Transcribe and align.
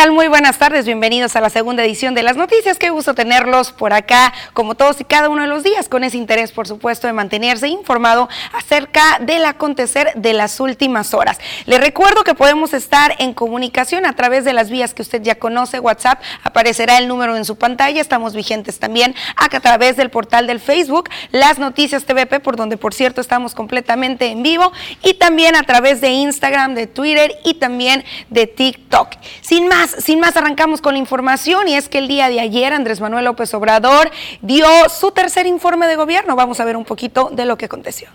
¿Qué 0.00 0.06
tal? 0.06 0.14
Muy 0.14 0.28
buenas 0.28 0.56
tardes, 0.56 0.86
bienvenidos 0.86 1.36
a 1.36 1.42
la 1.42 1.50
segunda 1.50 1.84
edición 1.84 2.14
de 2.14 2.22
las 2.22 2.34
noticias. 2.34 2.78
Qué 2.78 2.88
gusto 2.88 3.14
tenerlos 3.14 3.70
por 3.70 3.92
acá, 3.92 4.32
como 4.54 4.74
todos 4.74 4.98
y 5.02 5.04
cada 5.04 5.28
uno 5.28 5.42
de 5.42 5.48
los 5.48 5.62
días, 5.62 5.90
con 5.90 6.04
ese 6.04 6.16
interés, 6.16 6.52
por 6.52 6.66
supuesto, 6.66 7.06
de 7.06 7.12
mantenerse 7.12 7.68
informado 7.68 8.26
acerca 8.54 9.18
del 9.20 9.44
acontecer 9.44 10.12
de 10.14 10.32
las 10.32 10.58
últimas 10.58 11.12
horas. 11.12 11.38
Le 11.66 11.76
recuerdo 11.76 12.24
que 12.24 12.34
podemos 12.34 12.72
estar 12.72 13.14
en 13.18 13.34
comunicación 13.34 14.06
a 14.06 14.16
través 14.16 14.46
de 14.46 14.54
las 14.54 14.70
vías 14.70 14.94
que 14.94 15.02
usted 15.02 15.20
ya 15.20 15.34
conoce, 15.34 15.80
WhatsApp, 15.80 16.22
aparecerá 16.44 16.96
el 16.96 17.06
número 17.06 17.36
en 17.36 17.44
su 17.44 17.56
pantalla, 17.56 18.00
estamos 18.00 18.34
vigentes 18.34 18.78
también 18.78 19.14
acá 19.36 19.58
a 19.58 19.60
través 19.60 19.98
del 19.98 20.08
portal 20.08 20.46
del 20.46 20.60
Facebook, 20.60 21.10
Las 21.30 21.58
Noticias 21.58 22.06
TVP, 22.06 22.40
por 22.40 22.56
donde, 22.56 22.78
por 22.78 22.94
cierto, 22.94 23.20
estamos 23.20 23.54
completamente 23.54 24.28
en 24.28 24.42
vivo, 24.42 24.72
y 25.02 25.12
también 25.12 25.56
a 25.56 25.62
través 25.64 26.00
de 26.00 26.08
Instagram, 26.08 26.74
de 26.74 26.86
Twitter 26.86 27.36
y 27.44 27.52
también 27.54 28.02
de 28.30 28.46
TikTok. 28.46 29.10
Sin 29.42 29.68
más, 29.68 29.89
sin 29.98 30.20
más, 30.20 30.36
arrancamos 30.36 30.80
con 30.80 30.94
la 30.94 30.98
información 30.98 31.68
y 31.68 31.74
es 31.74 31.88
que 31.88 31.98
el 31.98 32.08
día 32.08 32.28
de 32.28 32.40
ayer 32.40 32.72
Andrés 32.72 33.00
Manuel 33.00 33.24
López 33.24 33.52
Obrador 33.54 34.10
dio 34.42 34.66
su 34.88 35.10
tercer 35.10 35.46
informe 35.46 35.86
de 35.86 35.96
gobierno. 35.96 36.36
Vamos 36.36 36.60
a 36.60 36.64
ver 36.64 36.76
un 36.76 36.84
poquito 36.84 37.30
de 37.32 37.44
lo 37.44 37.56
que 37.56 37.66
aconteció. 37.66 38.08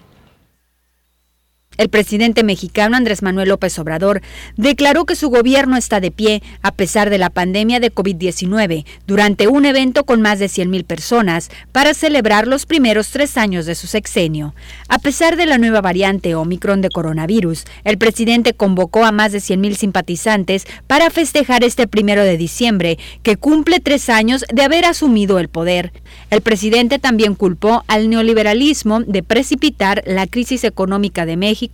El 1.77 1.89
presidente 1.89 2.43
mexicano 2.43 2.95
Andrés 2.95 3.21
Manuel 3.21 3.49
López 3.49 3.77
Obrador 3.79 4.21
declaró 4.55 5.05
que 5.05 5.15
su 5.15 5.29
gobierno 5.29 5.75
está 5.75 5.99
de 5.99 6.09
pie 6.09 6.41
a 6.61 6.71
pesar 6.71 7.09
de 7.09 7.17
la 7.17 7.29
pandemia 7.29 7.81
de 7.81 7.93
COVID-19 7.93 8.85
durante 9.05 9.47
un 9.49 9.65
evento 9.65 10.05
con 10.05 10.21
más 10.21 10.39
de 10.39 10.45
100.000 10.45 10.85
personas 10.85 11.49
para 11.73 11.93
celebrar 11.93 12.47
los 12.47 12.65
primeros 12.65 13.09
tres 13.09 13.37
años 13.37 13.65
de 13.65 13.75
su 13.75 13.87
sexenio. 13.87 14.55
A 14.87 14.99
pesar 14.99 15.35
de 15.35 15.45
la 15.45 15.57
nueva 15.57 15.81
variante 15.81 16.33
Omicron 16.35 16.81
de 16.81 16.89
coronavirus, 16.89 17.65
el 17.83 17.97
presidente 17.97 18.53
convocó 18.53 19.03
a 19.03 19.11
más 19.11 19.33
de 19.33 19.39
100.000 19.39 19.75
simpatizantes 19.75 20.65
para 20.87 21.09
festejar 21.09 21.65
este 21.65 21.87
primero 21.87 22.23
de 22.23 22.37
diciembre, 22.37 22.97
que 23.21 23.35
cumple 23.35 23.81
tres 23.81 24.07
años 24.09 24.45
de 24.53 24.63
haber 24.63 24.85
asumido 24.85 25.39
el 25.39 25.49
poder. 25.49 25.91
El 26.29 26.41
presidente 26.41 26.99
también 26.99 27.35
culpó 27.35 27.83
al 27.87 28.09
neoliberalismo 28.09 29.01
de 29.01 29.23
precipitar 29.23 30.03
la 30.05 30.25
crisis 30.27 30.63
económica 30.63 31.25
de 31.25 31.35
México 31.35 31.64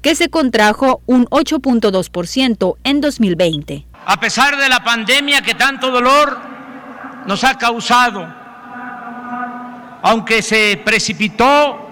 que 0.00 0.14
se 0.14 0.28
contrajo 0.28 1.02
un 1.06 1.26
8.2% 1.26 2.76
en 2.84 3.00
2020. 3.00 3.86
A 4.04 4.18
pesar 4.18 4.56
de 4.56 4.68
la 4.68 4.82
pandemia 4.82 5.42
que 5.42 5.54
tanto 5.54 5.90
dolor 5.90 6.38
nos 7.26 7.44
ha 7.44 7.56
causado, 7.56 8.26
aunque 10.02 10.42
se 10.42 10.80
precipitó 10.84 11.88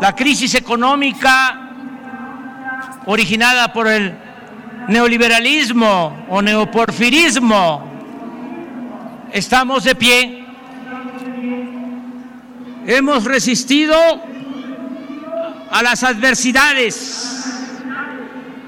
la 0.00 0.16
crisis 0.16 0.54
económica 0.54 1.70
originada 3.06 3.72
por 3.72 3.88
el 3.88 4.16
neoliberalismo 4.88 6.24
o 6.28 6.40
neoporfirismo, 6.40 7.84
estamos 9.32 9.84
de 9.84 9.94
pie. 9.94 10.44
Hemos 12.86 13.24
resistido 13.24 13.96
a 15.72 15.82
las 15.82 16.04
adversidades 16.04 17.44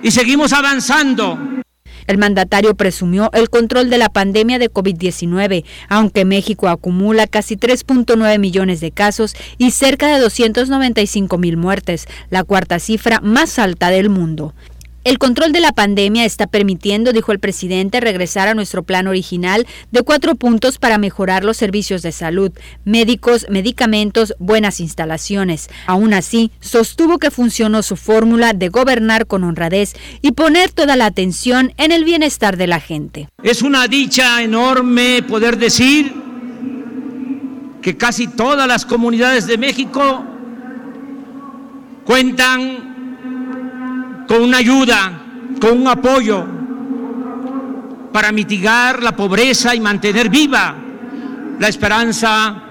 y 0.02 0.10
seguimos 0.10 0.52
avanzando. 0.52 1.38
El 2.06 2.18
mandatario 2.18 2.74
presumió 2.74 3.30
el 3.33 3.48
control 3.48 3.89
de 3.89 3.96
la 3.96 4.11
pandemia 4.11 4.58
de 4.58 4.70
COVID-19, 4.70 5.64
aunque 5.89 6.24
México 6.24 6.68
acumula 6.68 7.27
casi 7.27 7.56
3.9 7.56 8.39
millones 8.39 8.80
de 8.80 8.90
casos 8.90 9.34
y 9.56 9.70
cerca 9.70 10.08
de 10.08 10.20
295 10.20 11.39
mil 11.39 11.56
muertes, 11.56 12.06
la 12.29 12.45
cuarta 12.45 12.79
cifra 12.79 13.20
más 13.20 13.58
alta 13.58 13.89
del 13.89 14.11
mundo. 14.11 14.55
El 15.05 15.19
control 15.19 15.53
de 15.53 15.61
la 15.61 15.73
pandemia 15.73 16.25
está 16.25 16.47
permitiendo, 16.47 17.13
dijo 17.13 17.31
el 17.31 17.39
presidente, 17.39 18.01
regresar 18.01 18.48
a 18.48 18.55
nuestro 18.55 18.85
plan 18.85 19.07
original 19.07 19.67
de 19.92 20.01
cuatro 20.03 20.35
puntos 20.35 20.79
para 20.79 20.97
mejorar 20.97 21.45
los 21.45 21.59
servicios 21.59 22.01
de 22.01 22.11
salud, 22.11 22.53
médicos, 22.87 23.45
medicamentos, 23.51 24.35
buenas 24.39 24.81
instalaciones. 24.81 25.69
Aún 25.87 26.15
así, 26.15 26.53
sostuvo 26.61 27.19
que 27.19 27.31
funcionó 27.31 27.83
su 27.83 27.97
fórmula 27.97 28.55
de 28.55 28.70
gobernar 28.70 29.27
con 29.27 29.45
honradez 29.45 29.92
y 30.23 30.33
poner 30.33 30.73
toda 30.73 30.97
la 30.97 31.05
atención 31.05 31.75
en 31.77 31.92
el 31.92 32.05
bienestar 32.05 32.57
de 32.57 32.67
la 32.67 32.81
gente. 32.81 33.29
Es 33.42 33.61
una 33.61 33.86
dicha 33.89 34.41
enorme 34.41 35.23
poder 35.23 35.59
decir 35.59 36.15
que 37.83 37.98
casi 37.98 38.27
todas 38.27 38.67
las 38.67 38.86
comunidades 38.86 39.47
de 39.47 39.59
México 39.59 40.25
cuentan 42.07 42.93
con 44.34 44.42
una 44.42 44.58
ayuda, 44.58 45.12
con 45.61 45.80
un 45.80 45.86
apoyo 45.86 46.45
para 48.12 48.33
mitigar 48.33 49.00
la 49.00 49.14
pobreza 49.14 49.77
y 49.77 49.80
mantener 49.80 50.28
viva 50.28 50.74
la 51.61 51.68
esperanza 51.68 52.62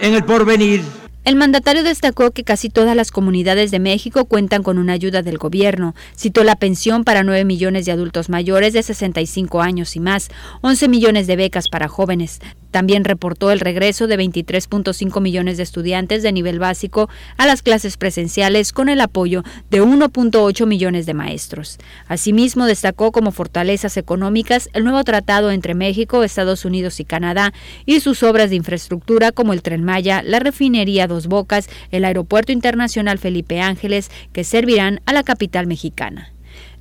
en 0.00 0.14
el 0.14 0.24
porvenir. 0.24 0.99
El 1.22 1.36
mandatario 1.36 1.82
destacó 1.82 2.30
que 2.30 2.44
casi 2.44 2.70
todas 2.70 2.96
las 2.96 3.10
comunidades 3.10 3.70
de 3.70 3.78
México 3.78 4.24
cuentan 4.24 4.62
con 4.62 4.78
una 4.78 4.94
ayuda 4.94 5.20
del 5.20 5.36
gobierno. 5.36 5.94
Citó 6.16 6.44
la 6.44 6.56
pensión 6.56 7.04
para 7.04 7.22
9 7.22 7.44
millones 7.44 7.84
de 7.84 7.92
adultos 7.92 8.30
mayores 8.30 8.72
de 8.72 8.82
65 8.82 9.60
años 9.60 9.96
y 9.96 10.00
más, 10.00 10.30
11 10.62 10.88
millones 10.88 11.26
de 11.26 11.36
becas 11.36 11.68
para 11.68 11.88
jóvenes, 11.88 12.40
también 12.70 13.04
reportó 13.04 13.50
el 13.50 13.60
regreso 13.60 14.06
de 14.06 14.18
23.5 14.18 15.20
millones 15.20 15.56
de 15.56 15.64
estudiantes 15.64 16.22
de 16.22 16.32
nivel 16.32 16.58
básico 16.58 17.08
a 17.36 17.46
las 17.46 17.62
clases 17.62 17.96
presenciales 17.96 18.72
con 18.72 18.88
el 18.88 19.00
apoyo 19.00 19.42
de 19.70 19.82
1.8 19.82 20.66
millones 20.66 21.06
de 21.06 21.14
maestros. 21.14 21.78
Asimismo, 22.06 22.66
destacó 22.66 23.10
como 23.10 23.32
fortalezas 23.32 23.96
económicas 23.96 24.68
el 24.72 24.84
nuevo 24.84 25.02
tratado 25.02 25.50
entre 25.50 25.74
México, 25.74 26.22
Estados 26.22 26.64
Unidos 26.64 27.00
y 27.00 27.04
Canadá 27.04 27.52
y 27.86 28.00
sus 28.00 28.22
obras 28.22 28.50
de 28.50 28.56
infraestructura 28.56 29.32
como 29.32 29.52
el 29.52 29.62
Tren 29.62 29.84
Maya, 29.84 30.22
la 30.22 30.38
refinería 30.38 31.08
Dos 31.10 31.26
Bocas, 31.26 31.68
el 31.90 32.06
Aeropuerto 32.06 32.52
Internacional 32.52 33.18
Felipe 33.18 33.60
Ángeles, 33.60 34.10
que 34.32 34.44
servirán 34.44 35.02
a 35.04 35.12
la 35.12 35.22
capital 35.22 35.66
mexicana. 35.66 36.32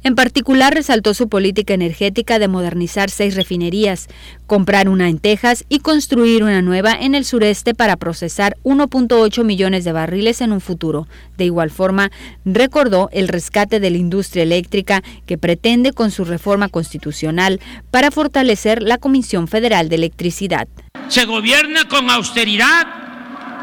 En 0.01 0.15
particular, 0.15 0.73
resaltó 0.73 1.13
su 1.13 1.27
política 1.27 1.73
energética 1.73 2.39
de 2.39 2.47
modernizar 2.47 3.09
seis 3.09 3.35
refinerías, 3.35 4.07
comprar 4.47 4.87
una 4.87 5.09
en 5.09 5.19
Texas 5.19 5.65
y 5.67 5.79
construir 5.79 6.41
una 6.43 6.61
nueva 6.61 6.93
en 6.93 7.15
el 7.15 7.25
sureste 7.25 7.73
para 7.73 7.97
procesar 7.97 8.55
1.8 8.63 9.43
millones 9.43 9.83
de 9.83 9.91
barriles 9.91 10.39
en 10.39 10.53
un 10.53 10.61
futuro. 10.61 11.07
De 11.37 11.43
igual 11.43 11.69
forma, 11.69 12.11
recordó 12.45 13.09
el 13.11 13.27
rescate 13.27 13.81
de 13.81 13.89
la 13.89 13.97
industria 13.97 14.43
eléctrica 14.43 15.03
que 15.25 15.37
pretende 15.37 15.91
con 15.91 16.11
su 16.11 16.23
reforma 16.23 16.69
constitucional 16.69 17.59
para 17.91 18.09
fortalecer 18.09 18.81
la 18.81 18.99
Comisión 18.99 19.49
Federal 19.49 19.89
de 19.89 19.95
Electricidad. 19.95 20.69
Se 21.09 21.25
gobierna 21.25 21.89
con 21.89 22.09
austeridad 22.09 23.08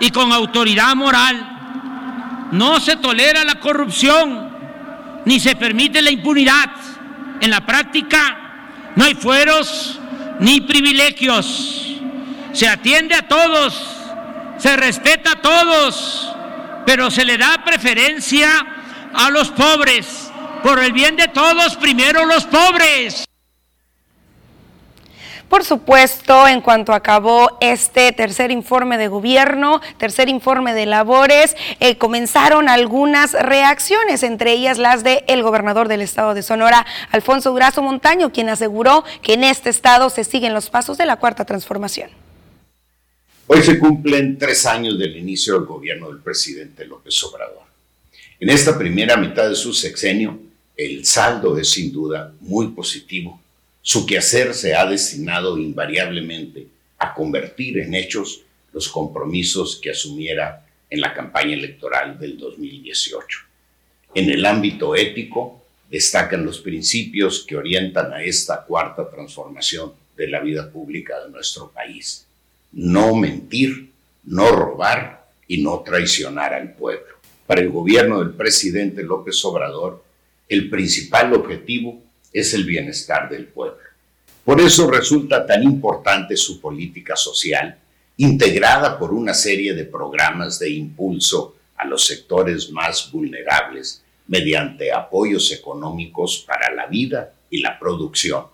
y 0.01 0.11
con 0.11 0.33
autoridad 0.33 0.95
moral. 0.95 2.49
No 2.53 2.81
se 2.81 2.97
tolera 2.97 3.45
la 3.45 3.57
corrupción 3.57 4.57
ni 5.25 5.41
se 5.41 5.57
permite 5.57 6.01
la 6.01 6.11
impunidad. 6.11 6.71
En 7.41 7.51
la 7.51 7.67
práctica 7.67 8.93
no 8.95 9.05
hay 9.05 9.15
fueros 9.15 9.99
ni 10.41 10.61
privilegios. 10.63 11.99
Se 12.53 12.69
atiende 12.69 13.15
a 13.15 13.29
todos, 13.29 13.79
se 14.57 14.77
respeta 14.77 15.33
a 15.33 15.43
todos, 15.43 16.33
pero 16.87 17.11
se 17.11 17.25
le 17.25 17.37
da 17.37 17.63
preferencia 17.65 18.49
a 19.13 19.31
los 19.31 19.51
pobres. 19.51 20.31
Por 20.63 20.83
el 20.83 20.93
bien 20.93 21.17
de 21.17 21.29
todos, 21.29 21.77
primero 21.77 22.25
los 22.25 22.45
pobres. 22.45 23.27
Por 25.49 25.65
supuesto, 25.65 26.49
en 26.49 26.61
cuanto 26.61 26.93
acabó 26.93 27.57
este 27.61 28.11
tercer 28.11 28.51
informe 28.51 28.99
de 28.99 29.07
gobierno, 29.07 29.81
tercer 29.97 30.29
informe 30.29 30.75
de 30.75 30.87
labores, 30.87 31.57
eh, 31.79 31.97
comenzaron 31.99 32.69
algunas 32.69 33.33
reacciones, 33.33 34.25
entre 34.25 34.53
ellas 34.53 34.77
las 34.77 35.05
del 35.05 35.23
el 35.29 35.45
gobernador 35.45 35.87
del 35.87 36.01
estado 36.01 36.35
de 36.35 36.43
Sonora, 36.43 36.85
Alfonso 37.13 37.53
Durazo 37.53 37.81
Montaño, 37.81 38.33
quien 38.33 38.49
aseguró 38.49 39.05
que 39.23 39.35
en 39.35 39.45
este 39.45 39.71
estado 39.71 40.11
se 40.11 40.25
siguen 40.25 40.53
los 40.53 40.69
pasos 40.69 40.99
de 40.99 41.07
la 41.07 41.17
cuarta 41.17 41.45
transformación. 41.45 42.11
Hoy 43.47 43.63
se 43.63 43.79
cumplen 43.79 44.39
tres 44.39 44.67
años 44.67 44.99
del 44.99 45.17
inicio 45.17 45.55
del 45.55 45.65
gobierno 45.65 46.09
del 46.09 46.19
presidente 46.19 46.85
López 46.85 47.23
Obrador. 47.23 47.63
En 48.41 48.51
esta 48.51 48.77
primera 48.77 49.17
mitad 49.17 49.49
de 49.49 49.55
su 49.55 49.73
sexenio, 49.73 50.41
el 50.77 51.05
saldo 51.07 51.57
es 51.57 51.71
sin 51.71 51.93
duda 51.93 52.33
muy 52.41 52.69
positivo 52.69 53.41
su 53.87 54.05
quehacer 54.05 54.53
se 54.53 54.75
ha 54.75 54.85
destinado 54.85 55.57
invariablemente 55.57 56.67
a 56.99 57.15
convertir 57.15 57.79
en 57.79 57.95
hechos 57.95 58.43
los 58.73 58.89
compromisos 58.89 59.77
que 59.81 59.91
asumiera 59.91 60.67
en 60.91 61.01
la 61.01 61.15
campaña 61.15 61.55
electoral 61.55 62.19
del 62.19 62.37
2018. 62.37 63.39
En 64.13 64.29
el 64.29 64.45
ámbito 64.45 64.97
ético 64.97 65.65
destacan 65.89 66.45
los 66.45 66.59
principios 66.59 67.45
que 67.47 67.57
orientan 67.57 68.13
a 68.13 68.25
esta 68.25 68.65
cuarta 68.65 69.09
transformación 69.09 69.93
de 70.17 70.27
la 70.31 70.41
vida 70.41 70.69
pública 70.69 71.21
de 71.21 71.31
nuestro 71.31 71.71
país. 71.71 72.27
No 72.73 73.15
mentir, 73.15 73.93
no 74.25 74.51
robar 74.51 75.29
y 75.47 75.63
no 75.63 75.85
traicionar 75.87 76.55
al 76.55 76.73
pueblo. 76.73 77.15
Para 77.47 77.61
el 77.61 77.71
gobierno 77.71 78.19
del 78.19 78.35
presidente 78.35 79.05
López 79.05 79.45
Obrador, 79.45 80.03
el 80.49 80.69
principal 80.69 81.33
objetivo 81.35 82.03
es 82.33 82.55
el 82.55 82.65
bienestar 82.65 83.29
del 83.29 83.47
pueblo. 83.47 83.79
Por 84.45 84.61
eso 84.61 84.91
resulta 84.91 85.45
tan 85.45 85.63
importante 85.63 86.37
su 86.37 86.61
política 86.61 87.17
social, 87.17 87.79
integrada 88.19 88.99
por 88.99 89.13
una 89.13 89.35
serie 89.35 89.75
de 89.75 89.85
programas 89.85 90.59
de 90.59 90.71
impulso 90.71 91.57
a 91.77 91.85
los 91.85 92.07
sectores 92.07 92.71
más 92.71 93.11
vulnerables 93.11 94.03
mediante 94.29 94.93
apoyos 94.93 95.53
económicos 95.53 96.45
para 96.47 96.73
la 96.73 96.87
vida 96.87 97.33
y 97.51 97.61
la 97.61 97.79
producción. 97.79 98.47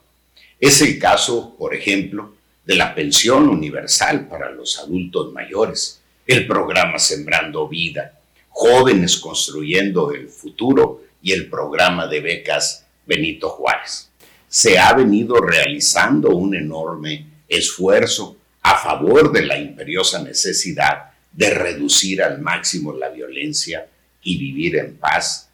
Es 0.59 0.81
el 0.81 0.99
caso, 0.99 1.57
por 1.59 1.75
ejemplo, 1.75 2.35
de 2.65 2.77
la 2.77 2.95
pensión 2.95 3.49
universal 3.49 4.29
para 4.29 4.51
los 4.51 4.79
adultos 4.79 5.33
mayores, 5.33 6.01
el 6.27 6.47
programa 6.47 6.99
Sembrando 6.99 7.69
Vida, 7.69 8.19
Jóvenes 8.49 9.19
Construyendo 9.19 10.13
el 10.13 10.29
Futuro 10.29 11.05
y 11.21 11.33
el 11.33 11.49
programa 11.49 12.07
de 12.07 12.21
becas 12.21 12.87
Benito 13.06 13.49
Juárez 13.50 14.10
se 14.52 14.78
ha 14.78 14.93
venido 14.93 15.37
realizando 15.37 16.37
un 16.37 16.54
enorme 16.54 17.26
esfuerzo 17.49 18.37
a 18.60 18.76
favor 18.76 19.32
de 19.32 19.46
la 19.46 19.58
imperiosa 19.58 20.22
necesidad 20.22 21.12
de 21.32 21.50
reducir 21.50 22.22
al 22.22 22.40
máximo 22.40 22.93
la 22.93 23.08
violencia 23.08 23.87
y 24.22 24.37
vivir 24.37 24.76
en 24.76 24.96
paz. 24.96 25.49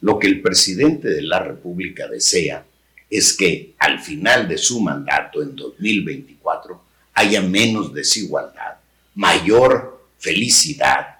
Lo 0.00 0.18
que 0.18 0.28
el 0.28 0.40
presidente 0.40 1.08
de 1.08 1.22
la 1.22 1.40
República 1.40 2.06
desea 2.06 2.64
es 3.10 3.36
que 3.36 3.74
al 3.78 3.98
final 3.98 4.46
de 4.46 4.56
su 4.56 4.80
mandato 4.80 5.42
en 5.42 5.56
2024 5.56 6.80
haya 7.14 7.42
menos 7.42 7.92
desigualdad, 7.92 8.76
mayor 9.16 10.06
felicidad 10.18 11.18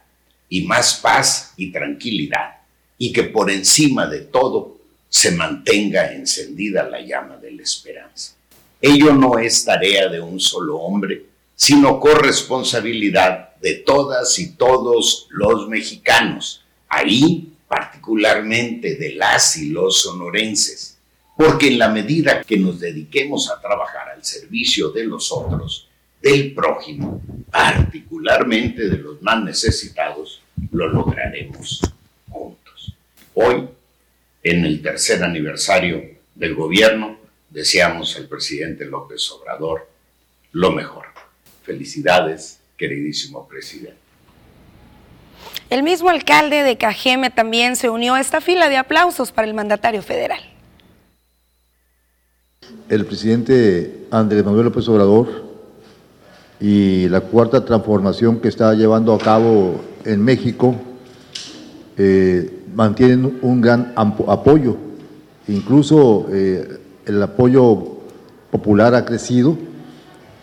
y 0.49 0.63
más 0.63 0.95
paz 0.95 1.55
y 1.57 1.73
tranquilidad, 1.73 2.59
y 2.97 3.13
que 3.13 3.25
por 3.25 3.51
encima 3.51 4.07
de 4.07 4.21
todo 4.21 4.80
se 5.11 5.33
mantenga 5.33 6.13
encendida 6.13 6.89
la 6.89 7.01
llama 7.01 7.37
de 7.37 7.51
la 7.51 7.63
esperanza. 7.63 8.35
Ello 8.81 9.13
no 9.13 9.39
es 9.39 9.65
tarea 9.65 10.09
de 10.09 10.21
un 10.21 10.41
solo 10.41 10.79
hombre, 10.79 11.27
sino 11.55 12.01
corresponsabilidad 12.01 13.57
de 13.57 13.75
todas 13.75 14.39
y 14.39 14.53
todos 14.53 15.27
los 15.31 15.69
mexicanos, 15.69 16.65
ahí 16.89 17.53
particularmente 17.69 18.95
de 18.95 19.15
las 19.15 19.57
y 19.57 19.69
los 19.71 20.01
sonorenses, 20.01 20.97
porque 21.37 21.69
en 21.69 21.79
la 21.79 21.89
medida 21.89 22.43
que 22.43 22.57
nos 22.57 22.81
dediquemos 22.81 23.51
a 23.51 23.61
trabajar 23.61 24.11
al 24.11 24.25
servicio 24.25 24.91
de 24.91 25.05
los 25.05 25.31
otros, 25.33 25.89
del 26.23 26.55
prójimo, 26.55 27.21
particularmente 27.51 28.89
de 28.89 28.99
los 28.99 29.21
más 29.21 29.43
necesitados, 29.43 30.41
lo 30.71 30.89
lograremos 30.89 31.81
juntos. 32.29 32.95
Hoy 33.35 33.69
en 34.43 34.65
el 34.65 34.83
tercer 34.83 35.23
aniversario 35.23 36.03
del 36.35 36.55
gobierno, 36.55 37.19
deseamos 37.51 38.17
al 38.17 38.29
presidente 38.29 38.85
López 38.85 39.31
Obrador 39.33 39.89
lo 40.53 40.73
mejor. 40.73 41.07
Felicidades, 41.63 42.59
queridísimo 42.77 43.47
presidente. 43.47 43.99
El 45.69 45.83
mismo 45.83 46.11
alcalde 46.11 46.63
de 46.63 46.77
Cajeme 46.77 47.31
también 47.31 47.77
se 47.77 47.91
unió 47.91 48.15
a 48.15 48.21
esta 48.21 48.41
fila 48.41 48.69
de 48.69 48.77
aplausos 48.77 49.31
para 49.31 49.47
el 49.47 49.55
mandatario 49.55 50.03
federal. 50.03 50.41
El 52.89 53.07
presidente 53.07 54.07
Andrés 54.11 54.45
Manuel 54.45 54.65
López 54.65 54.89
Obrador 54.89 55.49
y 56.61 57.09
la 57.09 57.21
cuarta 57.21 57.65
transformación 57.65 58.41
que 58.41 58.49
está 58.49 58.75
llevando 58.75 59.15
a 59.15 59.19
cabo 59.19 59.81
en 60.05 60.25
México 60.25 60.75
eh, 61.97 62.60
mantienen 62.75 63.39
un 63.43 63.61
gran 63.61 63.93
apoyo, 63.97 64.77
incluso 65.49 66.27
eh, 66.31 66.79
el 67.07 67.23
apoyo 67.23 67.99
popular 68.51 68.95
ha 68.95 69.05
crecido, 69.05 69.57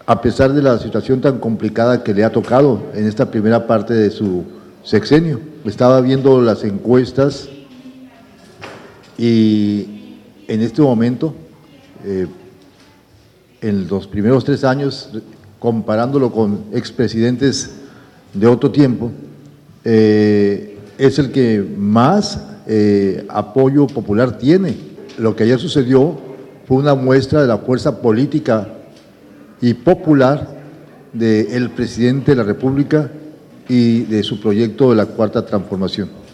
a 0.06 0.22
pesar 0.22 0.54
de 0.54 0.62
la 0.62 0.80
situación 0.80 1.20
tan 1.20 1.40
complicada 1.40 2.04
que 2.04 2.14
le 2.14 2.24
ha 2.24 2.32
tocado 2.32 2.82
en 2.94 3.06
esta 3.06 3.30
primera 3.30 3.68
parte 3.68 3.94
de 3.94 4.10
su 4.10 4.46
sexenio. 4.84 5.40
Estaba 5.66 6.00
viendo 6.00 6.42
las 6.42 6.64
encuestas 6.64 7.50
y 9.18 10.16
en 10.48 10.62
este 10.62 10.82
momento, 10.82 11.34
eh, 12.06 12.28
en 13.62 13.88
los 13.88 14.08
primeros 14.08 14.46
tres 14.46 14.64
años, 14.64 15.10
comparándolo 15.60 16.32
con 16.32 16.66
expresidentes 16.72 17.72
de 18.34 18.48
otro 18.48 18.72
tiempo, 18.72 19.12
eh, 19.84 20.77
es 20.98 21.20
el 21.20 21.32
que 21.32 21.66
más 21.78 22.42
eh, 22.68 23.26
apoyo 23.30 23.88
popular 23.88 24.38
tiene. 24.38 24.76
Lo 25.18 25.36
que 25.36 25.44
ayer 25.44 25.60
sucedió 25.60 26.18
fue 26.68 26.78
una 26.78 26.96
muestra 26.96 27.42
de 27.42 27.48
la 27.48 27.58
fuerza 27.60 28.02
política 28.02 28.68
y 29.62 29.74
popular 29.74 30.56
del 31.14 31.70
presidente 31.72 32.32
de 32.32 32.38
la 32.38 32.44
República 32.44 33.10
y 33.68 34.02
de 34.04 34.24
su 34.24 34.40
proyecto 34.40 34.90
de 34.90 34.98
la 34.98 35.06
Cuarta 35.06 35.46
Transformación 35.46 36.27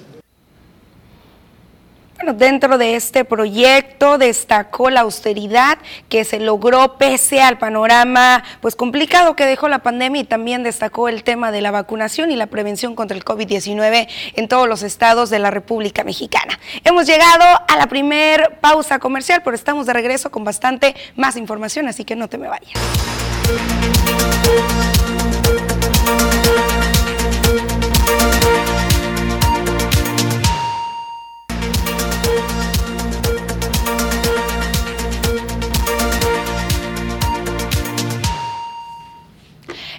dentro 2.31 2.78
de 2.78 2.96
este 2.96 3.25
proyecto 3.25 4.18
destacó 4.18 4.90
la 4.90 5.02
austeridad 5.02 5.78
que 6.08 6.24
se 6.24 6.40
logró 6.40 6.98
pese 6.98 7.42
al 7.42 7.58
panorama 7.58 8.44
pues 8.62 8.75
complicado 8.75 9.36
que 9.36 9.46
dejó 9.46 9.68
la 9.68 9.80
pandemia 9.80 10.22
y 10.22 10.25
también 10.25 10.64
destacó 10.64 11.10
el 11.10 11.24
tema 11.24 11.52
de 11.52 11.60
la 11.60 11.72
vacunación 11.72 12.31
y 12.31 12.38
la 12.38 12.48
prevención 12.48 12.96
contra 12.96 13.18
el 13.18 13.25
COVID-19 13.25 14.08
en 14.36 14.48
todos 14.48 14.70
los 14.70 14.84
estados 14.84 15.30
de 15.30 15.40
la 15.40 15.52
República 15.52 16.04
Mexicana. 16.04 16.58
Hemos 16.84 17.06
llegado 17.06 17.44
a 17.68 17.78
la 17.78 17.88
primer 17.88 18.60
pausa 18.62 19.00
comercial, 19.00 19.42
pero 19.44 19.56
estamos 19.56 19.86
de 19.86 19.94
regreso 19.94 20.31
con 20.31 20.44
bastante 20.44 20.96
más 21.16 21.36
información, 21.36 21.88
así 21.88 22.06
que 22.06 22.16
no 22.16 22.30
te 22.30 22.38
me 22.38 22.48
vayas. 22.48 22.72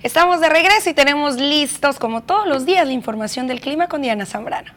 Estamos 0.04 0.38
de 0.42 0.50
regreso 0.50 0.90
y 0.90 0.92
tenemos 0.92 1.36
listos, 1.36 1.98
como 1.98 2.24
todos 2.24 2.46
los 2.46 2.66
días, 2.66 2.86
la 2.86 2.92
información 2.92 3.46
del 3.46 3.62
clima 3.62 3.88
con 3.88 4.02
Diana 4.02 4.26
Zambrano. 4.26 4.70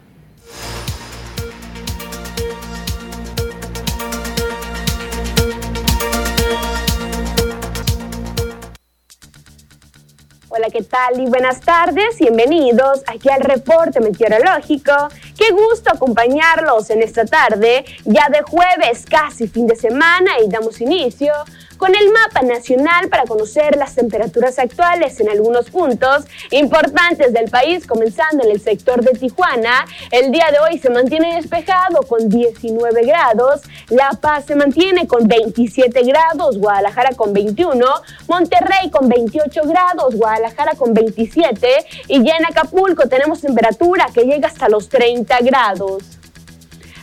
Hola, 10.48 10.68
¿qué 10.72 10.82
tal? 10.82 11.20
Y 11.20 11.26
buenas 11.26 11.60
tardes, 11.60 12.18
bienvenidos 12.18 13.02
aquí 13.06 13.28
al 13.28 13.42
reporte 13.42 14.00
meteorológico. 14.00 14.94
Qué 15.36 15.50
gusto 15.52 15.90
acompañarlos 15.92 16.88
en 16.88 17.02
esta 17.02 17.26
tarde, 17.26 17.84
ya 18.06 18.30
de 18.30 18.40
jueves, 18.40 19.04
casi 19.04 19.46
fin 19.46 19.66
de 19.66 19.76
semana, 19.76 20.40
y 20.42 20.48
damos 20.48 20.80
inicio 20.80 21.34
con 21.78 21.94
el 21.94 22.12
mapa 22.12 22.42
nacional 22.42 23.08
para 23.08 23.24
conocer 23.24 23.76
las 23.76 23.94
temperaturas 23.94 24.58
actuales 24.58 25.18
en 25.20 25.30
algunos 25.30 25.70
puntos 25.70 26.24
importantes 26.50 27.32
del 27.32 27.48
país, 27.48 27.86
comenzando 27.86 28.44
en 28.44 28.50
el 28.50 28.60
sector 28.60 29.02
de 29.02 29.12
Tijuana. 29.12 29.86
El 30.10 30.32
día 30.32 30.50
de 30.50 30.58
hoy 30.58 30.78
se 30.78 30.90
mantiene 30.90 31.36
despejado 31.36 32.02
con 32.02 32.28
19 32.28 33.06
grados, 33.06 33.62
La 33.88 34.10
Paz 34.20 34.46
se 34.46 34.56
mantiene 34.56 35.06
con 35.06 35.26
27 35.26 36.02
grados, 36.02 36.58
Guadalajara 36.58 37.10
con 37.16 37.32
21, 37.32 37.86
Monterrey 38.26 38.90
con 38.90 39.08
28 39.08 39.62
grados, 39.64 40.16
Guadalajara 40.16 40.74
con 40.74 40.92
27 40.92 41.68
y 42.08 42.24
ya 42.24 42.36
en 42.36 42.46
Acapulco 42.46 43.08
tenemos 43.08 43.40
temperatura 43.40 44.08
que 44.12 44.24
llega 44.24 44.48
hasta 44.48 44.68
los 44.68 44.88
30 44.88 45.38
grados. 45.40 46.17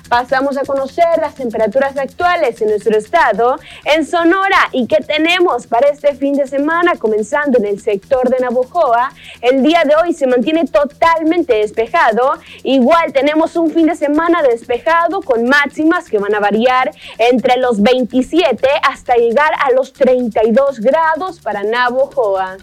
Pasamos 0.10 0.56
a 0.58 0.64
conocer 0.64 1.18
las 1.20 1.34
temperaturas 1.34 1.98
actuales 1.98 2.62
en 2.62 2.70
nuestro 2.70 2.96
estado, 2.96 3.58
en 3.86 4.06
Sonora, 4.06 4.70
y 4.72 4.86
qué 4.86 4.98
tenemos 4.98 5.66
para 5.66 5.90
este 5.90 6.14
fin 6.14 6.34
de 6.34 6.46
semana, 6.46 6.94
comenzando 7.00 7.58
en 7.58 7.66
el 7.66 7.82
sector 7.82 8.30
de 8.30 8.40
Navojoa. 8.40 9.12
El 9.42 9.64
día 9.64 9.82
de 9.84 9.96
hoy 9.96 10.14
se 10.14 10.28
mantiene 10.28 10.66
totalmente 10.66 11.56
despejado. 11.56 12.34
Igual 12.64 13.14
tenemos 13.14 13.56
un 13.56 13.72
fin 13.72 13.88
de 13.88 13.96
semana 13.96 14.44
despejado 14.44 15.22
con 15.22 15.46
máximas 15.46 16.08
que 16.08 16.20
van 16.20 16.36
a 16.36 16.40
variar 16.40 16.92
entre 17.18 17.58
los 17.58 17.82
27 17.82 18.68
hasta 18.84 19.16
llegar 19.16 19.54
a 19.60 19.72
los 19.72 19.92
32 19.94 20.82
grados 20.82 21.40
para 21.40 21.64
Navojoa. 21.64 22.58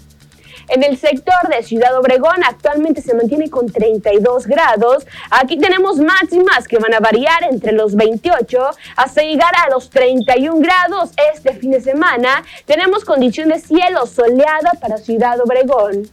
En 0.69 0.83
el 0.83 0.97
sector 0.97 1.49
de 1.49 1.62
Ciudad 1.62 1.97
Obregón 1.99 2.42
actualmente 2.47 3.02
se 3.02 3.14
mantiene 3.14 3.50
con 3.50 3.71
32 3.71 4.47
grados. 4.47 5.07
Aquí 5.31 5.59
tenemos 5.59 5.99
máximas 5.99 6.69
que 6.69 6.78
van 6.78 6.95
a 6.95 7.00
variar 7.00 7.45
entre 7.50 7.73
los 7.73 7.95
28 7.95 8.71
hasta 8.97 9.23
llegar 9.23 9.52
a 9.66 9.71
los 9.71 9.90
31 9.90 10.61
grados 10.61 11.11
este 11.35 11.54
fin 11.54 11.73
de 11.73 11.81
semana. 11.81 12.45
Tenemos 12.64 13.04
condición 13.04 13.49
de 13.49 13.59
cielo 13.59 14.07
soleada 14.07 14.73
para 14.81 14.99
Ciudad 14.99 15.40
Obregón. 15.40 16.09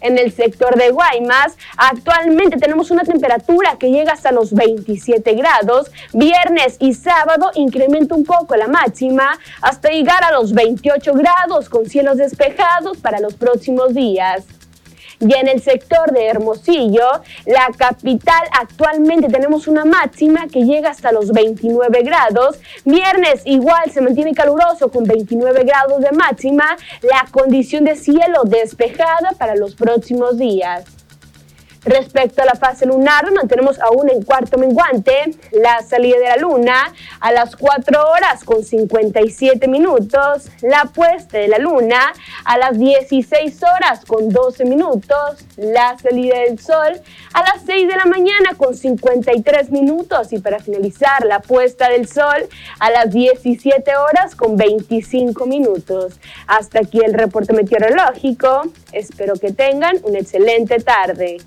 En 0.00 0.18
el 0.18 0.32
sector 0.32 0.76
de 0.76 0.90
Guaymas, 0.90 1.56
actualmente 1.76 2.56
tenemos 2.56 2.90
una 2.90 3.04
temperatura 3.04 3.76
que 3.78 3.90
llega 3.90 4.12
hasta 4.12 4.32
los 4.32 4.52
27 4.52 5.34
grados. 5.34 5.90
Viernes 6.12 6.76
y 6.78 6.94
sábado 6.94 7.50
incrementa 7.54 8.14
un 8.14 8.24
poco 8.24 8.56
la 8.56 8.68
máxima 8.68 9.38
hasta 9.60 9.90
llegar 9.90 10.24
a 10.24 10.32
los 10.32 10.52
28 10.52 11.12
grados 11.14 11.68
con 11.68 11.86
cielos 11.86 12.16
despejados 12.16 12.98
para 12.98 13.20
los 13.20 13.34
próximos 13.34 13.94
días. 13.94 14.59
Y 15.20 15.34
en 15.34 15.48
el 15.48 15.60
sector 15.62 16.12
de 16.12 16.26
Hermosillo, 16.28 17.06
la 17.44 17.68
capital, 17.76 18.42
actualmente 18.58 19.28
tenemos 19.28 19.68
una 19.68 19.84
máxima 19.84 20.46
que 20.48 20.64
llega 20.64 20.90
hasta 20.90 21.12
los 21.12 21.32
29 21.32 22.02
grados. 22.02 22.58
Viernes 22.86 23.42
igual 23.44 23.90
se 23.92 24.00
mantiene 24.00 24.32
caluroso 24.32 24.90
con 24.90 25.04
29 25.04 25.64
grados 25.64 26.00
de 26.00 26.12
máxima. 26.12 26.64
La 27.02 27.26
condición 27.30 27.84
de 27.84 27.96
cielo 27.96 28.44
despejada 28.44 29.32
para 29.38 29.56
los 29.56 29.74
próximos 29.74 30.38
días. 30.38 30.99
Respecto 31.84 32.42
a 32.42 32.44
la 32.44 32.54
fase 32.54 32.84
lunar, 32.84 33.32
mantenemos 33.32 33.80
aún 33.80 34.10
en 34.10 34.22
cuarto 34.22 34.58
menguante 34.58 35.34
la 35.52 35.80
salida 35.82 36.18
de 36.18 36.28
la 36.28 36.36
luna 36.36 36.92
a 37.20 37.32
las 37.32 37.56
4 37.56 38.10
horas 38.10 38.44
con 38.44 38.62
57 38.62 39.66
minutos, 39.66 40.50
la 40.60 40.84
puesta 40.84 41.38
de 41.38 41.48
la 41.48 41.58
luna 41.58 42.12
a 42.44 42.58
las 42.58 42.78
16 42.78 43.60
horas 43.62 44.04
con 44.04 44.28
12 44.28 44.66
minutos, 44.66 45.46
la 45.56 45.96
salida 45.98 46.40
del 46.40 46.58
sol 46.58 47.00
a 47.32 47.42
las 47.42 47.62
6 47.64 47.88
de 47.88 47.96
la 47.96 48.04
mañana 48.04 48.50
con 48.58 48.74
53 48.76 49.70
minutos 49.70 50.34
y 50.34 50.38
para 50.38 50.58
finalizar 50.58 51.24
la 51.24 51.40
puesta 51.40 51.88
del 51.88 52.06
sol 52.06 52.46
a 52.78 52.90
las 52.90 53.10
17 53.10 53.96
horas 53.96 54.34
con 54.34 54.56
25 54.56 55.46
minutos. 55.46 56.20
Hasta 56.46 56.80
aquí 56.80 57.00
el 57.02 57.14
reporte 57.14 57.54
meteorológico. 57.54 58.64
Espero 58.92 59.34
que 59.34 59.52
tengan 59.52 59.96
una 60.02 60.18
excelente 60.18 60.78
tarde. 60.78 61.38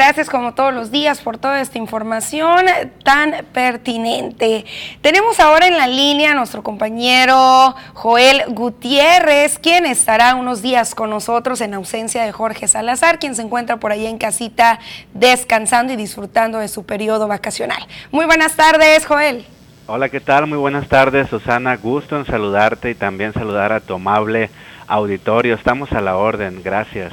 Gracias 0.00 0.30
como 0.30 0.54
todos 0.54 0.72
los 0.72 0.90
días 0.90 1.20
por 1.20 1.36
toda 1.36 1.60
esta 1.60 1.76
información 1.76 2.64
tan 3.04 3.44
pertinente. 3.52 4.64
Tenemos 5.02 5.38
ahora 5.40 5.66
en 5.66 5.76
la 5.76 5.86
línea 5.86 6.32
a 6.32 6.34
nuestro 6.34 6.62
compañero 6.62 7.74
Joel 7.92 8.44
Gutiérrez, 8.48 9.58
quien 9.58 9.84
estará 9.84 10.36
unos 10.36 10.62
días 10.62 10.94
con 10.94 11.10
nosotros 11.10 11.60
en 11.60 11.74
ausencia 11.74 12.24
de 12.24 12.32
Jorge 12.32 12.66
Salazar, 12.66 13.18
quien 13.18 13.34
se 13.34 13.42
encuentra 13.42 13.76
por 13.76 13.92
ahí 13.92 14.06
en 14.06 14.16
casita 14.16 14.78
descansando 15.12 15.92
y 15.92 15.96
disfrutando 15.96 16.60
de 16.60 16.68
su 16.68 16.86
periodo 16.86 17.28
vacacional. 17.28 17.86
Muy 18.10 18.24
buenas 18.24 18.56
tardes, 18.56 19.04
Joel. 19.04 19.44
Hola, 19.86 20.08
¿qué 20.08 20.20
tal? 20.20 20.46
Muy 20.46 20.56
buenas 20.56 20.88
tardes, 20.88 21.28
Susana. 21.28 21.76
Gusto 21.76 22.16
en 22.16 22.24
saludarte 22.24 22.88
y 22.88 22.94
también 22.94 23.34
saludar 23.34 23.70
a 23.70 23.80
tu 23.80 23.92
amable 23.92 24.48
auditorio. 24.86 25.54
Estamos 25.54 25.92
a 25.92 26.00
la 26.00 26.16
orden, 26.16 26.62
gracias. 26.64 27.12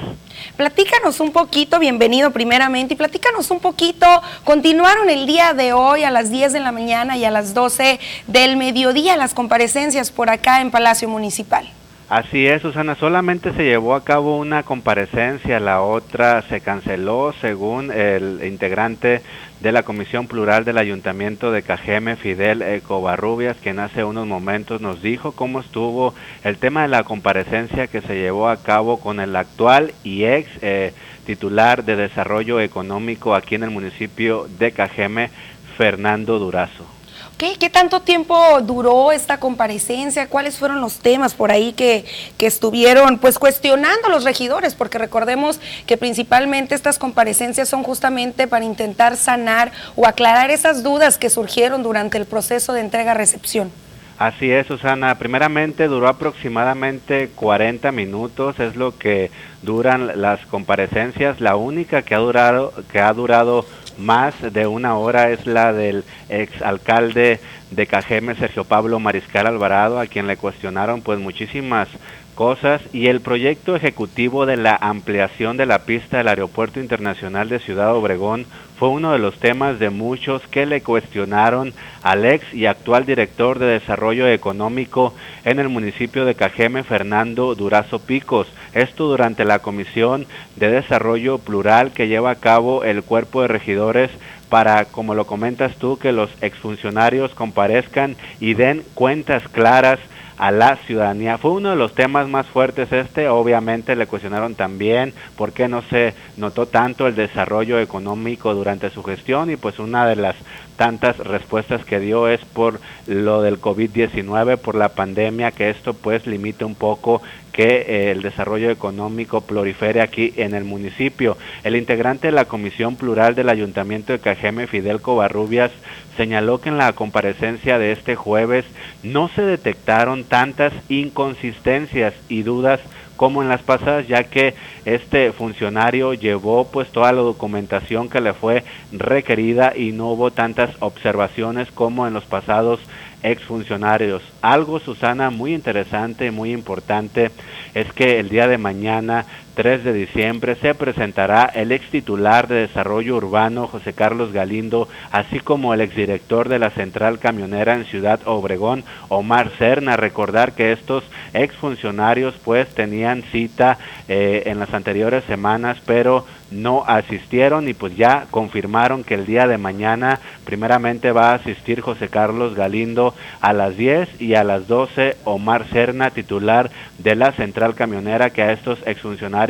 Platícanos 0.55 1.19
un 1.19 1.31
poquito, 1.31 1.79
bienvenido 1.79 2.31
primeramente, 2.31 2.93
y 2.93 2.97
platícanos 2.97 3.51
un 3.51 3.59
poquito, 3.59 4.05
continuaron 4.43 5.09
el 5.09 5.25
día 5.25 5.53
de 5.53 5.73
hoy 5.73 6.03
a 6.03 6.11
las 6.11 6.31
10 6.31 6.53
de 6.53 6.59
la 6.59 6.71
mañana 6.71 7.17
y 7.17 7.25
a 7.25 7.31
las 7.31 7.53
12 7.53 7.99
del 8.27 8.57
mediodía 8.57 9.17
las 9.17 9.33
comparecencias 9.33 10.11
por 10.11 10.29
acá 10.29 10.61
en 10.61 10.71
Palacio 10.71 11.09
Municipal. 11.09 11.69
Así 12.09 12.47
es, 12.47 12.61
Susana, 12.61 12.95
solamente 12.95 13.51
se 13.51 13.63
llevó 13.65 13.93
a 13.93 14.05
cabo 14.05 14.37
una 14.37 14.63
comparecencia, 14.63 15.59
la 15.59 15.81
otra 15.81 16.41
se 16.43 16.61
canceló 16.61 17.33
según 17.41 17.91
el 17.91 18.39
integrante 18.45 19.21
de 19.61 19.71
la 19.71 19.83
Comisión 19.83 20.27
Plural 20.27 20.65
del 20.65 20.77
Ayuntamiento 20.77 21.51
de 21.51 21.63
Cajeme, 21.63 22.15
Fidel 22.15 22.81
Covarrubias, 22.81 23.57
quien 23.61 23.79
hace 23.79 24.03
unos 24.03 24.27
momentos 24.27 24.81
nos 24.81 25.01
dijo 25.01 25.31
cómo 25.31 25.59
estuvo 25.59 26.13
el 26.43 26.57
tema 26.57 26.83
de 26.83 26.89
la 26.89 27.03
comparecencia 27.03 27.87
que 27.87 28.01
se 28.01 28.15
llevó 28.15 28.49
a 28.49 28.57
cabo 28.57 28.99
con 28.99 29.19
el 29.19 29.35
actual 29.35 29.93
y 30.03 30.25
ex 30.25 30.49
eh, 30.61 30.93
titular 31.25 31.83
de 31.83 31.95
Desarrollo 31.95 32.59
Económico 32.59 33.35
aquí 33.35 33.55
en 33.55 33.63
el 33.63 33.71
municipio 33.71 34.47
de 34.59 34.71
Cajeme, 34.71 35.29
Fernando 35.77 36.39
Durazo. 36.39 36.96
¿Qué, 37.37 37.69
tanto 37.69 38.01
tiempo 38.01 38.35
duró 38.61 39.11
esta 39.11 39.39
comparecencia? 39.39 40.27
¿Cuáles 40.27 40.57
fueron 40.57 40.81
los 40.81 40.97
temas 40.97 41.35
por 41.35 41.51
ahí 41.51 41.71
que, 41.73 42.03
que, 42.35 42.47
estuvieron 42.47 43.19
pues 43.19 43.37
cuestionando 43.37 44.09
los 44.09 44.23
regidores? 44.23 44.73
Porque 44.73 44.97
recordemos 44.97 45.59
que 45.85 45.97
principalmente 45.97 46.73
estas 46.73 46.97
comparecencias 46.97 47.69
son 47.69 47.83
justamente 47.83 48.47
para 48.47 48.65
intentar 48.65 49.17
sanar 49.17 49.71
o 49.95 50.07
aclarar 50.07 50.49
esas 50.49 50.81
dudas 50.81 51.19
que 51.19 51.29
surgieron 51.29 51.83
durante 51.83 52.17
el 52.17 52.25
proceso 52.25 52.73
de 52.73 52.81
entrega-recepción. 52.81 53.71
Así 54.17 54.49
es, 54.49 54.65
Susana. 54.65 55.13
Primeramente 55.19 55.87
duró 55.87 56.07
aproximadamente 56.07 57.29
40 57.35 57.91
minutos, 57.91 58.59
es 58.59 58.75
lo 58.75 58.97
que 58.97 59.29
duran 59.61 60.19
las 60.19 60.43
comparecencias. 60.47 61.39
La 61.39 61.55
única 61.55 62.01
que 62.01 62.15
ha 62.15 62.17
durado, 62.17 62.73
que 62.91 62.99
ha 62.99 63.13
durado 63.13 63.63
más 63.97 64.35
de 64.41 64.67
una 64.67 64.97
hora 64.97 65.31
es 65.31 65.45
la 65.45 65.73
del 65.73 66.03
exalcalde 66.29 67.39
de 67.71 67.87
Cajeme, 67.87 68.35
Sergio 68.35 68.63
Pablo 68.63 68.99
Mariscal 68.99 69.47
Alvarado, 69.47 69.99
a 69.99 70.07
quien 70.07 70.27
le 70.27 70.37
cuestionaron 70.37 71.01
pues 71.01 71.19
muchísimas 71.19 71.89
cosas 72.37 72.83
y 72.93 73.07
el 73.07 73.19
proyecto 73.19 73.75
ejecutivo 73.75 74.45
de 74.45 74.57
la 74.57 74.77
ampliación 74.79 75.57
de 75.57 75.65
la 75.65 75.79
pista 75.79 76.19
del 76.19 76.27
Aeropuerto 76.27 76.79
Internacional 76.79 77.49
de 77.49 77.57
Ciudad 77.57 77.95
Obregón 77.95 78.45
fue 78.77 78.89
uno 78.89 79.11
de 79.11 79.17
los 79.17 79.39
temas 79.39 79.79
de 79.79 79.89
muchos 79.89 80.43
que 80.43 80.67
le 80.67 80.81
cuestionaron 80.81 81.73
al 82.03 82.25
ex 82.25 82.53
y 82.53 82.67
actual 82.67 83.07
director 83.07 83.57
de 83.57 83.65
Desarrollo 83.65 84.27
Económico 84.27 85.15
en 85.45 85.57
el 85.57 85.67
municipio 85.67 86.25
de 86.25 86.35
Cajeme, 86.35 86.83
Fernando 86.83 87.55
Durazo 87.55 87.97
Picos. 87.97 88.47
Esto 88.73 89.07
durante 89.07 89.43
la 89.43 89.59
Comisión 89.59 90.27
de 90.57 90.69
Desarrollo 90.69 91.39
Plural 91.39 91.91
que 91.91 92.07
lleva 92.07 92.29
a 92.29 92.35
cabo 92.35 92.83
el 92.83 93.01
cuerpo 93.01 93.41
de 93.41 93.47
regidores 93.47 94.11
para, 94.47 94.85
como 94.85 95.15
lo 95.15 95.25
comentas 95.25 95.75
tú, 95.77 95.97
que 95.97 96.11
los 96.11 96.29
exfuncionarios 96.41 97.33
comparezcan 97.33 98.15
y 98.39 98.53
den 98.53 98.83
cuentas 98.93 99.41
claras 99.47 99.99
a 100.37 100.51
la 100.51 100.75
ciudadanía. 100.85 101.37
Fue 101.37 101.51
uno 101.51 101.71
de 101.71 101.75
los 101.75 101.93
temas 101.93 102.27
más 102.27 102.45
fuertes 102.47 102.91
este, 102.91 103.27
obviamente 103.27 103.95
le 103.95 104.07
cuestionaron 104.07 104.55
también 104.55 105.13
por 105.35 105.51
qué 105.51 105.67
no 105.67 105.81
se 105.83 106.13
notó 106.37 106.67
tanto 106.67 107.07
el 107.07 107.15
desarrollo 107.15 107.79
económico 107.79 108.53
durante 108.53 108.89
su 108.89 109.03
gestión 109.03 109.49
y 109.49 109.55
pues 109.55 109.79
una 109.79 110.05
de 110.05 110.15
las 110.15 110.35
tantas 110.77 111.17
respuestas 111.17 111.83
que 111.83 111.99
dio 111.99 112.27
es 112.27 112.39
por 112.45 112.79
lo 113.07 113.41
del 113.41 113.59
COVID-19, 113.59 114.57
por 114.57 114.75
la 114.75 114.89
pandemia, 114.89 115.51
que 115.51 115.69
esto 115.71 115.93
pues 115.93 116.27
limita 116.27 116.65
un 116.65 116.75
poco 116.75 117.21
que 117.51 117.85
eh, 117.87 118.11
el 118.11 118.21
desarrollo 118.21 118.69
económico 118.69 119.41
prolifere 119.41 120.01
aquí 120.01 120.31
en 120.37 120.53
el 120.53 120.63
municipio. 120.63 121.37
El 121.63 121.75
integrante 121.75 122.27
de 122.27 122.33
la 122.33 122.45
Comisión 122.45 122.95
Plural 122.95 123.33
del 123.33 123.49
Ayuntamiento 123.49 124.13
de 124.13 124.19
Cajeme, 124.19 124.67
Fidel 124.67 125.01
Covarrubias, 125.01 125.71
señaló 126.17 126.59
que 126.59 126.69
en 126.69 126.77
la 126.77 126.93
comparecencia 126.93 127.79
de 127.79 127.93
este 127.93 128.15
jueves 128.15 128.65
no 129.03 129.29
se 129.29 129.43
detectaron 129.43 130.23
tantas 130.23 130.73
inconsistencias 130.89 132.13
y 132.27 132.41
dudas 132.41 132.81
como 133.15 133.41
en 133.41 133.49
las 133.49 133.61
pasadas, 133.61 134.07
ya 134.07 134.23
que 134.23 134.53
este 134.85 135.31
funcionario 135.31 136.13
llevó 136.13 136.67
pues 136.67 136.89
toda 136.89 137.11
la 137.11 137.21
documentación 137.21 138.09
que 138.09 138.21
le 138.21 138.33
fue 138.33 138.63
requerida 138.91 139.73
y 139.75 139.91
no 139.91 140.09
hubo 140.09 140.31
tantas 140.31 140.69
observaciones 140.79 141.71
como 141.71 142.07
en 142.07 142.13
los 142.13 142.25
pasados 142.25 142.79
exfuncionarios. 143.23 144.21
Algo, 144.41 144.79
Susana, 144.79 145.31
muy 145.31 145.53
interesante, 145.53 146.31
muy 146.31 146.51
importante, 146.51 147.31
es 147.73 147.91
que 147.91 148.19
el 148.19 148.29
día 148.29 148.47
de 148.47 148.57
mañana 148.57 149.25
3 149.57 149.83
de 149.83 149.91
diciembre 149.91 150.55
se 150.61 150.75
presentará 150.75 151.45
el 151.45 151.71
ex 151.71 151.89
titular 151.89 152.47
de 152.47 152.67
Desarrollo 152.67 153.15
Urbano, 153.15 153.65
José 153.65 153.93
Carlos 153.93 154.31
Galindo, 154.31 154.87
así 155.11 155.39
como 155.39 155.73
el 155.73 155.81
exdirector 155.81 156.47
de 156.47 156.59
la 156.59 156.69
Central 156.69 157.17
Camionera 157.17 157.73
en 157.73 157.85
Ciudad 157.85 158.19
Obregón, 158.25 158.83
Omar 159.09 159.49
Cerna. 159.57 159.97
Recordar 159.97 160.53
que 160.53 160.71
estos 160.73 161.03
exfuncionarios 161.33 162.35
pues 162.45 162.67
tenían 162.75 163.23
cita 163.31 163.79
eh, 164.07 164.43
en 164.45 164.59
las 164.59 164.75
anteriores 164.75 165.23
semanas, 165.23 165.81
pero 165.87 166.27
no 166.51 166.85
asistieron 166.85 167.67
y 167.67 167.73
pues 167.73 167.97
ya 167.97 168.27
confirmaron 168.31 169.03
que 169.03 169.15
el 169.15 169.25
día 169.25 169.47
de 169.47 169.57
mañana 169.57 170.19
primeramente 170.45 171.11
va 171.11 171.31
a 171.31 171.35
asistir 171.35 171.81
José 171.81 172.07
Carlos 172.09 172.55
Galindo 172.55 173.13
a 173.41 173.53
las 173.53 173.75
10 173.75 174.21
y 174.21 174.35
a 174.35 174.43
las 174.43 174.67
12 174.67 175.17
Omar 175.25 175.65
Cerna, 175.65 176.11
titular 176.11 176.71
de 176.99 177.15
la 177.15 177.33
central 177.33 177.75
camionera 177.75 178.29
que 178.29 178.43
a 178.43 178.53
estos 178.53 178.79
exfuncionarios 178.85 179.46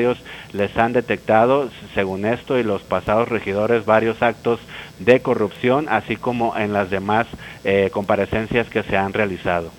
les 0.54 0.77
han 0.77 0.94
detectado, 0.94 1.70
según 1.94 2.25
esto 2.25 2.58
y 2.58 2.63
los 2.63 2.84
pasados 2.84 3.30
regidores, 3.30 3.86
varios 3.86 4.22
actos 4.22 4.60
de 5.00 5.22
corrupción, 5.22 5.88
así 5.89 6.16
como 6.16 6.56
en 6.58 6.74
las 6.74 6.89
demás 6.89 7.27
eh, 7.63 7.89
comparecencias 7.92 8.70
que 8.70 8.84
se 8.84 8.98
han 8.98 9.13
realizado. 9.13 9.72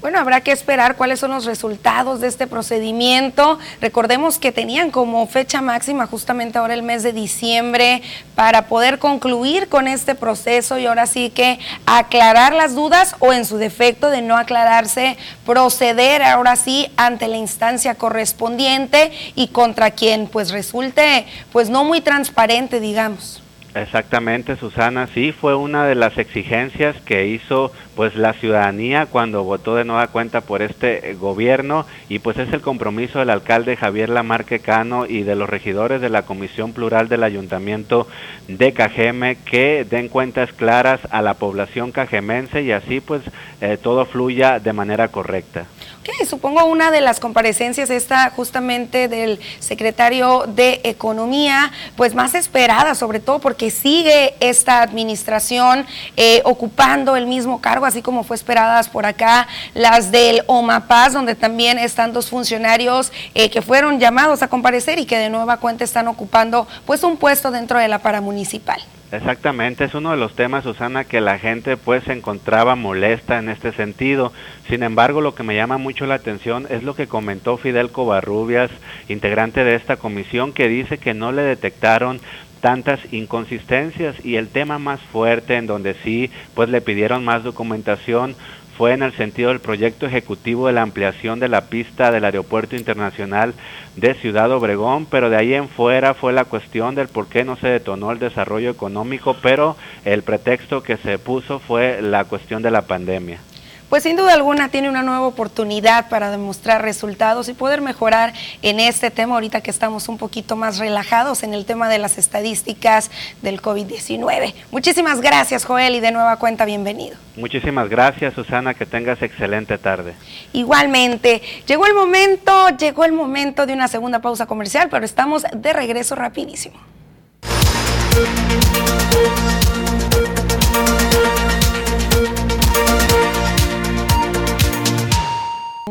Bueno, 0.00 0.18
habrá 0.18 0.40
que 0.40 0.50
esperar 0.50 0.96
cuáles 0.96 1.20
son 1.20 1.30
los 1.30 1.44
resultados 1.44 2.20
de 2.20 2.28
este 2.28 2.46
procedimiento. 2.46 3.58
Recordemos 3.82 4.38
que 4.38 4.50
tenían 4.50 4.90
como 4.90 5.26
fecha 5.26 5.60
máxima 5.60 6.06
justamente 6.06 6.56
ahora 6.56 6.72
el 6.72 6.82
mes 6.82 7.02
de 7.02 7.12
diciembre 7.12 8.00
para 8.34 8.66
poder 8.66 8.98
concluir 8.98 9.68
con 9.68 9.86
este 9.86 10.14
proceso 10.14 10.78
y 10.78 10.86
ahora 10.86 11.06
sí 11.06 11.28
que 11.28 11.58
aclarar 11.84 12.54
las 12.54 12.74
dudas 12.74 13.14
o 13.18 13.34
en 13.34 13.44
su 13.44 13.58
defecto 13.58 14.08
de 14.08 14.22
no 14.22 14.38
aclararse, 14.38 15.18
proceder 15.44 16.22
ahora 16.22 16.56
sí 16.56 16.90
ante 16.96 17.28
la 17.28 17.36
instancia 17.36 17.94
correspondiente 17.94 19.12
y 19.34 19.48
contra 19.48 19.90
quien 19.90 20.28
pues 20.28 20.50
resulte 20.50 21.26
pues 21.52 21.68
no 21.68 21.84
muy 21.84 22.00
transparente, 22.00 22.80
digamos. 22.80 23.42
Exactamente, 23.74 24.56
Susana, 24.56 25.06
sí 25.14 25.30
fue 25.30 25.54
una 25.54 25.86
de 25.86 25.94
las 25.94 26.18
exigencias 26.18 26.96
que 27.02 27.28
hizo 27.28 27.70
pues 27.94 28.16
la 28.16 28.32
ciudadanía 28.32 29.06
cuando 29.06 29.44
votó 29.44 29.76
de 29.76 29.84
nueva 29.84 30.08
cuenta 30.08 30.40
por 30.40 30.60
este 30.60 31.10
eh, 31.10 31.14
gobierno 31.14 31.86
y 32.08 32.18
pues 32.18 32.36
es 32.38 32.52
el 32.52 32.62
compromiso 32.62 33.20
del 33.20 33.30
alcalde 33.30 33.76
Javier 33.76 34.08
Lamarque 34.08 34.58
Cano 34.58 35.06
y 35.06 35.22
de 35.22 35.36
los 35.36 35.48
regidores 35.48 36.00
de 36.00 36.10
la 36.10 36.22
Comisión 36.22 36.72
Plural 36.72 37.08
del 37.08 37.22
Ayuntamiento 37.22 38.08
de 38.48 38.72
Cajeme 38.72 39.36
que 39.36 39.86
den 39.88 40.08
cuentas 40.08 40.52
claras 40.52 41.00
a 41.10 41.22
la 41.22 41.34
población 41.34 41.92
cajemense 41.92 42.62
y 42.62 42.72
así 42.72 43.00
pues 43.00 43.22
eh, 43.60 43.78
todo 43.80 44.04
fluya 44.04 44.58
de 44.58 44.72
manera 44.72 45.08
correcta. 45.08 45.66
Ok, 46.10 46.26
supongo 46.26 46.64
una 46.64 46.90
de 46.90 47.00
las 47.00 47.20
comparecencias 47.20 47.88
está 47.88 48.30
justamente 48.30 49.06
del 49.06 49.38
secretario 49.60 50.44
de 50.48 50.80
Economía, 50.82 51.70
pues 51.96 52.14
más 52.14 52.34
esperada, 52.34 52.94
sobre 52.94 53.20
todo 53.20 53.38
porque 53.38 53.70
sigue 53.70 54.34
esta 54.40 54.82
administración 54.82 55.86
eh, 56.16 56.42
ocupando 56.44 57.16
el 57.16 57.26
mismo 57.26 57.60
cargo, 57.60 57.86
así 57.86 58.02
como 58.02 58.24
fue 58.24 58.34
esperadas 58.34 58.88
por 58.88 59.06
acá 59.06 59.46
las 59.74 60.10
del 60.10 60.42
OMAPAS, 60.46 61.12
donde 61.12 61.34
también 61.34 61.78
están 61.78 62.12
dos 62.12 62.28
funcionarios 62.28 63.12
eh, 63.34 63.50
que 63.50 63.62
fueron 63.62 64.00
llamados 64.00 64.42
a 64.42 64.48
comparecer 64.48 64.98
y 64.98 65.06
que 65.06 65.18
de 65.18 65.30
nueva 65.30 65.58
cuenta 65.58 65.84
están 65.84 66.08
ocupando 66.08 66.66
pues 66.86 67.04
un 67.04 67.18
puesto 67.18 67.50
dentro 67.50 67.78
de 67.78 67.86
la 67.86 68.00
paramunicipal. 68.00 68.80
Exactamente, 69.12 69.84
es 69.84 69.94
uno 69.94 70.12
de 70.12 70.16
los 70.16 70.36
temas, 70.36 70.62
Susana, 70.62 71.02
que 71.02 71.20
la 71.20 71.36
gente 71.38 71.76
pues 71.76 72.04
se 72.04 72.12
encontraba 72.12 72.76
molesta 72.76 73.40
en 73.40 73.48
este 73.48 73.72
sentido. 73.72 74.32
Sin 74.68 74.84
embargo, 74.84 75.20
lo 75.20 75.34
que 75.34 75.42
me 75.42 75.56
llama 75.56 75.78
mucho 75.78 76.06
la 76.06 76.14
atención 76.14 76.68
es 76.70 76.84
lo 76.84 76.94
que 76.94 77.08
comentó 77.08 77.56
Fidel 77.56 77.90
Covarrubias, 77.90 78.70
integrante 79.08 79.64
de 79.64 79.74
esta 79.74 79.96
comisión, 79.96 80.52
que 80.52 80.68
dice 80.68 80.98
que 80.98 81.12
no 81.12 81.32
le 81.32 81.42
detectaron 81.42 82.20
tantas 82.60 83.00
inconsistencias 83.12 84.24
y 84.24 84.36
el 84.36 84.48
tema 84.48 84.78
más 84.78 85.00
fuerte 85.00 85.56
en 85.56 85.66
donde 85.66 85.94
sí 86.04 86.30
pues 86.54 86.68
le 86.68 86.80
pidieron 86.80 87.24
más 87.24 87.42
documentación 87.42 88.36
fue 88.80 88.94
en 88.94 89.02
el 89.02 89.12
sentido 89.12 89.50
del 89.50 89.60
proyecto 89.60 90.06
ejecutivo 90.06 90.66
de 90.66 90.72
la 90.72 90.80
ampliación 90.80 91.38
de 91.38 91.48
la 91.48 91.66
pista 91.66 92.10
del 92.10 92.24
Aeropuerto 92.24 92.76
Internacional 92.76 93.52
de 93.96 94.14
Ciudad 94.14 94.50
Obregón, 94.52 95.04
pero 95.04 95.28
de 95.28 95.36
ahí 95.36 95.52
en 95.52 95.68
fuera 95.68 96.14
fue 96.14 96.32
la 96.32 96.46
cuestión 96.46 96.94
del 96.94 97.08
por 97.08 97.26
qué 97.26 97.44
no 97.44 97.56
se 97.56 97.68
detonó 97.68 98.10
el 98.10 98.18
desarrollo 98.18 98.70
económico, 98.70 99.36
pero 99.42 99.76
el 100.06 100.22
pretexto 100.22 100.82
que 100.82 100.96
se 100.96 101.18
puso 101.18 101.58
fue 101.58 102.00
la 102.00 102.24
cuestión 102.24 102.62
de 102.62 102.70
la 102.70 102.86
pandemia 102.86 103.40
pues 103.90 104.04
sin 104.04 104.16
duda 104.16 104.32
alguna 104.32 104.68
tiene 104.68 104.88
una 104.88 105.02
nueva 105.02 105.26
oportunidad 105.26 106.08
para 106.08 106.30
demostrar 106.30 106.80
resultados 106.80 107.48
y 107.48 107.54
poder 107.54 107.80
mejorar 107.80 108.32
en 108.62 108.78
este 108.80 109.10
tema 109.10 109.34
ahorita 109.34 109.60
que 109.60 109.70
estamos 109.70 110.08
un 110.08 110.16
poquito 110.16 110.56
más 110.56 110.78
relajados 110.78 111.42
en 111.42 111.52
el 111.52 111.66
tema 111.66 111.88
de 111.88 111.98
las 111.98 112.16
estadísticas 112.16 113.10
del 113.42 113.60
COVID-19. 113.60 114.54
Muchísimas 114.70 115.20
gracias 115.20 115.64
Joel 115.64 115.96
y 115.96 116.00
de 116.00 116.12
nueva 116.12 116.36
cuenta 116.36 116.64
bienvenido. 116.64 117.16
Muchísimas 117.36 117.88
gracias 117.88 118.32
Susana, 118.34 118.74
que 118.74 118.86
tengas 118.86 119.20
excelente 119.22 119.76
tarde. 119.76 120.14
Igualmente, 120.52 121.42
llegó 121.66 121.86
el 121.86 121.94
momento, 121.94 122.68
llegó 122.78 123.04
el 123.04 123.12
momento 123.12 123.66
de 123.66 123.72
una 123.72 123.88
segunda 123.88 124.20
pausa 124.20 124.46
comercial, 124.46 124.88
pero 124.88 125.04
estamos 125.04 125.44
de 125.52 125.72
regreso 125.72 126.14
rapidísimo 126.14 126.78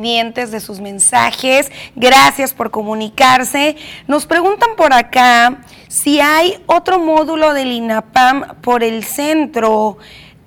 de 0.01 0.59
sus 0.61 0.79
mensajes. 0.79 1.69
Gracias 1.95 2.53
por 2.53 2.71
comunicarse. 2.71 3.75
Nos 4.07 4.25
preguntan 4.25 4.69
por 4.77 4.93
acá 4.93 5.61
si 5.89 6.21
hay 6.21 6.63
otro 6.67 6.99
módulo 6.99 7.53
del 7.53 7.71
INAPAM 7.73 8.61
por 8.61 8.83
el 8.83 9.03
centro. 9.03 9.97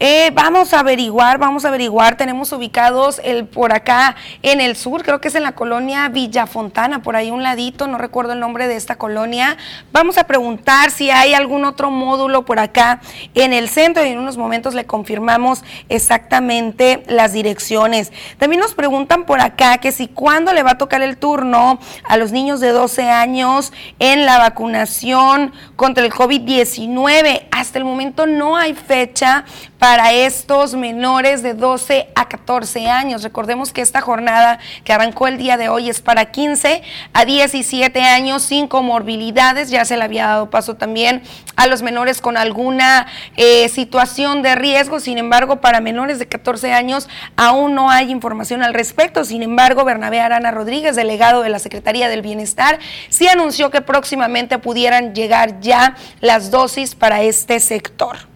Eh, 0.04 0.32
vamos 0.34 0.74
a 0.74 0.80
averiguar, 0.80 1.38
vamos 1.38 1.64
a 1.64 1.68
averiguar. 1.68 2.16
Tenemos 2.16 2.50
ubicados 2.50 3.20
el 3.22 3.46
por 3.46 3.72
acá 3.72 4.16
en 4.42 4.60
el 4.60 4.74
sur, 4.74 5.04
creo 5.04 5.20
que 5.20 5.28
es 5.28 5.36
en 5.36 5.44
la 5.44 5.52
colonia 5.52 6.08
Villa 6.08 6.48
Fontana, 6.48 7.04
por 7.04 7.14
ahí 7.14 7.30
un 7.30 7.44
ladito, 7.44 7.86
no 7.86 7.98
recuerdo 7.98 8.32
el 8.32 8.40
nombre 8.40 8.66
de 8.66 8.74
esta 8.74 8.96
colonia. 8.96 9.56
Vamos 9.92 10.18
a 10.18 10.24
preguntar 10.24 10.90
si 10.90 11.10
hay 11.10 11.34
algún 11.34 11.64
otro 11.64 11.92
módulo 11.92 12.44
por 12.44 12.58
acá 12.58 13.00
en 13.36 13.52
el 13.52 13.68
centro 13.68 14.04
y 14.04 14.08
en 14.08 14.18
unos 14.18 14.36
momentos 14.36 14.74
le 14.74 14.86
confirmamos 14.86 15.62
exactamente 15.88 17.04
las 17.06 17.32
direcciones. 17.32 18.10
También 18.38 18.58
nos 18.58 18.74
preguntan 18.74 19.24
por 19.24 19.40
acá 19.40 19.78
que 19.78 19.92
si 19.92 20.08
cuándo 20.08 20.52
le 20.52 20.64
va 20.64 20.72
a 20.72 20.78
tocar 20.78 21.02
el 21.02 21.16
turno 21.16 21.78
a 22.02 22.16
los 22.16 22.32
niños 22.32 22.58
de 22.58 22.70
12 22.70 23.08
años 23.08 23.72
en 24.00 24.26
la 24.26 24.38
vacunación 24.38 25.52
contra 25.76 26.04
el 26.04 26.12
COVID-19. 26.12 27.46
Hasta 27.52 27.78
el 27.78 27.84
momento 27.84 28.26
no 28.26 28.56
hay 28.56 28.74
fecha 28.74 29.44
para 29.78 29.91
estos 30.12 30.74
menores 30.74 31.42
de 31.42 31.55
12 31.55 32.09
a 32.14 32.28
14 32.28 32.88
años. 32.88 33.22
Recordemos 33.22 33.72
que 33.72 33.81
esta 33.81 34.00
jornada 34.00 34.59
que 34.85 34.92
arrancó 34.92 35.26
el 35.26 35.38
día 35.38 35.57
de 35.57 35.68
hoy 35.68 35.90
es 35.90 36.00
para 36.00 36.26
15 36.26 36.83
a 37.12 37.24
17 37.24 38.02
años 38.02 38.42
sin 38.42 38.68
comorbilidades. 38.68 39.70
Ya 39.70 39.85
se 39.85 39.96
le 39.96 40.05
había 40.05 40.26
dado 40.26 40.50
paso 40.50 40.76
también 40.76 41.22
a 41.57 41.66
los 41.66 41.83
menores 41.83 42.20
con 42.20 42.37
alguna 42.37 43.07
eh, 43.37 43.68
situación 43.68 44.42
de 44.42 44.55
riesgo. 44.55 45.00
Sin 45.00 45.18
embargo, 45.18 45.61
para 45.61 45.81
menores 45.81 46.18
de 46.18 46.26
14 46.26 46.72
años 46.72 47.09
aún 47.37 47.74
no 47.74 47.90
hay 47.90 48.11
información 48.11 48.62
al 48.62 48.74
respecto. 48.74 49.24
Sin 49.24 49.42
embargo, 49.42 49.85
Bernabé 49.85 50.20
Arana 50.20 50.50
Rodríguez, 50.50 50.96
delegado 50.96 51.42
de 51.42 51.50
la 51.50 51.59
Secretaría 51.59 52.09
del 52.09 52.22
Bienestar, 52.22 52.78
sí 53.09 53.28
anunció 53.28 53.70
que 53.70 53.81
próximamente 53.81 54.59
pudieran 54.59 55.14
llegar 55.14 55.61
ya 55.61 55.96
las 56.20 56.50
dosis 56.50 56.94
para 56.94 57.22
este 57.22 57.61
sector. 57.61 58.31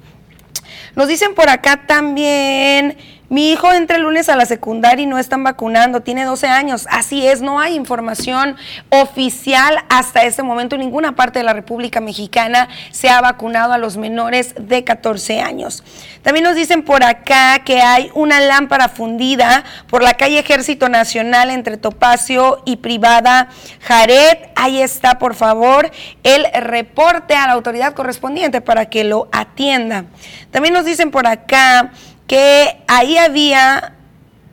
Nos 0.97 1.09
dicen 1.09 1.35
por 1.35 1.51
acá 1.51 1.87
también 1.87 2.97
mi 3.29 3.51
hijo 3.51 3.73
entra 3.73 3.97
el 3.97 4.03
lunes 4.03 4.29
a 4.29 4.37
la 4.37 4.47
secundaria 4.47 5.03
y 5.03 5.07
no 5.07 5.19
están 5.19 5.43
vacunando, 5.43 6.01
tiene 6.01 6.25
12 6.25 6.47
años. 6.47 6.87
Así 6.91 7.27
es, 7.27 7.43
no 7.43 7.59
hay 7.59 7.75
información 7.75 8.57
oficial 8.91 9.79
hasta 9.89 10.23
este 10.23 10.45
momento. 10.45 10.77
En 10.77 10.83
ninguna 10.83 11.17
parte 11.17 11.41
de 11.41 11.45
la 11.45 11.53
República 11.53 12.01
Mexicana 12.01 12.69
se 12.93 13.09
ha 13.09 13.21
vacunado 13.21 13.73
a 13.73 13.79
los 13.79 13.97
menores 13.97 14.55
de 14.59 14.85
14 14.85 15.41
años. 15.41 15.83
También 16.23 16.45
nos 16.45 16.55
dicen 16.55 16.83
por 16.83 17.03
acá 17.03 17.63
que 17.65 17.81
hay 17.81 18.11
una 18.15 18.41
lámpara 18.41 18.89
fundida 18.89 19.65
por 19.89 20.03
la 20.03 20.15
calle 20.15 20.39
Ejército 20.39 20.89
Nacional 20.89 21.51
entre 21.51 21.77
Topacio 21.77 22.63
y 22.65 22.77
Privada 22.77 23.49
Jared. 23.81 24.39
Ahí 24.55 24.81
está, 24.81 25.19
por 25.19 25.35
favor, 25.35 25.91
el 26.23 26.47
reporte 26.63 27.35
a 27.35 27.47
la 27.47 27.53
autoridad 27.55 27.95
correspondiente 27.95 28.61
para 28.61 28.87
que 28.87 29.05
lo 29.05 29.29
atienda. 29.33 30.05
También 30.51 30.75
nos 30.75 30.85
dicen 30.85 31.11
por 31.11 31.27
acá 31.27 31.93
que 32.27 32.83
ahí 32.89 33.19
había 33.19 33.95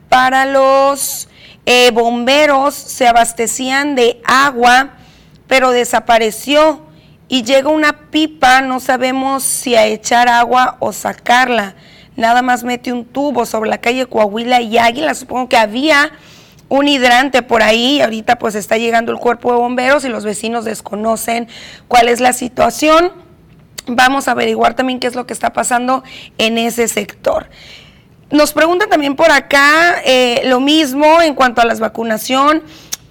para 0.10 0.46
los 0.46 1.28
eh, 1.66 1.92
bomberos, 1.92 2.76
se 2.76 3.08
abastecían 3.08 3.96
de 3.96 4.22
agua, 4.26 4.92
pero 5.48 5.72
desapareció 5.72 6.82
y 7.28 7.44
llega 7.44 7.70
una 7.70 8.12
pipa, 8.12 8.62
no 8.62 8.80
sabemos 8.80 9.44
si 9.44 9.76
a 9.76 9.86
echar 9.86 10.30
agua 10.30 10.78
o 10.80 10.94
sacarla. 10.94 11.76
Nada 12.16 12.44
más 12.44 12.64
mete 12.64 12.94
un 12.94 13.06
tubo 13.06 13.46
sobre 13.46 13.70
la 13.70 13.80
calle 13.80 14.06
Coahuila 14.06 14.62
y 14.62 14.78
Águila. 14.78 15.16
Supongo 15.16 15.50
que 15.50 15.58
había 15.58 16.12
un 16.70 16.88
hidrante 16.88 17.42
por 17.42 17.64
ahí. 17.64 18.02
Ahorita 18.02 18.38
pues 18.38 18.54
está 18.54 18.78
llegando 18.78 19.12
el 19.12 19.18
cuerpo 19.18 19.52
de 19.52 19.58
bomberos 19.58 20.06
y 20.06 20.10
los 20.10 20.26
vecinos 20.26 20.64
desconocen 20.64 21.48
cuál 21.88 22.08
es 22.08 22.20
la 22.20 22.34
situación. 22.34 23.23
Vamos 23.88 24.28
a 24.28 24.32
averiguar 24.32 24.76
también 24.76 25.00
qué 25.00 25.08
es 25.08 25.16
lo 25.16 25.26
que 25.26 25.34
está 25.34 25.52
pasando 25.54 26.04
en 26.38 26.58
ese 26.58 26.88
sector. 26.88 27.48
Nos 28.32 28.54
preguntan 28.54 28.90
también 28.90 29.16
por 29.16 29.32
acá 29.32 30.02
eh, 30.06 30.42
lo 30.46 30.60
mismo 30.60 31.22
en 31.22 31.36
cuanto 31.36 31.62
a 31.62 31.66
la 31.66 31.76
vacunación 31.76 32.64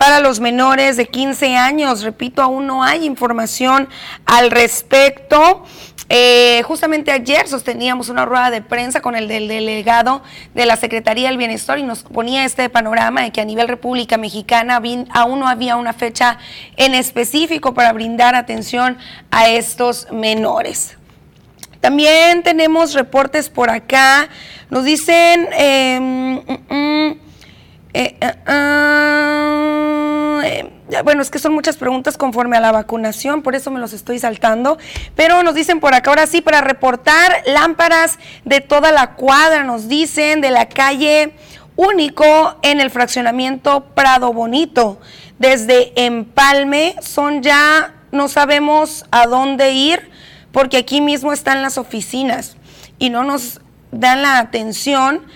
para 0.04 0.18
los 0.18 0.40
menores 0.40 0.96
de 0.96 1.06
15 1.06 1.54
años. 1.54 2.02
Repito, 2.02 2.42
aún 2.42 2.66
no 2.66 2.82
hay 2.82 3.04
información 3.04 3.88
al 4.26 4.50
respecto. 4.50 5.62
Eh, 6.08 6.60
justamente 6.64 7.12
ayer 7.12 7.46
sosteníamos 7.46 8.08
una 8.08 8.24
rueda 8.24 8.50
de 8.50 8.62
prensa 8.62 9.00
con 9.00 9.14
el 9.14 9.28
del 9.28 9.46
delegado 9.46 10.24
de 10.54 10.66
la 10.66 10.74
Secretaría 10.74 11.28
del 11.28 11.38
Bienestar 11.38 11.78
y 11.78 11.84
nos 11.84 12.02
ponía 12.02 12.44
este 12.44 12.68
panorama 12.68 13.22
de 13.22 13.30
que 13.30 13.42
a 13.42 13.44
nivel 13.44 13.68
República 13.68 14.16
Mexicana 14.16 14.82
aún 15.12 15.38
no 15.38 15.46
había 15.46 15.76
una 15.76 15.92
fecha 15.92 16.38
en 16.76 16.94
específico 16.94 17.72
para 17.72 17.92
brindar 17.92 18.34
atención 18.34 18.98
a 19.30 19.50
estos 19.50 20.08
menores. 20.10 20.96
También 21.80 22.42
tenemos 22.42 22.94
reportes 22.94 23.48
por 23.48 23.70
acá. 23.70 24.28
Nos 24.68 24.82
dicen... 24.82 25.48
Em, 25.52 26.42
mm, 26.44 26.74
mm, 26.74 27.31
eh, 27.94 28.16
uh, 28.48 31.02
bueno, 31.04 31.22
es 31.22 31.30
que 31.30 31.38
son 31.38 31.52
muchas 31.52 31.76
preguntas 31.76 32.16
conforme 32.16 32.56
a 32.56 32.60
la 32.60 32.72
vacunación, 32.72 33.42
por 33.42 33.54
eso 33.54 33.70
me 33.70 33.80
los 33.80 33.92
estoy 33.92 34.18
saltando. 34.18 34.78
Pero 35.14 35.42
nos 35.42 35.54
dicen 35.54 35.80
por 35.80 35.94
acá, 35.94 36.10
ahora 36.10 36.26
sí, 36.26 36.40
para 36.40 36.60
reportar 36.60 37.42
lámparas 37.46 38.18
de 38.44 38.60
toda 38.60 38.92
la 38.92 39.14
cuadra, 39.14 39.64
nos 39.64 39.88
dicen, 39.88 40.40
de 40.40 40.50
la 40.50 40.68
calle 40.68 41.34
único 41.76 42.56
en 42.62 42.80
el 42.80 42.90
fraccionamiento 42.90 43.86
Prado 43.94 44.32
Bonito. 44.32 45.00
Desde 45.38 45.92
Empalme 45.96 46.96
son 47.00 47.42
ya, 47.42 47.94
no 48.10 48.28
sabemos 48.28 49.06
a 49.10 49.26
dónde 49.26 49.72
ir, 49.72 50.10
porque 50.52 50.76
aquí 50.76 51.00
mismo 51.00 51.32
están 51.32 51.62
las 51.62 51.78
oficinas 51.78 52.56
y 52.98 53.10
no 53.10 53.24
nos 53.24 53.60
dan 53.90 54.22
la 54.22 54.38
atención 54.38 55.26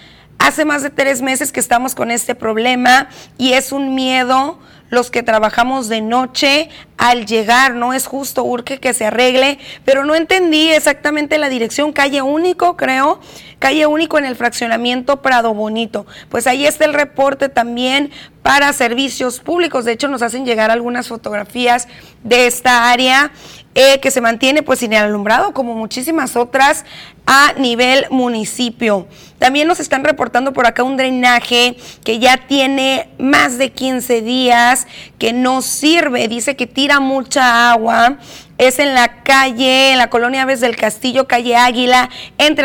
Hace 0.46 0.64
más 0.64 0.84
de 0.84 0.90
tres 0.90 1.22
meses 1.22 1.50
que 1.50 1.58
estamos 1.58 1.96
con 1.96 2.12
este 2.12 2.36
problema 2.36 3.08
y 3.36 3.54
es 3.54 3.72
un 3.72 3.96
miedo 3.96 4.60
los 4.90 5.10
que 5.10 5.24
trabajamos 5.24 5.88
de 5.88 6.00
noche 6.00 6.68
al 6.98 7.26
llegar, 7.26 7.74
no 7.74 7.92
es 7.92 8.06
justo, 8.06 8.44
urge 8.44 8.78
que 8.78 8.94
se 8.94 9.06
arregle, 9.06 9.58
pero 9.84 10.04
no 10.04 10.14
entendí 10.14 10.70
exactamente 10.70 11.38
la 11.38 11.48
dirección, 11.48 11.92
calle 11.92 12.22
único, 12.22 12.76
creo, 12.76 13.18
calle 13.58 13.86
único 13.86 14.18
en 14.18 14.24
el 14.24 14.36
fraccionamiento 14.36 15.20
Prado 15.20 15.52
Bonito. 15.52 16.06
Pues 16.28 16.46
ahí 16.46 16.64
está 16.64 16.84
el 16.84 16.94
reporte 16.94 17.48
también 17.48 18.12
para 18.42 18.72
servicios 18.72 19.40
públicos, 19.40 19.84
de 19.84 19.92
hecho 19.92 20.06
nos 20.06 20.22
hacen 20.22 20.46
llegar 20.46 20.70
algunas 20.70 21.08
fotografías 21.08 21.88
de 22.22 22.46
esta 22.46 22.88
área 22.88 23.32
eh, 23.74 23.98
que 24.00 24.12
se 24.12 24.20
mantiene 24.20 24.62
pues 24.62 24.78
sin 24.78 24.92
el 24.92 25.02
alumbrado, 25.02 25.52
como 25.52 25.74
muchísimas 25.74 26.36
otras 26.36 26.84
a 27.26 27.52
nivel 27.58 28.06
municipio. 28.10 29.08
También 29.38 29.66
nos 29.66 29.80
están 29.80 30.04
reportando 30.04 30.52
por 30.52 30.66
acá 30.66 30.84
un 30.84 30.96
drenaje 30.96 31.76
que 32.04 32.18
ya 32.18 32.36
tiene 32.46 33.10
más 33.18 33.58
de 33.58 33.72
15 33.72 34.22
días, 34.22 34.86
que 35.18 35.32
no 35.32 35.60
sirve, 35.60 36.28
dice 36.28 36.56
que 36.56 36.66
tira 36.66 37.00
mucha 37.00 37.72
agua. 37.72 38.18
Es 38.58 38.78
en 38.78 38.94
la 38.94 39.22
calle, 39.22 39.92
en 39.92 39.98
la 39.98 40.08
colonia 40.08 40.42
Aves 40.42 40.60
del 40.60 40.76
Castillo, 40.76 41.26
calle 41.26 41.56
Águila, 41.56 42.08
entre 42.38 42.64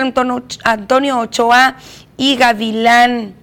Antonio, 0.64 1.20
Ochoa 1.20 1.76
y 2.16 2.38
Gavilán. 2.38 3.34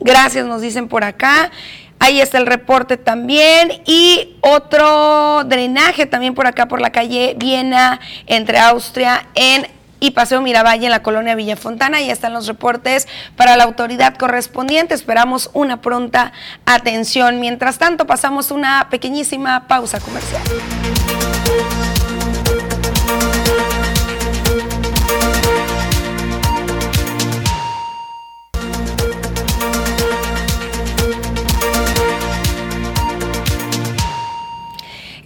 Gracias, 0.00 0.46
nos 0.46 0.62
dicen 0.62 0.88
por 0.88 1.04
acá. 1.04 1.50
Ahí 1.98 2.20
está 2.20 2.38
el 2.38 2.46
reporte 2.46 2.96
también. 2.96 3.82
Y 3.84 4.36
otro 4.40 5.42
drenaje 5.44 6.06
también 6.06 6.34
por 6.34 6.46
acá, 6.46 6.68
por 6.68 6.80
la 6.80 6.90
calle 6.90 7.34
Viena, 7.36 8.00
entre 8.26 8.58
Austria 8.58 9.26
en 9.34 9.66
y 10.00 10.12
Paseo 10.12 10.40
Miravalle 10.40 10.86
en 10.86 10.90
la 10.90 11.02
colonia 11.02 11.34
Villa 11.34 11.56
Fontana. 11.56 12.00
Ya 12.00 12.12
están 12.12 12.32
los 12.32 12.46
reportes 12.46 13.08
para 13.36 13.56
la 13.56 13.64
autoridad 13.64 14.16
correspondiente. 14.16 14.94
Esperamos 14.94 15.50
una 15.52 15.80
pronta 15.80 16.32
atención. 16.66 17.40
Mientras 17.40 17.78
tanto, 17.78 18.06
pasamos 18.06 18.50
una 18.50 18.88
pequeñísima 18.90 19.66
pausa 19.66 20.00
comercial. 20.00 20.42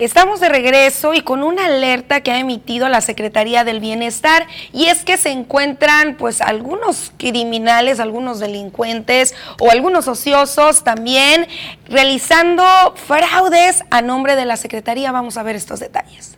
Estamos 0.05 0.41
de 0.41 0.49
regreso 0.49 1.15
y 1.15 1.21
con 1.21 1.45
una 1.45 1.67
alerta 1.67 2.23
que 2.23 2.33
ha 2.33 2.41
emitido 2.41 2.89
la 2.89 3.01
Secretaría 3.01 3.63
del 3.63 3.79
Bienestar 3.79 4.49
y 4.73 4.87
es 4.87 5.05
que 5.05 5.17
se 5.17 5.31
encuentran 5.31 6.17
pues 6.17 6.41
algunos 6.41 7.13
criminales, 7.19 8.01
algunos 8.01 8.41
delincuentes 8.41 9.33
o 9.61 9.71
algunos 9.71 10.09
ociosos 10.09 10.83
también 10.83 11.47
realizando 11.89 12.65
fraudes 12.97 13.85
a 13.91 14.03
nombre 14.03 14.35
de 14.35 14.45
la 14.45 14.57
Secretaría. 14.57 15.13
Vamos 15.13 15.37
a 15.37 15.45
ver 15.45 15.55
estos 15.55 15.79
detalles. 15.79 16.37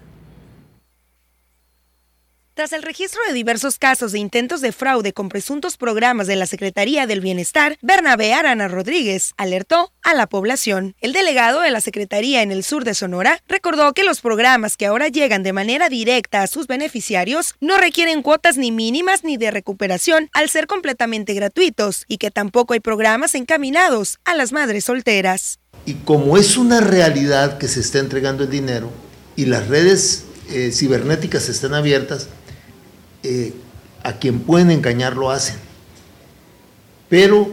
Tras 2.54 2.72
el 2.72 2.84
registro 2.84 3.20
de 3.26 3.34
diversos 3.34 3.80
casos 3.80 4.12
de 4.12 4.20
intentos 4.20 4.60
de 4.60 4.70
fraude 4.70 5.12
con 5.12 5.28
presuntos 5.28 5.76
programas 5.76 6.28
de 6.28 6.36
la 6.36 6.46
Secretaría 6.46 7.04
del 7.04 7.20
Bienestar, 7.20 7.76
Bernabé 7.82 8.32
Arana 8.32 8.68
Rodríguez 8.68 9.34
alertó 9.36 9.90
a 10.04 10.14
la 10.14 10.28
población. 10.28 10.94
El 11.00 11.12
delegado 11.12 11.62
de 11.62 11.72
la 11.72 11.80
Secretaría 11.80 12.42
en 12.42 12.52
el 12.52 12.62
sur 12.62 12.84
de 12.84 12.94
Sonora 12.94 13.42
recordó 13.48 13.92
que 13.92 14.04
los 14.04 14.20
programas 14.20 14.76
que 14.76 14.86
ahora 14.86 15.08
llegan 15.08 15.42
de 15.42 15.52
manera 15.52 15.88
directa 15.88 16.42
a 16.42 16.46
sus 16.46 16.68
beneficiarios 16.68 17.56
no 17.60 17.76
requieren 17.76 18.22
cuotas 18.22 18.56
ni 18.56 18.70
mínimas 18.70 19.24
ni 19.24 19.36
de 19.36 19.50
recuperación 19.50 20.30
al 20.32 20.48
ser 20.48 20.68
completamente 20.68 21.34
gratuitos 21.34 22.04
y 22.06 22.18
que 22.18 22.30
tampoco 22.30 22.74
hay 22.74 22.80
programas 22.80 23.34
encaminados 23.34 24.20
a 24.24 24.36
las 24.36 24.52
madres 24.52 24.84
solteras. 24.84 25.58
Y 25.86 25.94
como 25.94 26.38
es 26.38 26.56
una 26.56 26.80
realidad 26.80 27.58
que 27.58 27.66
se 27.66 27.80
está 27.80 27.98
entregando 27.98 28.44
el 28.44 28.50
dinero 28.50 28.92
y 29.34 29.46
las 29.46 29.66
redes 29.66 30.26
eh, 30.50 30.70
cibernéticas 30.72 31.48
están 31.48 31.74
abiertas, 31.74 32.28
eh, 33.24 33.54
a 34.02 34.12
quien 34.12 34.40
pueden 34.40 34.70
engañar 34.70 35.16
lo 35.16 35.30
hacen. 35.30 35.56
Pero, 37.08 37.48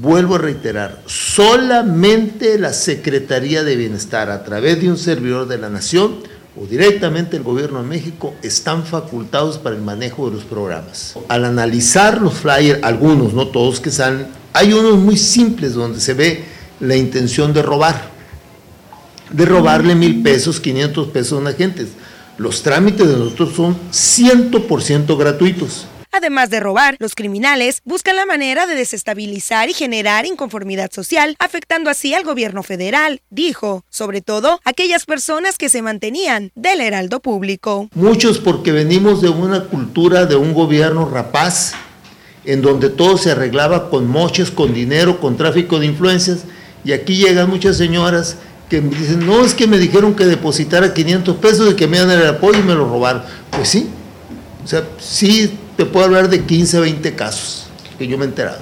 vuelvo 0.00 0.36
a 0.36 0.38
reiterar, 0.38 1.02
solamente 1.06 2.58
la 2.58 2.72
Secretaría 2.72 3.64
de 3.64 3.74
Bienestar, 3.74 4.30
a 4.30 4.44
través 4.44 4.80
de 4.80 4.88
un 4.88 4.96
servidor 4.96 5.48
de 5.48 5.58
la 5.58 5.70
Nación 5.70 6.20
o 6.56 6.66
directamente 6.66 7.36
el 7.36 7.42
Gobierno 7.42 7.82
de 7.82 7.88
México, 7.88 8.34
están 8.42 8.84
facultados 8.84 9.58
para 9.58 9.74
el 9.74 9.82
manejo 9.82 10.30
de 10.30 10.36
los 10.36 10.44
programas. 10.44 11.14
Al 11.28 11.44
analizar 11.44 12.22
los 12.22 12.34
flyers, 12.34 12.78
algunos, 12.84 13.34
no 13.34 13.48
todos 13.48 13.80
que 13.80 13.90
salen, 13.90 14.28
hay 14.52 14.72
unos 14.72 14.98
muy 14.98 15.16
simples 15.16 15.74
donde 15.74 16.00
se 16.00 16.14
ve 16.14 16.44
la 16.78 16.94
intención 16.94 17.52
de 17.52 17.62
robar, 17.62 18.08
de 19.32 19.44
robarle 19.44 19.96
mil 19.96 20.22
pesos, 20.22 20.60
500 20.60 21.08
pesos 21.08 21.32
a 21.32 21.40
una 21.40 21.52
gente 21.54 21.86
los 22.38 22.62
trámites 22.62 23.06
de 23.06 23.16
nosotros 23.16 23.54
son 23.54 23.76
100% 23.90 25.16
gratuitos. 25.16 25.86
Además 26.16 26.48
de 26.48 26.60
robar, 26.60 26.94
los 27.00 27.16
criminales 27.16 27.80
buscan 27.84 28.14
la 28.14 28.24
manera 28.24 28.66
de 28.66 28.76
desestabilizar 28.76 29.68
y 29.68 29.74
generar 29.74 30.26
inconformidad 30.26 30.92
social, 30.92 31.34
afectando 31.40 31.90
así 31.90 32.14
al 32.14 32.22
gobierno 32.22 32.62
federal, 32.62 33.20
dijo, 33.30 33.84
sobre 33.90 34.20
todo 34.20 34.60
aquellas 34.64 35.06
personas 35.06 35.58
que 35.58 35.68
se 35.68 35.82
mantenían 35.82 36.52
del 36.54 36.80
heraldo 36.80 37.18
público. 37.18 37.88
Muchos 37.94 38.38
porque 38.38 38.70
venimos 38.70 39.22
de 39.22 39.28
una 39.28 39.64
cultura 39.64 40.24
de 40.26 40.36
un 40.36 40.54
gobierno 40.54 41.10
rapaz, 41.10 41.72
en 42.44 42.62
donde 42.62 42.90
todo 42.90 43.18
se 43.18 43.32
arreglaba 43.32 43.90
con 43.90 44.06
moches, 44.06 44.52
con 44.52 44.72
dinero, 44.72 45.20
con 45.20 45.36
tráfico 45.36 45.80
de 45.80 45.86
influencias, 45.86 46.44
y 46.84 46.92
aquí 46.92 47.16
llegan 47.16 47.50
muchas 47.50 47.76
señoras 47.76 48.36
que 48.68 48.80
me 48.80 48.96
dicen, 48.96 49.26
no, 49.26 49.44
es 49.44 49.54
que 49.54 49.66
me 49.66 49.78
dijeron 49.78 50.14
que 50.14 50.24
depositara 50.24 50.94
500 50.94 51.36
pesos 51.36 51.72
y 51.72 51.74
que 51.74 51.86
me 51.86 51.98
iban 51.98 52.10
el 52.10 52.26
apoyo 52.26 52.58
y 52.58 52.62
me 52.62 52.74
lo 52.74 52.88
robaron. 52.88 53.22
Pues 53.50 53.68
sí, 53.68 53.88
o 54.64 54.66
sea, 54.66 54.84
sí 54.98 55.58
te 55.76 55.84
puedo 55.84 56.06
hablar 56.06 56.28
de 56.28 56.44
15, 56.44 56.80
20 56.80 57.14
casos 57.14 57.66
que 57.98 58.06
yo 58.06 58.16
me 58.18 58.24
he 58.24 58.28
enterado. 58.28 58.58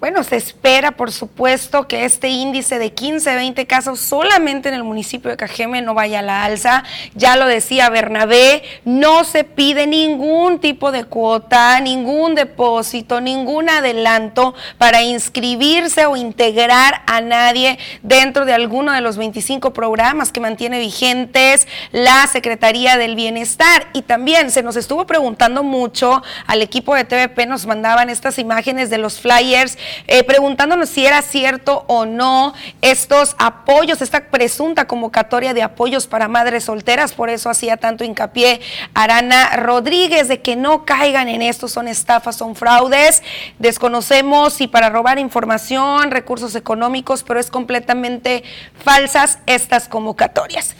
Bueno, 0.00 0.22
se 0.22 0.36
espera, 0.36 0.92
por 0.92 1.10
supuesto, 1.10 1.88
que 1.88 2.04
este 2.04 2.28
índice 2.28 2.78
de 2.78 2.92
15, 2.92 3.34
20 3.34 3.66
casos 3.66 3.98
solamente 3.98 4.68
en 4.68 4.76
el 4.76 4.84
municipio 4.84 5.28
de 5.28 5.36
Cajeme 5.36 5.82
no 5.82 5.92
vaya 5.92 6.20
a 6.20 6.22
la 6.22 6.44
alza. 6.44 6.84
Ya 7.16 7.34
lo 7.34 7.46
decía 7.46 7.90
Bernabé, 7.90 8.62
no 8.84 9.24
se 9.24 9.42
pide 9.42 9.88
ningún 9.88 10.60
tipo 10.60 10.92
de 10.92 11.02
cuota, 11.02 11.80
ningún 11.80 12.36
depósito, 12.36 13.20
ningún 13.20 13.68
adelanto 13.68 14.54
para 14.78 15.02
inscribirse 15.02 16.06
o 16.06 16.16
integrar 16.16 17.02
a 17.08 17.20
nadie 17.20 17.76
dentro 18.04 18.44
de 18.44 18.52
alguno 18.52 18.92
de 18.92 19.00
los 19.00 19.16
25 19.16 19.72
programas 19.72 20.30
que 20.30 20.38
mantiene 20.38 20.78
vigentes 20.78 21.66
la 21.90 22.24
Secretaría 22.28 22.98
del 22.98 23.16
Bienestar. 23.16 23.88
Y 23.94 24.02
también 24.02 24.52
se 24.52 24.62
nos 24.62 24.76
estuvo 24.76 25.08
preguntando 25.08 25.64
mucho 25.64 26.22
al 26.46 26.62
equipo 26.62 26.94
de 26.94 27.02
TVP, 27.02 27.46
nos 27.46 27.66
mandaban 27.66 28.10
estas 28.10 28.38
imágenes 28.38 28.90
de 28.90 28.98
los 28.98 29.18
flyers 29.18 29.76
eh, 30.06 30.24
preguntándonos 30.24 30.88
si 30.88 31.06
era 31.06 31.22
cierto 31.22 31.84
o 31.86 32.06
no 32.06 32.54
estos 32.82 33.34
apoyos, 33.38 34.02
esta 34.02 34.26
presunta 34.26 34.86
convocatoria 34.86 35.54
de 35.54 35.62
apoyos 35.62 36.06
para 36.06 36.28
madres 36.28 36.64
solteras. 36.64 37.12
Por 37.12 37.30
eso 37.30 37.50
hacía 37.50 37.76
tanto 37.76 38.04
hincapié 38.04 38.60
Arana 38.94 39.56
Rodríguez 39.56 40.28
de 40.28 40.40
que 40.40 40.56
no 40.56 40.84
caigan 40.84 41.28
en 41.28 41.42
esto, 41.42 41.68
son 41.68 41.88
estafas, 41.88 42.36
son 42.36 42.54
fraudes. 42.54 43.22
Desconocemos 43.58 44.54
si 44.54 44.66
para 44.66 44.90
robar 44.90 45.18
información, 45.18 46.10
recursos 46.10 46.54
económicos, 46.54 47.22
pero 47.22 47.40
es 47.40 47.50
completamente 47.50 48.44
falsas 48.84 49.38
estas 49.46 49.88
convocatorias. 49.88 50.74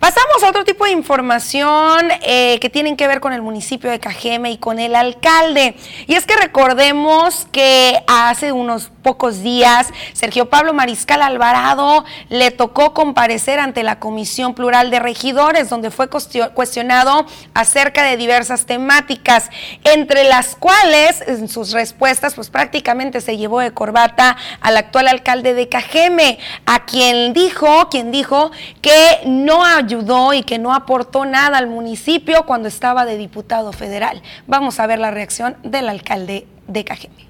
Pasamos 0.00 0.42
a 0.42 0.48
otro 0.48 0.64
tipo 0.64 0.86
de 0.86 0.92
información 0.92 2.08
eh, 2.22 2.58
que 2.60 2.70
tienen 2.70 2.96
que 2.96 3.06
ver 3.06 3.20
con 3.20 3.34
el 3.34 3.42
municipio 3.42 3.90
de 3.90 4.00
Cajeme 4.00 4.50
y 4.50 4.56
con 4.56 4.78
el 4.78 4.96
alcalde. 4.96 5.76
Y 6.06 6.14
es 6.14 6.24
que 6.24 6.36
recordemos 6.36 7.46
que 7.52 8.02
hace 8.06 8.50
unos 8.50 8.90
pocos 9.02 9.42
días 9.42 9.88
Sergio 10.14 10.48
Pablo 10.48 10.72
Mariscal 10.72 11.20
Alvarado 11.20 12.06
le 12.30 12.50
tocó 12.50 12.94
comparecer 12.94 13.60
ante 13.60 13.82
la 13.82 13.98
Comisión 13.98 14.54
Plural 14.54 14.90
de 14.90 15.00
Regidores, 15.00 15.68
donde 15.68 15.90
fue 15.90 16.08
cuestionado 16.08 17.26
acerca 17.52 18.02
de 18.02 18.16
diversas 18.16 18.64
temáticas, 18.64 19.50
entre 19.84 20.24
las 20.24 20.56
cuales 20.56 21.22
en 21.26 21.46
sus 21.46 21.72
respuestas 21.72 22.36
pues 22.36 22.48
prácticamente 22.48 23.20
se 23.20 23.36
llevó 23.36 23.60
de 23.60 23.72
corbata 23.72 24.38
al 24.62 24.78
actual 24.78 25.08
alcalde 25.08 25.52
de 25.52 25.68
Cajeme, 25.68 26.38
a 26.64 26.86
quien 26.86 27.34
dijo, 27.34 27.90
quien 27.90 28.10
dijo 28.10 28.50
que 28.80 29.20
no 29.26 29.62
ha 29.62 29.89
ayudó 29.90 30.32
y 30.32 30.42
que 30.42 30.58
no 30.58 30.72
aportó 30.72 31.24
nada 31.24 31.58
al 31.58 31.66
municipio 31.66 32.44
cuando 32.46 32.68
estaba 32.68 33.04
de 33.04 33.16
diputado 33.16 33.72
federal. 33.72 34.22
Vamos 34.46 34.78
a 34.78 34.86
ver 34.86 34.98
la 34.98 35.10
reacción 35.10 35.56
del 35.64 35.88
alcalde 35.88 36.46
de 36.68 36.84
Cajeme. 36.84 37.28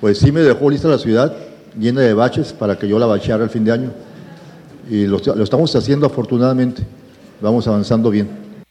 Pues 0.00 0.18
sí 0.18 0.32
me 0.32 0.40
dejó 0.40 0.70
lista 0.70 0.88
la 0.88 0.98
ciudad, 0.98 1.34
llena 1.78 2.00
de 2.00 2.14
baches 2.14 2.52
para 2.52 2.78
que 2.78 2.88
yo 2.88 2.98
la 2.98 3.06
bacheara 3.06 3.44
el 3.44 3.50
fin 3.50 3.64
de 3.64 3.72
año. 3.72 3.92
Y 4.88 5.06
lo, 5.06 5.18
lo 5.18 5.44
estamos 5.44 5.74
haciendo 5.76 6.06
afortunadamente. 6.06 6.82
Vamos 7.40 7.66
avanzando 7.68 8.10
bien. 8.10 8.28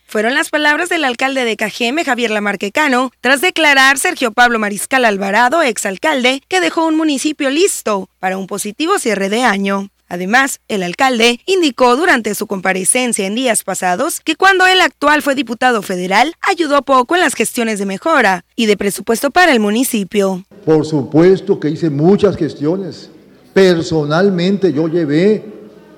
Fueron 0.07 0.36
las 0.36 0.49
palabras 0.49 0.89
del 0.89 1.05
alcalde 1.05 1.43
de 1.43 1.55
Cajeme, 1.55 2.05
Javier 2.05 2.29
Lamarquecano, 2.29 3.12
tras 3.19 3.41
declarar 3.41 3.97
Sergio 3.97 4.31
Pablo 4.31 4.59
Mariscal 4.59 5.05
Alvarado, 5.05 5.63
exalcalde, 5.63 6.43
que 6.47 6.62
dejó 6.62 6.86
un 6.86 6.95
municipio 6.95 7.49
listo 7.49 8.09
para 8.19 8.38
un 8.38 8.45
positivo 8.45 8.99
cierre 8.99 9.29
de 9.29 9.41
año. 9.43 9.89
Además, 10.13 10.60
el 10.67 10.84
alcalde 10.84 11.39
indicó 11.47 11.95
durante 11.95 12.36
su 12.36 12.45
comparecencia 12.45 13.26
en 13.26 13.34
días 13.34 13.63
pasados 13.63 14.19
que 14.19 14.36
cuando 14.36 14.67
el 14.67 14.80
actual 14.80 15.23
fue 15.23 15.34
diputado 15.34 15.82
federal, 15.82 16.36
ayudó 16.47 16.84
poco 16.84 17.15
en 17.15 17.21
las 17.21 17.34
gestiones 17.34 17.80
de 17.80 17.88
mejora 17.88 18.45
y 18.56 18.67
de 18.67 18.78
presupuesto 18.78 19.32
para 19.32 19.52
el 19.54 19.60
municipio. 19.60 20.45
Por 20.65 20.86
supuesto 20.86 21.60
que 21.60 21.71
hice 21.71 21.89
muchas 21.89 22.38
gestiones. 22.38 23.10
Personalmente 23.56 24.71
yo 24.71 24.88
llevé 24.88 25.45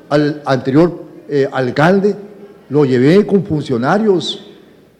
al 0.08 0.42
anterior 0.46 1.04
eh, 1.28 1.50
alcalde, 1.52 2.16
lo 2.70 2.86
llevé 2.86 3.26
con 3.26 3.44
funcionarios 3.44 4.46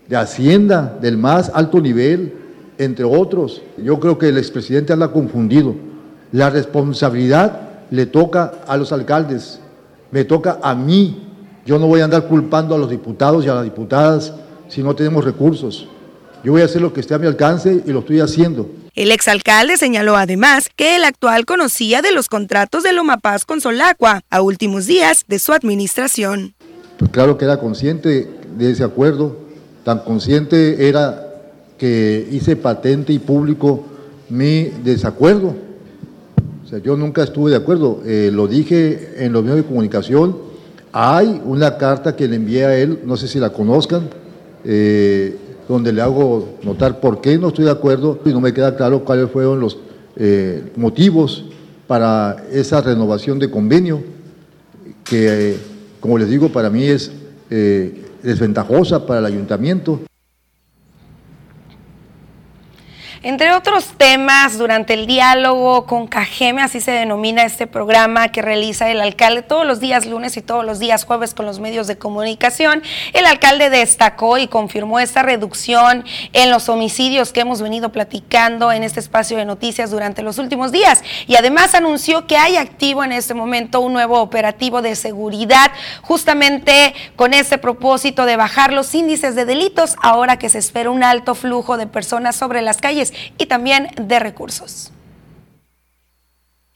de 0.10 0.18
Hacienda 0.18 0.98
del 1.02 1.18
más 1.18 1.50
alto 1.54 1.80
nivel, 1.80 2.34
entre 2.78 3.06
otros. 3.06 3.62
Yo 3.78 3.98
creo 3.98 4.18
que 4.18 4.28
el 4.28 4.38
expresidente 4.38 4.92
anda 4.92 5.14
confundido. 5.14 5.74
La 6.34 6.50
responsabilidad 6.50 7.66
le 7.92 8.06
toca 8.06 8.54
a 8.68 8.78
los 8.78 8.92
alcaldes, 8.92 9.60
me 10.12 10.24
toca 10.24 10.60
a 10.62 10.76
mí. 10.76 11.22
Yo 11.66 11.80
no 11.80 11.88
voy 11.88 12.02
a 12.02 12.06
andar 12.06 12.28
culpando 12.28 12.76
a 12.76 12.78
los 12.78 12.90
diputados 12.90 13.46
y 13.46 13.50
a 13.50 13.56
las 13.56 13.64
diputadas 13.64 14.34
si 14.68 14.84
no 14.84 14.96
tenemos 14.96 15.24
recursos. 15.24 15.88
Yo 16.44 16.52
voy 16.52 16.62
a 16.62 16.66
hacer 16.66 16.82
lo 16.82 16.94
que 16.94 17.00
esté 17.00 17.16
a 17.16 17.18
mi 17.18 17.28
alcance 17.28 17.84
y 17.86 17.92
lo 17.92 18.00
estoy 18.00 18.20
haciendo. 18.20 18.70
El 18.94 19.12
exalcalde 19.12 19.78
señaló 19.78 20.16
además 20.16 20.70
que 20.76 20.96
el 20.96 21.04
actual 21.04 21.46
conocía 21.46 22.02
de 22.02 22.12
los 22.12 22.30
contratos 22.30 22.84
de 22.84 22.94
Loma 22.94 23.18
Paz 23.18 23.46
con 23.46 23.62
Solacua 23.62 24.22
a 24.30 24.42
últimos 24.42 24.86
días 24.86 25.26
de 25.28 25.40
su 25.40 25.54
administración. 25.54 26.54
Pues 26.98 27.12
claro 27.12 27.38
que 27.38 27.46
era 27.46 27.58
consciente 27.58 28.30
de 28.58 28.72
ese 28.72 28.84
acuerdo, 28.84 29.38
tan 29.84 30.00
consciente 30.00 30.88
era 30.88 31.22
que 31.78 32.28
hice 32.32 32.56
patente 32.56 33.12
y 33.12 33.20
público 33.20 33.84
mi 34.30 34.66
desacuerdo 34.84 35.65
yo 36.84 36.98
nunca 36.98 37.24
estuve 37.24 37.52
de 37.52 37.58
acuerdo. 37.58 38.02
Eh, 38.06 38.30
lo 38.34 38.48
dije 38.48 39.24
en 39.24 39.34
los 39.34 39.44
medios 39.44 39.58
de 39.58 39.64
comunicación. 39.64 40.38
Hay 40.92 41.42
una 41.46 41.78
carta 41.78 42.16
que 42.16 42.28
le 42.28 42.38
envié 42.38 42.66
a 42.66 42.78
él, 42.78 43.00
no 43.06 43.18
sé 43.18 43.28
si 43.28 43.40
la 43.40 43.52
conozcan, 43.52 44.10
eh, 44.64 45.38
donde 45.68 45.92
le 45.92 46.02
hago 46.02 46.58
notar 46.64 47.00
por 47.00 47.22
qué 47.22 47.38
no 47.38 47.50
estoy 47.50 47.66
de 47.66 47.72
acuerdo 47.72 48.20
y 48.24 48.30
no 48.30 48.40
me 48.40 48.54
queda 48.54 48.76
claro 48.76 49.04
cuáles 49.04 49.30
fueron 49.30 49.60
los 49.60 49.78
eh, 50.16 50.72
motivos 50.78 51.46
para 51.88 52.38
esa 52.52 52.82
renovación 52.82 53.40
de 53.40 53.50
convenio, 53.50 54.02
que, 55.04 55.58
como 56.00 56.18
les 56.18 56.30
digo, 56.30 56.50
para 56.50 56.70
mí 56.70 56.86
es 56.86 57.12
desventajosa 58.24 59.06
para 59.06 59.20
el 59.20 59.26
ayuntamiento. 59.26 60.00
Entre 63.28 63.52
otros 63.54 63.86
temas, 63.98 64.56
durante 64.60 64.94
el 64.94 65.08
diálogo 65.08 65.88
con 65.88 66.06
Cajeme, 66.06 66.62
así 66.62 66.80
se 66.80 66.92
denomina 66.92 67.42
este 67.42 67.66
programa 67.66 68.28
que 68.28 68.44
realiza 68.44 68.92
el 68.92 69.02
alcalde 69.02 69.42
todos 69.42 69.66
los 69.66 69.80
días 69.80 70.06
lunes 70.06 70.38
y 70.38 70.44
todos 70.44 70.64
los 70.64 70.78
días 70.78 71.06
jueves 71.06 71.34
con 71.34 71.48
los 71.48 71.60
medios 71.60 71.88
de 71.88 71.98
comunicación, 71.98 72.84
el 73.14 73.26
alcalde 73.26 73.72
destacó 73.72 74.38
y 74.38 74.48
confirmó 74.48 75.00
esta 75.00 75.24
reducción 75.24 76.06
en 76.34 76.52
los 76.52 76.70
homicidios 76.70 77.34
que 77.34 77.40
hemos 77.40 77.64
venido 77.64 77.92
platicando 77.92 78.72
en 78.72 78.84
este 78.84 79.00
espacio 79.00 79.38
de 79.38 79.46
noticias 79.46 79.90
durante 79.90 80.22
los 80.22 80.38
últimos 80.38 80.72
días. 80.72 81.04
Y 81.26 81.36
además 81.36 81.74
anunció 81.74 82.28
que 82.28 82.38
hay 82.38 82.58
activo 82.58 83.04
en 83.04 83.12
este 83.12 83.34
momento 83.34 83.80
un 83.80 83.94
nuevo 83.94 84.22
operativo 84.22 84.84
de 84.84 84.96
seguridad, 84.96 85.72
justamente 86.04 86.94
con 87.16 87.34
ese 87.34 87.58
propósito 87.58 88.28
de 88.28 88.36
bajar 88.36 88.72
los 88.72 88.94
índices 88.94 89.34
de 89.34 89.46
delitos, 89.46 89.96
ahora 90.04 90.38
que 90.38 90.50
se 90.50 90.60
espera 90.60 90.92
un 90.92 91.04
alto 91.04 91.34
flujo 91.34 91.78
de 91.78 91.88
personas 91.88 92.36
sobre 92.36 92.62
las 92.62 92.78
calles 92.78 93.14
y 93.38 93.46
también 93.46 93.90
de 93.96 94.20
recursos. 94.20 94.92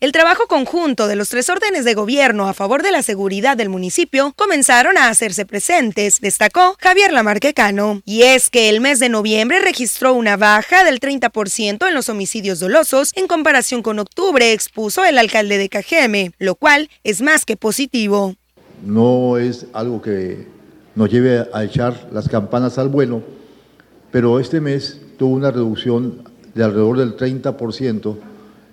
El 0.01 0.13
trabajo 0.13 0.47
conjunto 0.47 1.09
de 1.09 1.17
los 1.17 1.27
tres 1.27 1.49
órdenes 1.49 1.83
de 1.83 1.93
gobierno 1.93 2.47
a 2.47 2.53
favor 2.53 2.83
de 2.83 2.91
la 2.91 3.03
seguridad 3.03 3.57
del 3.57 3.67
municipio 3.67 4.31
comenzaron 4.37 4.97
a 4.97 5.09
hacerse 5.09 5.45
presentes, 5.45 6.21
destacó 6.21 6.77
Javier 6.79 7.11
Lamarquecano. 7.11 8.01
Y 8.05 8.21
es 8.21 8.49
que 8.49 8.69
el 8.69 8.79
mes 8.79 8.99
de 8.99 9.09
noviembre 9.09 9.59
registró 9.59 10.13
una 10.13 10.37
baja 10.37 10.85
del 10.85 11.01
30% 11.01 11.85
en 11.85 11.93
los 11.93 12.07
homicidios 12.07 12.61
dolosos 12.61 13.11
en 13.17 13.27
comparación 13.27 13.81
con 13.81 13.99
octubre, 13.99 14.53
expuso 14.53 15.03
el 15.03 15.17
alcalde 15.17 15.57
de 15.57 15.67
Cajeme, 15.67 16.31
lo 16.39 16.55
cual 16.55 16.89
es 17.03 17.21
más 17.21 17.43
que 17.43 17.57
positivo. 17.57 18.35
No 18.81 19.37
es 19.37 19.65
algo 19.73 20.01
que 20.01 20.47
nos 20.95 21.09
lleve 21.11 21.45
a 21.53 21.63
echar 21.65 22.07
las 22.13 22.29
campanas 22.29 22.77
al 22.77 22.87
vuelo, 22.87 23.21
pero 24.11 24.39
este 24.39 24.61
mes 24.61 24.99
tuvo 25.17 25.35
una 25.35 25.51
reducción 25.51 26.23
de 26.55 26.63
alrededor 26.63 26.97
del 26.97 27.15
30% 27.15 28.15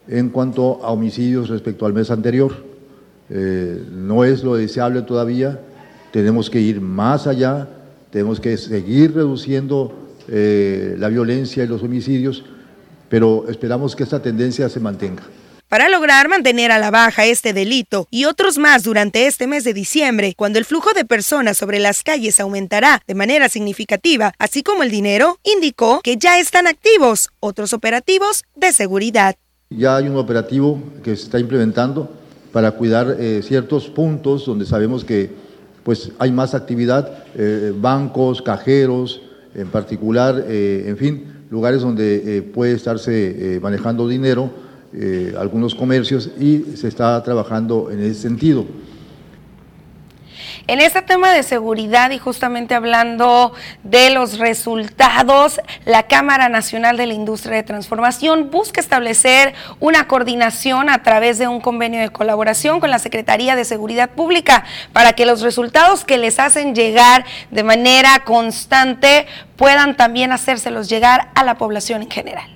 en 0.09 0.31
cuanto 0.31 0.85
a 0.85 0.91
homicidios 0.91 1.49
respecto 1.49 1.87
al 1.87 1.93
mes 1.93 2.11
anterior. 2.11 2.53
Eh, 3.29 3.85
no 3.93 4.25
es 4.25 4.45
lo 4.45 4.55
deseable 4.55 5.03
todavía, 5.03 5.61
tenemos 6.13 6.49
que 6.49 6.61
ir 6.61 6.81
más 6.81 7.27
allá, 7.27 7.69
tenemos 8.11 8.41
que 8.41 8.57
seguir 8.57 9.15
reduciendo 9.15 9.93
eh, 10.29 10.97
la 10.99 11.09
violencia 11.09 11.65
y 11.65 11.67
los 11.67 11.83
homicidios, 11.83 12.45
pero 13.09 13.47
esperamos 13.49 13.97
que 13.97 14.05
esta 14.05 14.23
tendencia 14.23 14.69
se 14.69 14.81
mantenga. 14.81 15.25
Para 15.69 15.89
lograr 15.89 16.29
mantener 16.29 16.71
a 16.71 16.79
la 16.79 16.93
baja 16.93 17.25
este 17.25 17.53
delito 17.53 18.07
y 18.13 18.27
otros 18.27 18.57
más 18.57 18.85
durante 18.85 19.27
este 19.27 19.49
mes 19.49 19.65
de 19.65 19.75
diciembre, 19.75 20.35
cuando 20.37 20.61
el 20.61 20.65
flujo 20.65 20.93
de 20.93 21.05
personas 21.05 21.59
sobre 21.59 21.81
las 21.81 22.05
calles 22.05 22.39
aumentará 22.39 23.03
de 23.09 23.17
manera 23.17 23.49
significativa, 23.49 24.33
así 24.39 24.63
como 24.63 24.85
el 24.85 24.93
dinero, 24.93 25.41
indicó 25.43 26.03
que 26.05 26.19
ya 26.19 26.39
están 26.39 26.69
activos 26.69 27.31
otros 27.41 27.73
operativos 27.73 28.45
de 28.55 28.73
seguridad. 28.73 29.35
Ya 29.71 29.97
hay 29.97 30.07
un 30.07 30.17
operativo 30.17 30.81
que 31.03 31.17
se 31.17 31.25
está 31.25 31.41
implementando 31.41 32.13
para 32.53 32.71
cuidar 32.71 33.17
eh, 33.19 33.43
ciertos 33.43 33.89
puntos 33.89 34.47
donde 34.47 34.67
sabemos 34.67 35.05
que 35.05 35.33
pues, 35.83 36.13
hay 36.21 36.31
más 36.31 36.55
actividad, 36.55 37.25
eh, 37.35 37.73
bancos, 37.77 38.41
cajeros, 38.41 39.21
en 39.53 39.67
particular, 39.67 40.45
eh, 40.47 40.85
en 40.87 40.97
fin, 40.97 41.25
lugares 41.51 41.81
donde 41.81 42.49
puede 42.55 42.75
estarse 42.75 43.59
manejando 43.61 44.07
dinero 44.07 44.65
eh, 44.99 45.35
algunos 45.39 45.75
comercios 45.75 46.31
y 46.41 46.77
se 46.77 46.89
está 46.89 47.23
trabajando 47.23 47.91
en 47.91 48.03
ese 48.03 48.15
sentido. 48.15 48.65
En 50.69 50.81
este 50.81 51.01
tema 51.01 51.31
de 51.33 51.45
seguridad 51.45 52.11
y 52.11 52.19
justamente 52.19 52.75
hablando 52.75 53.53
de 53.85 54.11
los 54.11 54.39
resultados, 54.39 55.61
la 55.85 56.05
Cámara 56.05 56.49
Nacional 56.49 56.97
de 56.97 57.07
la 57.07 57.15
Industria 57.15 57.55
de 57.55 57.63
Transformación 57.63 58.51
busca 58.51 58.81
establecer 58.81 59.55
una 59.79 60.09
coordinación 60.09 60.91
a 60.91 61.05
través 61.05 61.39
de 61.39 61.47
un 61.47 61.61
convenio 61.61 62.01
de 62.01 62.09
colaboración 62.09 62.81
con 62.81 62.91
la 62.91 62.99
Secretaría 62.99 63.55
de 63.55 63.65
Seguridad 63.65 64.11
Pública 64.11 64.65
para 64.93 65.13
que 65.13 65.25
los 65.25 65.41
resultados 65.41 66.05
que 66.05 66.19
les 66.19 66.41
hacen 66.41 66.75
llegar 66.75 67.25
de 67.53 67.63
manera 67.63 68.25
constante 68.25 69.27
puedan 69.55 69.97
también 69.97 70.33
hacérselos 70.33 70.89
llegar 70.89 71.29
a 71.37 71.45
la 71.45 71.59
población 71.59 72.03
en 72.03 72.11
general. 72.11 72.56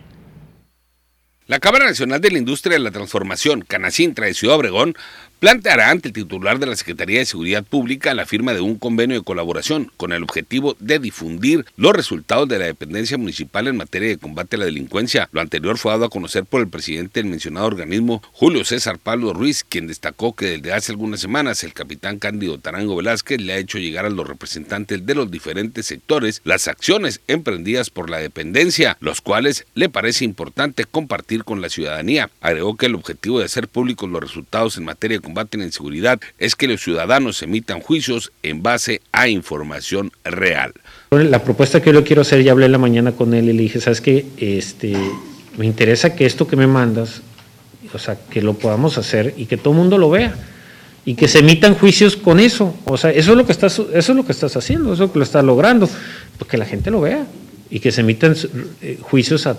La 1.51 1.59
Cámara 1.59 1.85
Nacional 1.85 2.21
de 2.21 2.31
la 2.31 2.39
Industria 2.39 2.75
de 2.75 2.79
la 2.79 2.93
Transformación, 2.93 3.63
Canacintra 3.63 4.27
de 4.27 4.35
Ciudad 4.35 4.55
Obregón, 4.55 4.95
planteará 5.41 5.91
ante 5.91 6.09
el 6.09 6.15
titular 6.15 6.59
de 6.59 6.67
la 6.67 6.77
Secretaría 6.77 7.19
de 7.19 7.25
Seguridad 7.25 7.65
Pública 7.65 8.13
la 8.13 8.27
firma 8.27 8.53
de 8.53 8.61
un 8.61 8.77
convenio 8.77 9.17
de 9.17 9.25
colaboración 9.25 9.91
con 9.97 10.13
el 10.13 10.23
objetivo 10.23 10.77
de 10.81 10.99
difundir 10.99 11.65
los 11.79 11.95
resultados 11.95 12.47
de 12.47 12.59
la 12.59 12.67
dependencia 12.67 13.17
municipal 13.17 13.67
en 13.67 13.79
materia 13.79 14.11
de 14.11 14.19
combate 14.19 14.57
a 14.57 14.59
la 14.59 14.67
delincuencia. 14.67 15.31
Lo 15.33 15.41
anterior 15.41 15.79
fue 15.79 15.93
dado 15.93 16.05
a 16.05 16.11
conocer 16.11 16.45
por 16.45 16.61
el 16.61 16.69
presidente 16.69 17.21
del 17.21 17.31
mencionado 17.31 17.67
organismo, 17.67 18.23
Julio 18.33 18.67
César 18.67 18.99
Pablo 18.99 19.33
Ruiz, 19.33 19.65
quien 19.67 19.87
destacó 19.87 20.37
que 20.37 20.59
desde 20.59 20.75
hace 20.75 20.93
algunas 20.93 21.21
semanas 21.21 21.65
el 21.65 21.73
capitán 21.73 22.19
Cándido 22.19 22.59
Tarango 22.59 22.97
Velázquez 22.97 23.41
le 23.41 23.55
ha 23.55 23.59
hecho 23.59 23.79
llegar 23.79 24.05
a 24.05 24.11
los 24.11 24.29
representantes 24.29 25.07
de 25.07 25.15
los 25.15 25.31
diferentes 25.31 25.87
sectores 25.87 26.43
las 26.45 26.69
acciones 26.69 27.23
emprendidas 27.29 27.89
por 27.89 28.11
la 28.11 28.19
dependencia, 28.19 28.99
los 29.01 29.23
cuales 29.23 29.65
le 29.75 29.89
parece 29.89 30.27
importante 30.27 30.85
compartir 30.85 31.45
con 31.45 31.63
la 31.63 31.71
ciudadanía. 31.71 32.29
Agregó 32.43 32.77
que 32.77 32.87
el 32.87 32.95
objetivo 32.95 33.39
de 33.39 33.47
hacer 33.47 33.69
públicos 33.69 34.11
los 34.11 34.21
resultados 34.21 34.77
en 34.77 34.85
materia 34.85 35.17
de 35.17 35.30
combate 35.31 35.57
a 35.57 35.61
la 35.61 35.67
inseguridad 35.67 36.21
es 36.39 36.57
que 36.57 36.67
los 36.67 36.81
ciudadanos 36.81 37.41
emitan 37.43 37.81
juicios 37.81 38.33
en 38.43 38.65
base 38.65 39.01
a 39.13 39.29
información 39.29 40.11
real. 40.25 40.73
La 41.13 41.45
propuesta 41.45 41.81
que 41.81 41.93
yo 41.93 42.03
quiero 42.03 42.23
hacer, 42.23 42.43
ya 42.43 42.51
hablé 42.51 42.67
en 42.67 42.73
la 42.73 42.79
mañana 42.79 43.13
con 43.13 43.33
él 43.33 43.49
y 43.49 43.53
le 43.53 43.63
dije, 43.63 43.81
¿sabes 43.81 44.01
qué? 44.01 44.27
Este, 44.39 44.97
me 45.57 45.67
interesa 45.67 46.17
que 46.17 46.27
esto 46.27 46.49
que 46.49 46.57
me 46.57 46.67
mandas, 46.67 47.23
o 47.95 47.99
sea, 47.99 48.19
que 48.29 48.43
lo 48.43 48.55
podamos 48.55 48.99
hacer 48.99 49.35
y 49.37 49.47
que 49.47 49.57
todo 49.57 49.73
el 49.73 49.79
mundo 49.79 49.99
lo 49.99 50.11
vea 50.11 50.35
y 51.05 51.15
que 51.15 51.29
se 51.29 51.39
emitan 51.39 51.77
juicios 51.77 52.17
con 52.17 52.41
eso. 52.41 52.75
O 52.85 52.97
sea, 52.97 53.11
eso 53.11 53.31
es 53.31 53.37
lo 53.37 53.47
que 53.47 53.53
estás, 53.53 53.79
eso 53.79 53.93
es 53.95 54.17
lo 54.17 54.27
que 54.27 54.33
estás 54.33 54.57
haciendo, 54.57 54.93
eso 54.93 55.05
es 55.05 55.09
lo 55.09 55.13
que 55.13 55.21
lo 55.21 55.25
estás 55.25 55.45
logrando, 55.45 55.89
pues 56.39 56.51
que 56.51 56.59
la 56.59 56.67
gente 56.67 56.91
lo 56.91 57.03
vea 57.03 57.25
y 57.71 57.79
que 57.79 57.93
se 57.93 58.01
emitan 58.01 58.35
eh, 58.83 58.99
juicios 59.01 59.47
a, 59.47 59.57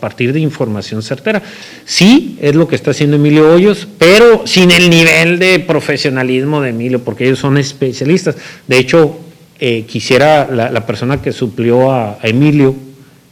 partir 0.00 0.32
de 0.32 0.40
información 0.40 1.02
certera. 1.02 1.42
Sí, 1.84 2.38
es 2.40 2.54
lo 2.54 2.68
que 2.68 2.76
está 2.76 2.90
haciendo 2.90 3.16
Emilio 3.16 3.52
Hoyos, 3.52 3.88
pero 3.98 4.46
sin 4.46 4.70
el 4.70 4.90
nivel 4.90 5.38
de 5.38 5.58
profesionalismo 5.60 6.60
de 6.60 6.70
Emilio, 6.70 7.02
porque 7.02 7.24
ellos 7.24 7.38
son 7.38 7.56
especialistas. 7.56 8.36
De 8.66 8.78
hecho, 8.78 9.18
eh, 9.58 9.84
quisiera 9.88 10.48
la, 10.50 10.86
persona 10.86 11.22
que 11.22 11.32
suplió 11.32 11.90
a, 11.90 12.18
Emilio 12.22 12.74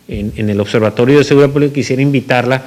en, 0.08 0.32
en, 0.36 0.48
el 0.48 0.60
Observatorio 0.60 1.18
de 1.18 1.24
Seguridad 1.24 1.52
Pública, 1.52 1.74
quisiera 1.74 2.00
invitarla 2.00 2.62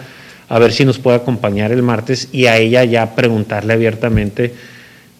a 0.50 0.60
ver 0.60 0.72
si 0.72 0.86
nos 0.86 1.00
puede 1.00 1.18
acompañar 1.18 1.72
el 1.72 1.82
martes 1.82 2.30
y 2.32 2.46
a 2.46 2.58
ella 2.58 2.84
ya 2.84 3.16
preguntarle 3.16 3.74
abiertamente 3.74 4.54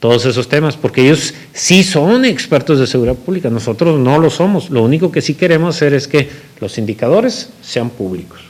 todos 0.04 0.26
esos 0.26 0.50
temas, 0.50 0.76
porque 0.76 1.00
ellos 1.00 1.34
sí 1.54 1.82
son 1.82 2.26
expertos 2.26 2.78
de 2.78 2.88
seguridad 2.88 3.16
pública, 3.16 3.50
nosotros 3.50 3.98
no 3.98 4.20
lo 4.20 4.30
somos. 4.30 4.70
Lo 4.70 4.84
único 4.84 5.14
que 5.14 5.22
sí 5.22 5.34
queremos 5.34 5.78
hacer 5.78 5.94
es 5.94 6.10
que 6.10 6.30
los 6.60 6.78
indicadores 6.78 7.54
sean 7.62 7.90
públicos. 7.90 8.42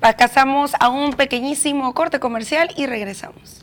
Pasamos 0.00 0.72
a 0.80 0.88
un 0.88 1.12
pequeñísimo 1.12 1.94
corte 1.94 2.18
comercial 2.18 2.70
y 2.76 2.86
regresamos. 2.86 3.62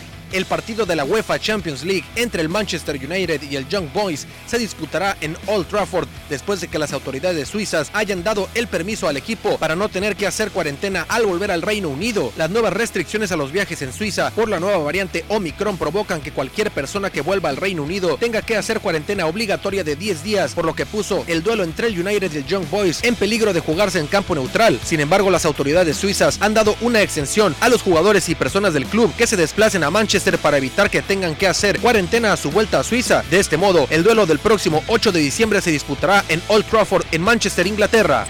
El 0.31 0.45
partido 0.45 0.85
de 0.85 0.95
la 0.95 1.03
UEFA 1.03 1.39
Champions 1.39 1.83
League 1.83 2.05
entre 2.15 2.41
el 2.41 2.47
Manchester 2.47 2.95
United 2.95 3.41
y 3.41 3.57
el 3.57 3.67
Young 3.67 3.91
Boys 3.93 4.25
se 4.47 4.57
disputará 4.57 5.17
en 5.19 5.35
Old 5.47 5.67
Trafford 5.67 6.07
después 6.29 6.61
de 6.61 6.69
que 6.69 6.79
las 6.79 6.93
autoridades 6.93 7.49
suizas 7.49 7.91
hayan 7.91 8.23
dado 8.23 8.47
el 8.55 8.67
permiso 8.67 9.09
al 9.09 9.17
equipo 9.17 9.57
para 9.57 9.75
no 9.75 9.89
tener 9.89 10.15
que 10.15 10.27
hacer 10.27 10.51
cuarentena 10.51 11.05
al 11.09 11.25
volver 11.25 11.51
al 11.51 11.61
Reino 11.61 11.89
Unido. 11.89 12.31
Las 12.37 12.49
nuevas 12.49 12.71
restricciones 12.71 13.33
a 13.33 13.35
los 13.35 13.51
viajes 13.51 13.81
en 13.81 13.91
Suiza 13.91 14.31
por 14.31 14.47
la 14.47 14.61
nueva 14.61 14.77
variante 14.77 15.25
Omicron 15.27 15.77
provocan 15.77 16.21
que 16.21 16.31
cualquier 16.31 16.71
persona 16.71 17.09
que 17.09 17.19
vuelva 17.19 17.49
al 17.49 17.57
Reino 17.57 17.83
Unido 17.83 18.15
tenga 18.17 18.41
que 18.41 18.55
hacer 18.55 18.79
cuarentena 18.79 19.25
obligatoria 19.25 19.83
de 19.83 19.97
10 19.97 20.23
días, 20.23 20.53
por 20.53 20.63
lo 20.63 20.75
que 20.75 20.85
puso 20.85 21.25
el 21.27 21.43
duelo 21.43 21.65
entre 21.65 21.87
el 21.87 21.99
United 21.99 22.31
y 22.31 22.37
el 22.37 22.45
Young 22.45 22.69
Boys 22.69 23.03
en 23.03 23.15
peligro 23.15 23.51
de 23.51 23.59
jugarse 23.59 23.99
en 23.99 24.07
campo 24.07 24.33
neutral. 24.33 24.79
Sin 24.81 25.01
embargo, 25.01 25.29
las 25.29 25.43
autoridades 25.43 25.97
suizas 25.97 26.37
han 26.39 26.53
dado 26.53 26.77
una 26.79 27.01
exención 27.01 27.53
a 27.59 27.67
los 27.67 27.81
jugadores 27.81 28.29
y 28.29 28.35
personas 28.35 28.73
del 28.73 28.85
club 28.85 29.13
que 29.17 29.27
se 29.27 29.35
desplacen 29.35 29.83
a 29.83 29.91
Manchester 29.91 30.20
para 30.21 30.57
evitar 30.57 30.89
que 30.91 31.01
tengan 31.01 31.35
que 31.35 31.47
hacer 31.47 31.79
cuarentena 31.79 32.31
a 32.31 32.37
su 32.37 32.51
vuelta 32.51 32.79
a 32.79 32.83
Suiza. 32.83 33.23
De 33.31 33.39
este 33.39 33.57
modo, 33.57 33.87
el 33.89 34.03
duelo 34.03 34.27
del 34.27 34.37
próximo 34.37 34.83
8 34.87 35.11
de 35.11 35.19
diciembre 35.19 35.61
se 35.61 35.71
disputará 35.71 36.23
en 36.29 36.41
Old 36.47 36.65
Trafford 36.65 37.05
en 37.11 37.23
Manchester, 37.23 37.65
Inglaterra. 37.65 38.27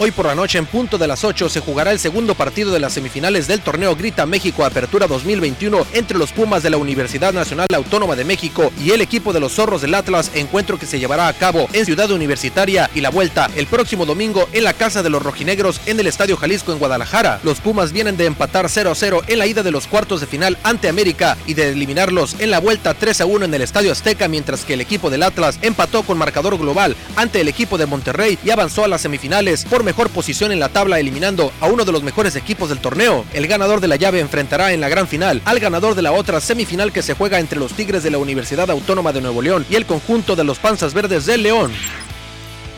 Hoy 0.00 0.12
por 0.12 0.26
la 0.26 0.36
noche 0.36 0.58
en 0.58 0.66
punto 0.66 0.96
de 0.96 1.08
las 1.08 1.24
8 1.24 1.48
se 1.48 1.58
jugará 1.58 1.90
el 1.90 1.98
segundo 1.98 2.36
partido 2.36 2.72
de 2.72 2.78
las 2.78 2.92
semifinales 2.92 3.48
del 3.48 3.60
torneo 3.60 3.96
Grita 3.96 4.26
México 4.26 4.64
Apertura 4.64 5.08
2021 5.08 5.88
entre 5.92 6.16
los 6.16 6.30
Pumas 6.30 6.62
de 6.62 6.70
la 6.70 6.76
Universidad 6.76 7.32
Nacional 7.32 7.66
Autónoma 7.74 8.14
de 8.14 8.24
México 8.24 8.72
y 8.78 8.92
el 8.92 9.00
equipo 9.00 9.32
de 9.32 9.40
los 9.40 9.54
Zorros 9.54 9.82
del 9.82 9.96
Atlas, 9.96 10.30
encuentro 10.34 10.78
que 10.78 10.86
se 10.86 11.00
llevará 11.00 11.26
a 11.26 11.32
cabo 11.32 11.68
en 11.72 11.84
Ciudad 11.84 12.12
Universitaria 12.12 12.88
y 12.94 13.00
la 13.00 13.10
vuelta 13.10 13.50
el 13.56 13.66
próximo 13.66 14.06
domingo 14.06 14.48
en 14.52 14.62
la 14.62 14.72
casa 14.72 15.02
de 15.02 15.10
los 15.10 15.20
rojinegros 15.20 15.80
en 15.86 15.98
el 15.98 16.06
Estadio 16.06 16.36
Jalisco 16.36 16.70
en 16.70 16.78
Guadalajara. 16.78 17.40
Los 17.42 17.58
Pumas 17.58 17.90
vienen 17.90 18.16
de 18.16 18.26
empatar 18.26 18.68
0 18.68 18.92
a 18.92 18.94
0 18.94 19.22
en 19.26 19.38
la 19.40 19.48
ida 19.48 19.64
de 19.64 19.72
los 19.72 19.88
cuartos 19.88 20.20
de 20.20 20.28
final 20.28 20.58
ante 20.62 20.88
América 20.88 21.36
y 21.44 21.54
de 21.54 21.70
eliminarlos 21.70 22.36
en 22.38 22.52
la 22.52 22.60
vuelta 22.60 22.94
3 22.94 23.22
a 23.22 23.26
1 23.26 23.46
en 23.46 23.54
el 23.54 23.62
Estadio 23.62 23.90
Azteca, 23.90 24.28
mientras 24.28 24.64
que 24.64 24.74
el 24.74 24.80
equipo 24.80 25.10
del 25.10 25.24
Atlas 25.24 25.58
empató 25.60 26.04
con 26.04 26.18
marcador 26.18 26.56
global 26.56 26.94
ante 27.16 27.40
el 27.40 27.48
equipo 27.48 27.78
de 27.78 27.86
Monterrey 27.86 28.38
y 28.44 28.50
avanzó 28.50 28.84
a 28.84 28.88
las 28.88 29.00
semifinales 29.00 29.64
por 29.64 29.87
mejor 29.88 30.10
posición 30.10 30.52
en 30.52 30.60
la 30.60 30.68
tabla 30.68 31.00
eliminando 31.00 31.50
a 31.62 31.66
uno 31.66 31.86
de 31.86 31.92
los 31.92 32.02
mejores 32.02 32.36
equipos 32.36 32.68
del 32.68 32.78
torneo. 32.78 33.24
El 33.32 33.46
ganador 33.46 33.80
de 33.80 33.88
la 33.88 33.96
llave 33.96 34.20
enfrentará 34.20 34.74
en 34.74 34.82
la 34.82 34.90
gran 34.90 35.08
final 35.08 35.40
al 35.46 35.60
ganador 35.60 35.94
de 35.94 36.02
la 36.02 36.12
otra 36.12 36.42
semifinal 36.42 36.92
que 36.92 37.00
se 37.00 37.14
juega 37.14 37.40
entre 37.40 37.58
los 37.58 37.72
Tigres 37.72 38.02
de 38.02 38.10
la 38.10 38.18
Universidad 38.18 38.70
Autónoma 38.70 39.14
de 39.14 39.22
Nuevo 39.22 39.40
León 39.40 39.64
y 39.70 39.76
el 39.76 39.86
conjunto 39.86 40.36
de 40.36 40.44
los 40.44 40.58
Panzas 40.58 40.92
Verdes 40.92 41.24
del 41.24 41.42
León. 41.42 41.72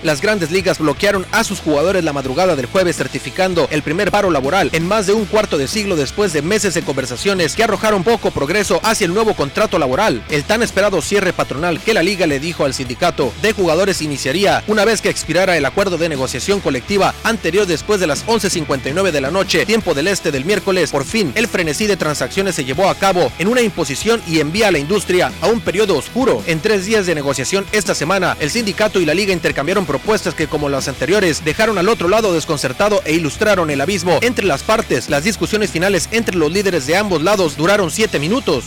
Las 0.02 0.22
grandes 0.22 0.50
ligas 0.50 0.78
bloquearon 0.78 1.26
a 1.30 1.44
sus 1.44 1.60
jugadores 1.60 2.02
la 2.04 2.14
madrugada 2.14 2.56
del 2.56 2.66
jueves 2.66 2.96
certificando 2.96 3.68
el 3.70 3.82
primer 3.82 4.10
paro 4.10 4.30
laboral 4.30 4.70
en 4.72 4.88
más 4.88 5.06
de 5.06 5.12
un 5.12 5.26
cuarto 5.26 5.58
de 5.58 5.68
siglo 5.68 5.94
después 5.94 6.32
de 6.32 6.40
meses 6.40 6.72
de 6.72 6.82
conversaciones 6.82 7.54
que 7.54 7.64
arrojaron 7.64 8.02
poco 8.02 8.30
progreso 8.30 8.80
hacia 8.82 9.04
el 9.04 9.12
nuevo 9.12 9.34
contrato 9.34 9.78
laboral. 9.78 10.24
El 10.30 10.44
tan 10.44 10.62
esperado 10.62 11.02
cierre 11.02 11.34
patronal 11.34 11.80
que 11.80 11.92
la 11.92 12.02
liga 12.02 12.26
le 12.26 12.40
dijo 12.40 12.64
al 12.64 12.72
sindicato 12.72 13.32
de 13.42 13.52
jugadores 13.52 14.00
iniciaría 14.00 14.64
una 14.68 14.86
vez 14.86 15.02
que 15.02 15.10
expirara 15.10 15.58
el 15.58 15.66
acuerdo 15.66 15.98
de 15.98 16.08
negociación 16.08 16.60
colectiva 16.60 17.14
anterior 17.22 17.66
después 17.66 18.00
de 18.00 18.06
las 18.06 18.26
11.59 18.26 19.10
de 19.10 19.20
la 19.20 19.30
noche, 19.30 19.66
tiempo 19.66 19.92
del 19.92 20.08
este 20.08 20.32
del 20.32 20.46
miércoles. 20.46 20.90
Por 20.90 21.04
fin, 21.04 21.32
el 21.34 21.46
frenesí 21.46 21.86
de 21.86 21.98
transacciones 21.98 22.54
se 22.54 22.64
llevó 22.64 22.88
a 22.88 22.94
cabo 22.94 23.30
en 23.38 23.48
una 23.48 23.60
imposición 23.60 24.22
y 24.26 24.40
envía 24.40 24.68
a 24.68 24.72
la 24.72 24.78
industria 24.78 25.30
a 25.42 25.48
un 25.48 25.60
periodo 25.60 25.96
oscuro. 25.96 26.42
En 26.46 26.60
tres 26.60 26.86
días 26.86 27.04
de 27.04 27.14
negociación 27.14 27.66
esta 27.72 27.94
semana, 27.94 28.36
el 28.40 28.50
sindicato 28.50 28.98
y 28.98 29.04
la 29.04 29.14
liga 29.14 29.32
intercambiaron 29.32 29.84
propuestas 29.90 30.34
que 30.34 30.46
como 30.46 30.68
las 30.68 30.86
anteriores 30.86 31.44
dejaron 31.44 31.76
al 31.76 31.88
otro 31.88 32.08
lado 32.08 32.32
desconcertado 32.32 33.02
e 33.04 33.14
ilustraron 33.14 33.70
el 33.70 33.80
abismo 33.80 34.20
entre 34.22 34.46
las 34.46 34.62
partes. 34.62 35.10
Las 35.10 35.24
discusiones 35.24 35.72
finales 35.72 36.08
entre 36.12 36.36
los 36.36 36.52
líderes 36.52 36.86
de 36.86 36.96
ambos 36.96 37.24
lados 37.24 37.56
duraron 37.56 37.90
7 37.90 38.20
minutos. 38.20 38.66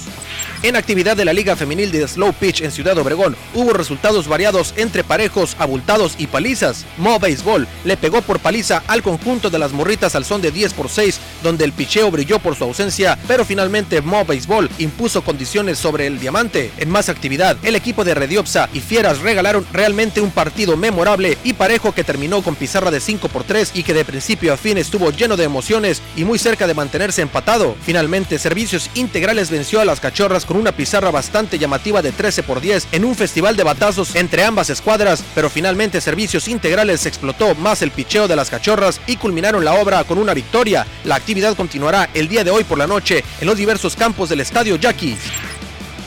En 0.63 0.75
actividad 0.75 1.15
de 1.15 1.23
la 1.23 1.31
Liga 1.31 1.55
Femenil 1.55 1.91
de 1.91 2.05
Slow 2.07 2.33
Pitch 2.33 2.61
en 2.61 2.71
Ciudad 2.71 2.97
Obregón, 2.97 3.37
hubo 3.53 3.71
resultados 3.71 4.27
variados 4.27 4.73
entre 4.75 5.03
parejos, 5.03 5.55
abultados 5.59 6.15
y 6.17 6.27
palizas. 6.27 6.85
Mo 6.97 7.19
Baseball 7.19 7.67
le 7.85 7.95
pegó 7.95 8.21
por 8.21 8.39
paliza 8.39 8.83
al 8.87 9.01
conjunto 9.01 9.49
de 9.49 9.59
las 9.59 9.71
morritas 9.71 10.15
al 10.15 10.25
son 10.25 10.41
de 10.41 10.51
10 10.51 10.73
por 10.73 10.89
6, 10.89 11.19
donde 11.41 11.63
el 11.63 11.71
picheo 11.71 12.11
brilló 12.11 12.39
por 12.39 12.55
su 12.55 12.65
ausencia, 12.65 13.17
pero 13.27 13.45
finalmente 13.45 14.01
Mo 14.01 14.25
Baseball 14.25 14.69
impuso 14.77 15.21
condiciones 15.21 15.77
sobre 15.77 16.07
el 16.07 16.19
diamante. 16.19 16.71
En 16.77 16.89
más 16.89 17.07
actividad, 17.07 17.57
el 17.63 17.75
equipo 17.75 18.03
de 18.03 18.13
Rediopsa 18.13 18.69
y 18.73 18.79
Fieras 18.79 19.19
regalaron 19.19 19.65
realmente 19.71 20.19
un 20.19 20.31
partido 20.31 20.75
memorable 20.75 21.12
y 21.43 21.53
parejo 21.53 21.91
que 21.91 22.03
terminó 22.03 22.41
con 22.41 22.55
pizarra 22.55 22.89
de 22.89 22.99
5 22.99 23.29
por 23.29 23.43
3 23.43 23.73
y 23.75 23.83
que 23.83 23.93
de 23.93 24.03
principio 24.03 24.51
a 24.51 24.57
fin 24.57 24.79
estuvo 24.79 25.11
lleno 25.11 25.37
de 25.37 25.43
emociones 25.43 26.01
y 26.15 26.25
muy 26.25 26.39
cerca 26.39 26.65
de 26.65 26.73
mantenerse 26.73 27.21
empatado. 27.21 27.75
Finalmente, 27.85 28.39
Servicios 28.39 28.89
Integrales 28.95 29.51
venció 29.51 29.79
a 29.79 29.85
las 29.85 29.99
cachorras 29.99 30.45
con 30.45 30.57
una 30.57 30.71
pizarra 30.71 31.11
bastante 31.11 31.59
llamativa 31.59 32.01
de 32.01 32.11
13 32.11 32.41
por 32.41 32.61
10 32.61 32.87
en 32.93 33.05
un 33.05 33.13
festival 33.13 33.55
de 33.55 33.63
batazos 33.63 34.15
entre 34.15 34.43
ambas 34.43 34.71
escuadras, 34.71 35.23
pero 35.35 35.51
finalmente 35.51 36.01
Servicios 36.01 36.47
Integrales 36.47 37.05
explotó 37.05 37.53
más 37.53 37.83
el 37.83 37.91
picheo 37.91 38.27
de 38.27 38.35
las 38.35 38.49
cachorras 38.49 38.99
y 39.05 39.17
culminaron 39.17 39.63
la 39.63 39.75
obra 39.75 40.03
con 40.05 40.17
una 40.17 40.33
victoria. 40.33 40.87
La 41.03 41.15
actividad 41.15 41.55
continuará 41.55 42.09
el 42.15 42.27
día 42.27 42.43
de 42.43 42.49
hoy 42.49 42.63
por 42.63 42.79
la 42.79 42.87
noche 42.87 43.23
en 43.39 43.47
los 43.47 43.57
diversos 43.57 43.95
campos 43.95 44.29
del 44.29 44.39
Estadio 44.39 44.77
Yaquis. 44.77 45.19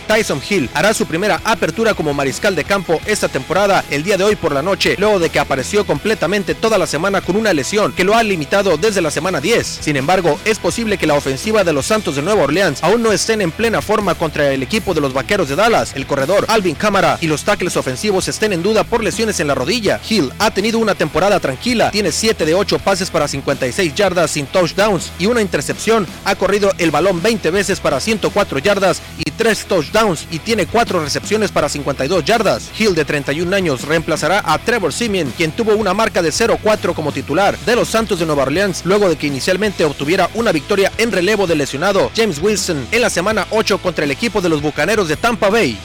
Tyson 0.06 0.40
Hill 0.48 0.70
hará 0.74 0.94
su 0.94 1.06
primera 1.06 1.40
apertura 1.44 1.94
como 1.94 2.14
mariscal 2.14 2.54
de 2.54 2.64
campo 2.64 3.00
esta 3.06 3.28
temporada 3.28 3.84
el 3.90 4.02
día 4.02 4.16
de 4.16 4.24
hoy 4.24 4.36
por 4.36 4.52
la 4.52 4.62
noche, 4.62 4.96
luego 4.98 5.18
de 5.18 5.30
que 5.30 5.38
apareció 5.38 5.84
completamente 5.84 6.54
toda 6.54 6.78
la 6.78 6.86
semana 6.86 7.20
con 7.20 7.36
una 7.36 7.52
lesión 7.52 7.92
que 7.92 8.04
lo 8.04 8.14
ha 8.14 8.22
limitado 8.22 8.76
desde 8.76 9.00
la 9.00 9.10
semana 9.10 9.40
10. 9.40 9.66
Sin 9.80 9.96
embargo, 9.96 10.38
es 10.44 10.58
posible 10.58 10.98
que 10.98 11.06
la 11.06 11.14
ofensiva 11.14 11.64
de 11.64 11.72
los 11.72 11.86
Santos 11.86 12.16
de 12.16 12.22
Nueva 12.22 12.44
Orleans 12.44 12.82
aún 12.82 13.02
no 13.02 13.12
estén 13.12 13.40
en 13.40 13.50
plena 13.50 13.82
forma 13.82 14.14
contra 14.14 14.52
el 14.52 14.62
equipo 14.62 14.94
de 14.94 15.00
los 15.00 15.12
Vaqueros 15.12 15.48
de 15.48 15.56
Dallas. 15.56 15.92
El 15.94 16.06
corredor 16.06 16.46
Alvin 16.48 16.74
Cámara 16.74 17.18
y 17.20 17.26
los 17.26 17.44
tackles 17.44 17.76
ofensivos 17.76 18.28
estén 18.28 18.52
en 18.52 18.62
duda 18.62 18.84
por 18.84 19.02
lesiones 19.02 19.40
en 19.40 19.48
la 19.48 19.54
rodilla. 19.54 20.00
Hill 20.08 20.32
ha 20.38 20.50
tenido 20.50 20.78
una 20.78 20.94
temporada 20.94 21.40
tranquila, 21.40 21.90
tiene 21.90 22.12
7 22.12 22.44
de 22.44 22.54
8 22.54 22.78
pases 22.78 23.10
para 23.10 23.28
56 23.28 23.94
yardas 23.94 24.30
sin 24.30 24.46
touchdowns 24.46 25.10
y 25.18 25.26
una 25.26 25.42
intercepción. 25.42 26.06
Ha 26.24 26.36
corrido 26.36 26.72
el 26.78 26.90
balón 26.90 27.22
20 27.22 27.50
veces 27.50 27.80
para 27.80 28.00
104 28.00 28.58
yardas 28.58 29.00
y 29.18 29.30
3 29.30 29.64
touchdowns 29.66 29.95
y 30.30 30.40
tiene 30.40 30.66
4 30.66 31.02
recepciones 31.02 31.50
para 31.50 31.70
52 31.70 32.22
yardas. 32.22 32.70
Hill 32.78 32.94
de 32.94 33.06
31 33.06 33.56
años 33.56 33.82
reemplazará 33.82 34.42
a 34.44 34.58
Trevor 34.58 34.92
Simeon, 34.92 35.32
quien 35.34 35.52
tuvo 35.52 35.74
una 35.74 35.94
marca 35.94 36.20
de 36.20 36.28
0-4 36.28 36.92
como 36.92 37.12
titular 37.12 37.56
de 37.60 37.76
los 37.76 37.88
Santos 37.88 38.18
de 38.18 38.26
Nueva 38.26 38.42
Orleans 38.42 38.82
luego 38.84 39.08
de 39.08 39.16
que 39.16 39.26
inicialmente 39.26 39.86
obtuviera 39.86 40.28
una 40.34 40.52
victoria 40.52 40.92
en 40.98 41.12
relevo 41.12 41.46
del 41.46 41.58
lesionado 41.58 42.10
James 42.14 42.38
Wilson 42.42 42.86
en 42.92 43.00
la 43.00 43.08
semana 43.08 43.46
8 43.50 43.78
contra 43.78 44.04
el 44.04 44.10
equipo 44.10 44.42
de 44.42 44.50
los 44.50 44.60
Bucaneros 44.60 45.08
de 45.08 45.16
Tampa 45.16 45.48
Bay. 45.48 45.78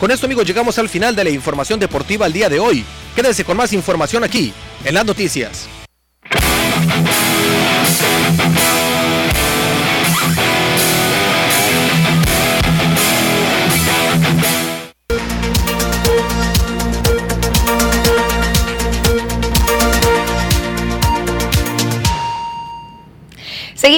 Con 0.00 0.10
esto 0.10 0.24
amigos 0.24 0.46
llegamos 0.46 0.78
al 0.78 0.88
final 0.88 1.14
de 1.14 1.24
la 1.24 1.30
información 1.30 1.78
deportiva 1.78 2.24
al 2.24 2.32
día 2.32 2.48
de 2.48 2.60
hoy. 2.60 2.82
Quédense 3.14 3.44
con 3.44 3.58
más 3.58 3.74
información 3.74 4.24
aquí, 4.24 4.54
en 4.84 4.94
las 4.94 5.04
noticias. 5.04 5.68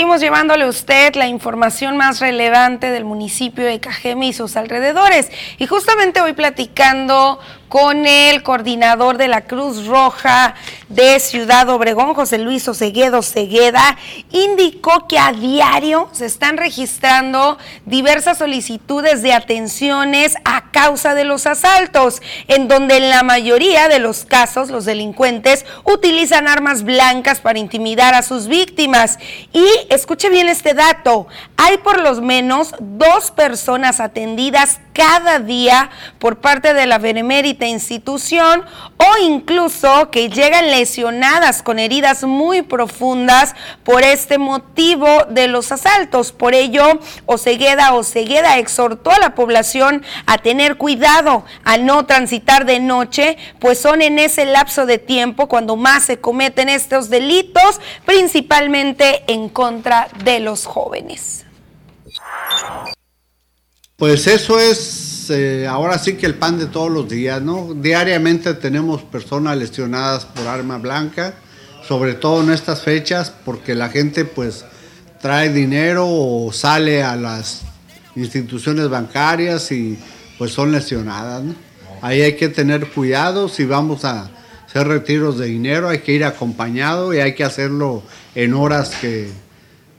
Seguimos 0.07 0.23
llevándole 0.23 0.63
a 0.63 0.69
usted 0.69 1.17
la 1.17 1.27
información 1.27 1.97
más 1.97 2.21
relevante 2.21 2.93
del 2.93 3.05
municipio 3.05 3.65
de 3.65 3.81
Cajeme 3.81 4.29
y 4.29 4.33
sus 4.33 4.57
alrededores. 4.57 5.33
Y 5.59 5.67
justamente 5.67 6.21
hoy 6.21 6.33
platicando 6.33 7.41
con 7.69 8.07
el 8.07 8.43
coordinador 8.43 9.19
de 9.19 9.29
la 9.29 9.43
Cruz 9.43 9.87
Roja 9.87 10.55
de 10.89 11.19
Ciudad 11.19 11.69
Obregón, 11.69 12.15
José 12.15 12.39
Luis 12.39 12.69
Oseguedo 12.69 13.23
Cegueda, 13.23 13.99
indicó 14.31 15.09
que 15.09 15.19
a 15.19 15.33
diario 15.33 16.09
se 16.13 16.27
están 16.27 16.57
registrando 16.57 17.59
diversas 17.85 18.39
solicitudes 18.39 19.23
de 19.23 19.33
atenciones 19.33 20.37
a 20.45 20.71
causa 20.71 21.15
de 21.15 21.25
los 21.25 21.47
asaltos, 21.47 22.23
en 22.47 22.69
donde 22.69 22.99
en 22.99 23.11
la 23.11 23.25
mayoría 23.25 23.89
de 23.89 23.99
los 23.99 24.25
casos 24.25 24.71
los 24.71 24.85
delincuentes 24.85 25.67
utilizan 25.85 26.47
armas 26.47 26.85
blancas 26.85 27.41
para 27.41 27.59
intimidar 27.59 28.15
a 28.15 28.23
sus 28.23 28.47
víctimas. 28.47 29.19
Y 29.53 29.67
escuche 29.97 30.29
bien 30.29 30.49
este 30.49 30.75
dato, 30.75 31.27
hay 31.57 31.79
por 31.79 32.01
lo 32.01 32.15
menos 32.23 32.75
dos 32.79 33.31
personas 33.31 33.99
atendidas 33.99 34.79
cada 34.93 35.41
día 35.41 35.91
por 36.19 36.39
parte 36.39 36.73
de 36.73 36.87
la 36.87 36.99
benemérita 36.99 37.67
institución 37.67 38.65
o 38.97 39.23
incluso 39.23 40.11
que 40.11 40.31
llegan 40.31 40.71
lesionadas 40.71 41.63
con 41.63 41.79
heridas 41.79 42.25
muy 42.25 42.63
profundas 42.63 43.55
por 43.85 44.03
este 44.05 44.39
motivo 44.39 45.07
de 45.29 45.49
los 45.49 45.73
asaltos. 45.73 46.33
Por 46.33 46.55
ello, 46.55 46.85
Osegueda 47.27 47.93
Osegueda 47.93 48.59
exhortó 48.59 49.11
a 49.11 49.19
la 49.19 49.35
población 49.35 50.03
a 50.27 50.39
tener 50.39 50.77
cuidado, 50.77 51.45
a 51.65 51.77
no 51.77 52.07
transitar 52.07 52.65
de 52.65 52.81
noche, 52.81 53.37
pues 53.59 53.79
son 53.79 54.03
en 54.03 54.19
ese 54.19 54.47
lapso 54.47 54.87
de 54.87 54.99
tiempo 54.99 55.49
cuando 55.49 55.77
más 55.77 56.05
se 56.05 56.21
cometen 56.21 56.69
estos 56.69 57.11
delitos, 57.11 57.81
principalmente 58.05 59.25
en 59.27 59.49
contra 59.49 59.86
de 60.25 60.41
los 60.41 60.67
jóvenes. 60.67 61.45
Pues 63.97 64.27
eso 64.27 64.59
es 64.59 65.31
eh, 65.31 65.67
ahora 65.67 65.99
sí 65.99 66.15
que 66.15 66.27
el 66.27 66.35
pan 66.35 66.59
de 66.59 66.67
todos 66.67 66.91
los 66.91 67.09
días, 67.09 67.41
¿no? 67.41 67.73
Diariamente 67.75 68.55
tenemos 68.55 69.03
personas 69.03 69.57
lesionadas 69.57 70.25
por 70.27 70.47
arma 70.47 70.79
blanca, 70.79 71.35
sobre 71.87 72.15
todo 72.15 72.43
en 72.43 72.51
estas 72.51 72.83
fechas, 72.83 73.33
porque 73.45 73.75
la 73.75 73.89
gente 73.89 74.25
pues 74.25 74.65
trae 75.21 75.53
dinero 75.53 76.07
o 76.09 76.53
sale 76.53 77.03
a 77.03 77.17
las 77.17 77.63
instituciones 78.17 78.89
bancarias 78.89 79.71
y 79.73 79.99
pues 80.37 80.53
son 80.53 80.73
lesionadas, 80.73 81.43
¿no? 81.43 81.55
Ahí 82.03 82.21
hay 82.23 82.37
que 82.37 82.49
tener 82.49 82.91
cuidado 82.91 83.49
si 83.49 83.65
vamos 83.65 84.05
a 84.05 84.31
hacer 84.67 84.89
retiros 84.89 85.39
de 85.39 85.47
dinero, 85.47 85.89
hay 85.89 86.01
que 86.01 86.13
ir 86.13 86.25
acompañado 86.25 87.15
y 87.15 87.21
hay 87.21 87.35
que 87.35 87.45
hacerlo 87.45 88.03
en 88.35 88.53
horas 88.53 88.91
que 89.01 89.31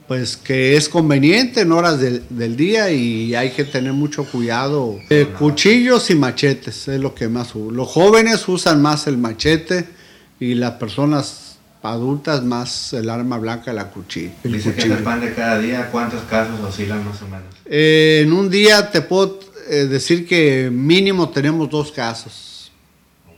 pues 0.08 0.38
que 0.38 0.78
es 0.78 0.88
conveniente 0.88 1.62
en 1.62 1.72
horas 1.72 2.00
del, 2.00 2.56
día 2.56 2.92
y 2.92 3.36
hay 3.36 3.52
que 3.52 3.66
tener 3.66 3.94
mucho 3.94 4.24
cuidado. 4.24 5.00
Eh, 5.10 5.28
cuchillos 5.38 6.10
y 6.10 6.16
machetes 6.16 6.88
es 6.88 7.00
lo 7.00 7.14
que 7.14 7.28
más 7.28 7.54
uso. 7.56 7.72
Los 7.72 7.90
jóvenes 7.90 8.48
usan 8.48 8.82
más 8.82 9.08
el 9.08 9.18
machete 9.18 9.86
y 10.40 10.56
las 10.56 10.74
personas 10.74 11.58
adultas 11.84 12.44
más 12.44 12.94
el 12.94 13.10
arma 13.10 13.38
blanca, 13.38 13.74
la 13.74 13.90
cuchilla. 13.90 14.32
Dice 14.44 14.74
que 14.74 14.84
el 14.84 15.04
pan 15.04 15.22
de 15.22 15.34
cada 15.34 15.60
día, 15.60 15.90
¿cuántos 15.92 16.24
casos 16.24 16.60
oscilan 16.62 17.06
más 17.06 17.22
o 17.22 17.26
menos? 17.26 17.46
Eh, 17.66 18.22
en 18.24 18.32
un 18.32 18.50
día 18.50 18.90
te 18.90 19.02
puedo 19.02 19.40
eh, 19.70 19.86
decir 19.86 20.26
que 20.26 20.70
mínimo 20.72 21.30
tenemos 21.30 21.70
dos 21.70 21.92
casos 21.92 22.72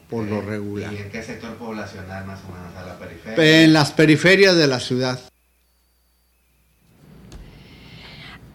por 0.09 0.26
lo 0.26 0.41
regular. 0.41 0.93
¿Y 0.93 0.97
en 0.97 1.09
qué 1.09 1.22
sector 1.22 1.55
poblacional 1.55 2.26
más 2.26 2.39
o 2.47 2.51
menos? 2.51 2.76
¿A 2.78 2.86
la 2.86 2.97
periferia? 2.97 3.63
En 3.63 3.74
las 3.74 3.91
periferias 3.91 4.55
de 4.55 4.67
la 4.67 4.80
ciudad. 4.80 5.20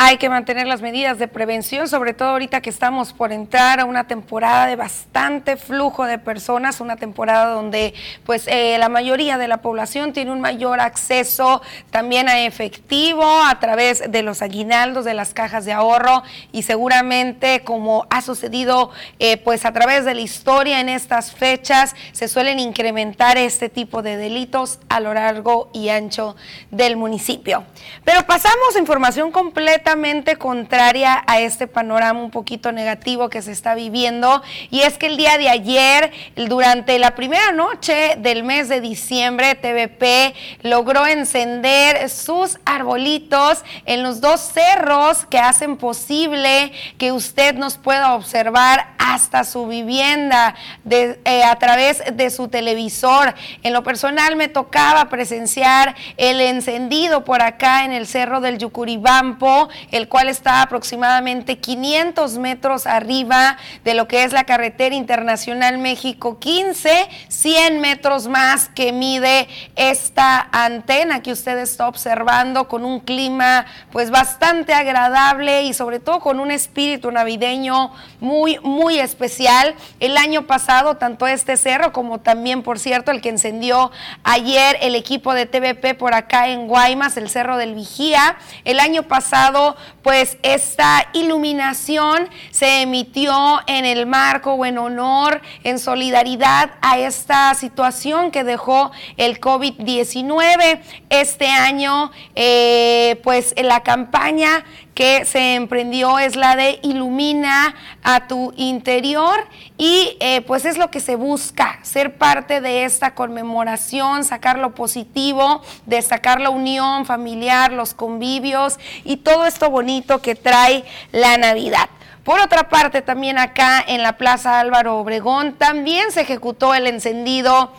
Hay 0.07 0.19
que 0.19 0.29
mantener 0.29 0.67
las 0.67 0.83
medidas 0.83 1.19
de 1.19 1.29
prevención, 1.29 1.89
sobre 1.89 2.13
todo 2.13 2.29
ahorita 2.29 2.61
que 2.61 2.69
estamos 2.69 3.15
por 3.15 3.33
entrar 3.33 3.81
a 3.81 3.87
una 3.87 4.07
temporada 4.07 4.67
de 4.67 4.77
bastante 4.77 5.57
flujo 5.57 6.05
de 6.05 6.19
personas, 6.19 6.83
una 6.83 6.97
temporada 6.97 7.47
donde 7.47 7.95
pues 8.27 8.47
eh, 8.47 8.77
la 8.79 8.91
mayoría 8.91 9.39
de 9.39 9.49
la 9.49 9.63
población 9.63 10.13
tiene 10.13 10.31
un 10.31 10.43
mayor 10.43 10.79
acceso 10.81 11.63
también 11.91 12.29
a 12.29 12.41
efectivo 12.41 13.25
a 13.25 13.59
través 13.61 14.13
de 14.13 14.23
los 14.23 14.43
aguinaldos, 14.43 15.07
de 15.07 15.15
las 15.15 15.33
cajas 15.33 15.65
de 15.65 15.73
ahorro 15.73 16.23
y 16.53 16.65
seguramente 16.65 17.65
como 17.65 18.07
ha 18.11 18.21
sucedido 18.21 18.91
eh, 19.21 19.39
pues 19.39 19.65
a 19.65 19.73
través 19.73 20.05
de 20.05 20.13
la 20.13 20.21
historia 20.21 20.81
en 20.81 20.91
estas 20.91 21.33
fechas 21.33 21.97
se 22.13 22.29
suelen 22.29 22.59
incrementar 22.59 23.39
este 23.39 23.71
tipo 23.71 24.03
de 24.03 24.19
delitos 24.19 24.81
a 24.91 25.01
lo 25.01 25.15
largo 25.15 25.71
y 25.73 25.89
ancho 25.89 26.37
del 26.71 26.99
municipio. 26.99 27.65
Pero 28.05 28.27
pasamos 28.27 28.77
a 28.77 28.79
información 28.79 29.33
completa 29.33 29.94
contraria 30.39 31.23
a 31.27 31.41
este 31.41 31.67
panorama 31.67 32.21
un 32.21 32.31
poquito 32.31 32.73
negativo 32.73 33.29
que 33.29 33.43
se 33.43 33.53
está 33.53 33.75
viviendo 33.75 34.43
y 34.71 34.81
es 34.81 34.99
que 34.99 35.07
el 35.07 35.17
día 35.17 35.39
de 35.39 35.49
ayer, 35.49 36.13
durante 36.35 36.99
la 36.99 37.15
primera 37.15 37.53
noche 37.53 38.17
del 38.19 38.43
mes 38.43 38.69
de 38.69 38.81
diciembre, 38.81 39.55
TVP 39.55 40.35
logró 40.63 41.07
encender 41.07 42.11
sus 42.11 42.59
arbolitos 42.65 43.65
en 43.87 44.03
los 44.03 44.21
dos 44.21 44.41
cerros 44.41 45.27
que 45.27 45.39
hacen 45.39 45.77
posible 45.77 46.73
que 46.99 47.13
usted 47.13 47.55
nos 47.55 47.77
pueda 47.77 48.15
observar 48.15 48.95
hasta 48.99 49.45
su 49.45 49.67
vivienda 49.67 50.55
de, 50.83 51.21
eh, 51.25 51.45
a 51.45 51.57
través 51.57 52.03
de 52.15 52.31
su 52.31 52.49
televisor. 52.49 53.35
En 53.63 53.73
lo 53.73 53.83
personal 53.83 54.35
me 54.37 54.49
tocaba 54.49 55.09
presenciar 55.09 55.95
el 56.17 56.41
encendido 56.41 57.25
por 57.25 57.43
acá 57.43 57.85
en 57.85 57.93
el 57.93 58.07
cerro 58.07 58.41
del 58.41 58.59
Yucuribampo 58.59 59.69
el 59.91 60.09
cual 60.09 60.29
está 60.29 60.63
aproximadamente 60.63 61.59
500 61.59 62.39
metros 62.39 62.87
arriba 62.87 63.57
de 63.85 63.95
lo 63.95 64.09
que 64.09 64.25
es 64.25 64.33
la 64.33 64.45
carretera 64.45 64.95
internacional 64.95 65.79
México 65.79 66.39
15, 66.39 67.09
100 67.29 67.81
metros 67.81 68.29
más 68.29 68.69
que 68.69 68.93
mide 68.93 69.49
esta 69.77 70.49
antena 70.53 71.23
que 71.23 71.33
usted 71.33 71.59
está 71.59 71.89
observando 71.89 72.69
con 72.69 72.85
un 72.85 73.01
clima 73.01 73.67
pues 73.91 74.11
bastante 74.11 74.75
agradable 74.75 75.63
y 75.63 75.75
sobre 75.75 76.01
todo 76.01 76.21
con 76.21 76.41
un 76.41 76.51
espíritu 76.51 77.11
navideño 77.11 77.93
muy, 78.21 78.59
muy 78.63 78.99
especial. 78.99 79.75
El 80.01 80.17
año 80.17 80.47
pasado, 80.47 80.97
tanto 80.97 81.27
este 81.27 81.57
cerro 81.57 81.93
como 81.93 82.21
también, 82.21 82.63
por 82.63 82.79
cierto, 82.79 83.11
el 83.11 83.21
que 83.21 83.29
encendió 83.29 83.91
ayer 84.23 84.77
el 84.81 84.95
equipo 84.95 85.35
de 85.35 85.47
TVP 85.47 85.95
por 85.95 86.15
acá 86.15 86.49
en 86.49 86.67
Guaymas, 86.67 87.17
el 87.17 87.31
Cerro 87.31 87.57
del 87.57 87.75
Vigía. 87.75 88.37
El 88.65 88.81
año 88.81 89.05
pasado, 89.05 89.64
pues 90.03 90.39
esta 90.43 91.09
iluminación 91.13 92.29
se 92.51 92.83
emitió 92.83 93.61
en 93.67 93.85
el 93.85 94.07
marco 94.07 94.53
o 94.55 94.65
en 94.67 94.79
honor, 94.79 95.41
en 95.63 95.79
solidaridad 95.79 96.73
a 96.81 96.99
esta 96.99 97.55
situación 97.55 98.31
que 98.31 98.45
dejó 98.45 98.91
el 99.17 99.41
COVID-19. 99.41 100.81
Este 101.09 101.49
año, 101.49 102.11
eh, 102.35 103.21
pues 103.23 103.55
la 103.57 103.83
campaña 103.83 104.65
que 104.95 105.25
se 105.25 105.55
emprendió 105.55 106.19
es 106.19 106.37
la 106.37 106.57
de 106.57 106.79
ilumina 106.83 107.75
a 108.03 108.27
tu 108.27 108.53
interior 108.57 109.47
y 109.77 110.17
eh, 110.21 110.41
pues 110.43 110.65
es 110.65 110.79
lo 110.79 110.91
que 110.91 111.01
se 111.01 111.17
busca, 111.17 111.81
ser 111.83 112.17
parte 112.17 112.61
de 112.61 112.85
esta 112.85 113.15
conmemoración, 113.15 114.25
sacar 114.25 114.59
lo 114.59 114.75
positivo, 114.75 115.63
destacar 115.87 116.41
la 116.41 116.51
unión 116.51 117.07
familiar, 117.07 117.73
los 117.73 117.93
convivios 117.95 118.79
y 119.05 119.19
todo 119.19 119.47
esto 119.47 119.71
bonito 119.71 120.23
que 120.23 120.35
trae 120.35 120.85
la 121.13 121.37
Navidad. 121.37 121.89
Por 122.25 122.41
otra 122.41 122.71
parte, 122.71 123.03
también 123.03 123.39
acá 123.39 123.85
en 123.87 124.03
la 124.03 124.17
Plaza 124.17 124.59
Álvaro 124.59 124.99
Obregón 124.99 125.55
también 125.55 126.11
se 126.11 126.23
ejecutó 126.23 126.75
el 126.75 126.87
encendido 126.87 127.73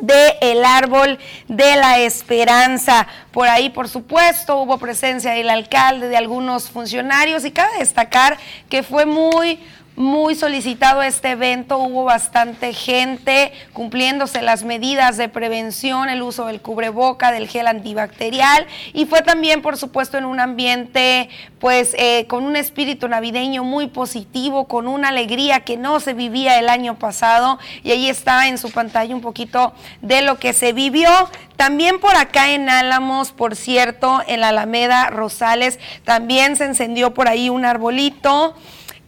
de 0.00 0.36
el 0.40 0.64
árbol 0.64 1.18
de 1.48 1.76
la 1.76 1.98
esperanza. 2.00 3.06
Por 3.30 3.48
ahí, 3.48 3.70
por 3.70 3.88
supuesto, 3.88 4.56
hubo 4.58 4.78
presencia 4.78 5.32
del 5.32 5.50
alcalde, 5.50 6.08
de 6.08 6.16
algunos 6.16 6.70
funcionarios 6.70 7.44
y 7.44 7.50
cabe 7.50 7.78
destacar 7.78 8.38
que 8.68 8.82
fue 8.82 9.06
muy 9.06 9.58
muy 9.96 10.34
solicitado 10.34 11.02
este 11.02 11.32
evento, 11.32 11.78
hubo 11.78 12.04
bastante 12.04 12.72
gente 12.72 13.52
cumpliéndose 13.72 14.40
las 14.40 14.64
medidas 14.64 15.18
de 15.18 15.28
prevención, 15.28 16.08
el 16.08 16.22
uso 16.22 16.46
del 16.46 16.62
cubreboca, 16.62 17.30
del 17.30 17.48
gel 17.48 17.66
antibacterial 17.66 18.66
y 18.94 19.04
fue 19.04 19.22
también, 19.22 19.60
por 19.60 19.76
supuesto, 19.76 20.16
en 20.16 20.24
un 20.24 20.40
ambiente 20.40 21.28
pues 21.58 21.94
eh, 21.98 22.26
con 22.26 22.44
un 22.44 22.56
espíritu 22.56 23.06
navideño 23.06 23.64
muy 23.64 23.86
positivo, 23.86 24.66
con 24.66 24.88
una 24.88 25.08
alegría 25.08 25.60
que 25.60 25.76
no 25.76 26.00
se 26.00 26.14
vivía 26.14 26.58
el 26.58 26.68
año 26.68 26.98
pasado 26.98 27.58
y 27.84 27.90
ahí 27.90 28.08
está 28.08 28.48
en 28.48 28.58
su 28.58 28.70
pantalla 28.70 29.14
un 29.14 29.20
poquito 29.20 29.74
de 30.00 30.22
lo 30.22 30.38
que 30.38 30.54
se 30.54 30.72
vivió. 30.72 31.10
También 31.56 32.00
por 32.00 32.16
acá 32.16 32.50
en 32.52 32.68
Álamos, 32.68 33.30
por 33.30 33.54
cierto, 33.54 34.22
en 34.26 34.40
la 34.40 34.48
Alameda 34.48 35.10
Rosales, 35.10 35.78
también 36.04 36.56
se 36.56 36.64
encendió 36.64 37.14
por 37.14 37.28
ahí 37.28 37.50
un 37.50 37.64
arbolito 37.64 38.56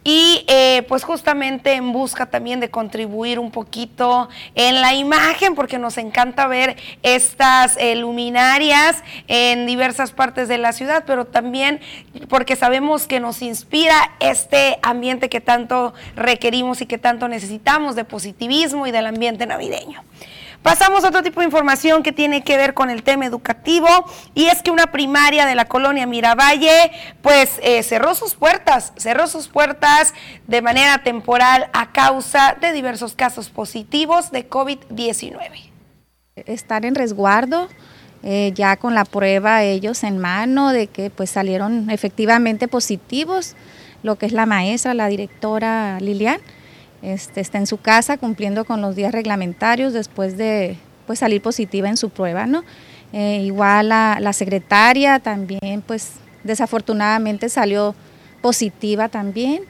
y 0.07 0.45
eh, 0.47 0.85
pues 0.87 1.03
justamente 1.03 1.73
en 1.73 1.91
busca 1.91 2.27
también 2.27 2.59
de 2.59 2.69
contribuir 2.69 3.39
un 3.39 3.49
poquito 3.49 4.29
en 4.53 4.79
la 4.79 4.93
imagen, 4.93 5.55
porque 5.55 5.79
nos 5.79 5.97
encanta 5.97 6.45
ver 6.45 6.77
estas 7.01 7.75
eh, 7.77 7.95
luminarias 7.95 9.03
en 9.27 9.65
diversas 9.65 10.11
partes 10.11 10.47
de 10.47 10.59
la 10.59 10.73
ciudad, 10.73 11.05
pero 11.07 11.25
también 11.25 11.81
porque 12.29 12.55
sabemos 12.55 13.07
que 13.07 13.19
nos 13.19 13.41
inspira 13.41 14.11
este 14.19 14.77
ambiente 14.83 15.27
que 15.27 15.41
tanto 15.41 15.95
requerimos 16.15 16.81
y 16.81 16.85
que 16.85 16.99
tanto 16.99 17.27
necesitamos 17.27 17.95
de 17.95 18.05
positivismo 18.05 18.85
y 18.85 18.91
del 18.91 19.07
ambiente 19.07 19.47
navideño. 19.47 20.03
Pasamos 20.65 21.03
a 21.03 21.09
otro 21.09 21.21
tipo 21.21 21.41
de 21.41 21.45
información 21.45 22.01
que 22.01 22.11
tiene 22.11 22.43
que 22.43 22.57
ver 22.57 22.73
con 22.73 22.89
el 22.89 23.03
tema 23.03 23.27
educativo 23.27 23.87
y 24.33 24.45
es 24.45 24.63
que 24.63 24.71
una 24.71 24.87
primaria 24.87 25.45
de 25.45 25.53
la 25.53 25.65
colonia 25.65 26.07
Miravalle 26.07 26.91
pues 27.21 27.59
eh, 27.61 27.83
cerró 27.83 28.15
sus 28.15 28.33
puertas, 28.33 28.91
cerró 28.97 29.27
sus 29.27 29.47
puertas 29.47 30.15
de 30.47 30.63
manera 30.63 31.03
temporal 31.03 31.69
a 31.71 31.91
causa 31.91 32.57
de 32.59 32.73
diversos 32.73 33.13
casos 33.13 33.51
positivos 33.51 34.31
de 34.31 34.49
COVID-19. 34.49 35.69
Estar 36.35 36.83
en 36.83 36.95
resguardo, 36.95 37.69
eh, 38.23 38.51
ya 38.55 38.75
con 38.77 38.95
la 38.95 39.05
prueba 39.05 39.61
ellos 39.61 40.03
en 40.03 40.17
mano 40.17 40.71
de 40.71 40.87
que 40.87 41.11
pues 41.11 41.29
salieron 41.29 41.91
efectivamente 41.91 42.67
positivos, 42.67 43.55
lo 44.01 44.15
que 44.15 44.25
es 44.25 44.31
la 44.31 44.47
maestra, 44.47 44.95
la 44.95 45.09
directora 45.09 45.99
Lilian 45.99 46.41
este, 47.05 47.41
está 47.41 47.57
en 47.59 47.67
su 47.67 47.77
casa 47.77 48.17
cumpliendo 48.17 48.65
con 48.65 48.81
los 48.81 48.95
días 48.95 49.11
reglamentarios 49.11 49.93
después 49.93 50.37
de 50.37 50.77
pues, 51.05 51.19
salir 51.19 51.41
positiva 51.41 51.87
en 51.87 51.97
su 51.97 52.09
prueba. 52.09 52.47
¿no? 52.47 52.63
Eh, 53.13 53.41
igual 53.45 53.89
la, 53.89 54.17
la, 54.19 54.33
secretaria 54.33 55.19
también, 55.19 55.83
pues 55.85 56.13
desafortunadamente 56.43 57.49
salió 57.49 57.95
positiva 58.41 59.07
también. 59.07 59.63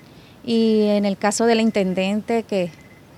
Y 0.45 0.87
en 0.87 1.05
el 1.05 1.17
caso 1.17 1.45
de 1.45 1.55
la 1.55 1.61
intendente, 1.61 2.43
que 2.43 2.69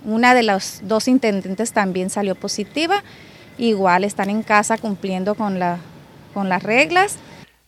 una 0.04 0.34
de 0.34 0.42
las 0.42 0.80
dos 0.84 1.08
intendentes 1.08 1.72
también 1.72 2.10
salió 2.10 2.34
positiva, 2.34 3.02
igual 3.58 4.04
están 4.04 4.30
en 4.30 4.42
casa 4.42 4.78
cumpliendo 4.78 5.34
con, 5.34 5.58
la, 5.58 5.78
con 6.34 6.48
las 6.48 6.62
reglas. 6.62 7.18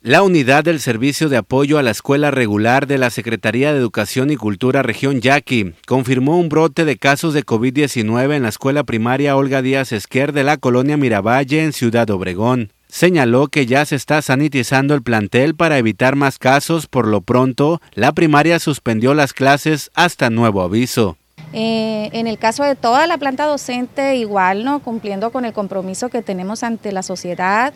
La 0.02 0.22
unidad 0.22 0.64
del 0.64 0.80
Servicio 0.80 1.28
de 1.28 1.36
Apoyo 1.36 1.76
a 1.76 1.82
la 1.82 1.90
Escuela 1.90 2.30
Regular 2.30 2.86
de 2.86 2.96
la 2.96 3.10
Secretaría 3.10 3.70
de 3.70 3.78
Educación 3.78 4.30
y 4.30 4.36
Cultura 4.36 4.82
Región 4.82 5.20
Yaqui 5.20 5.74
confirmó 5.86 6.38
un 6.38 6.48
brote 6.48 6.86
de 6.86 6.96
casos 6.96 7.34
de 7.34 7.44
COVID-19 7.44 8.34
en 8.34 8.44
la 8.44 8.48
escuela 8.48 8.82
primaria 8.84 9.36
Olga 9.36 9.60
Díaz 9.60 9.92
Esquer 9.92 10.32
de 10.32 10.42
la 10.42 10.56
colonia 10.56 10.96
Miravalle 10.96 11.62
en 11.62 11.74
Ciudad 11.74 12.08
Obregón. 12.08 12.72
Señaló 12.88 13.48
que 13.48 13.66
ya 13.66 13.84
se 13.84 13.94
está 13.94 14.22
sanitizando 14.22 14.94
el 14.94 15.02
plantel 15.02 15.54
para 15.54 15.76
evitar 15.76 16.16
más 16.16 16.38
casos. 16.38 16.86
Por 16.86 17.06
lo 17.06 17.20
pronto, 17.20 17.82
la 17.92 18.12
primaria 18.12 18.58
suspendió 18.58 19.12
las 19.12 19.34
clases 19.34 19.90
hasta 19.92 20.30
nuevo 20.30 20.62
aviso. 20.62 21.18
Eh, 21.52 22.08
en 22.14 22.26
el 22.26 22.38
caso 22.38 22.64
de 22.64 22.74
toda 22.74 23.06
la 23.06 23.18
planta 23.18 23.44
docente, 23.44 24.16
igual, 24.16 24.64
¿no? 24.64 24.80
Cumpliendo 24.80 25.30
con 25.30 25.44
el 25.44 25.52
compromiso 25.52 26.08
que 26.08 26.22
tenemos 26.22 26.62
ante 26.62 26.90
la 26.90 27.02
sociedad 27.02 27.74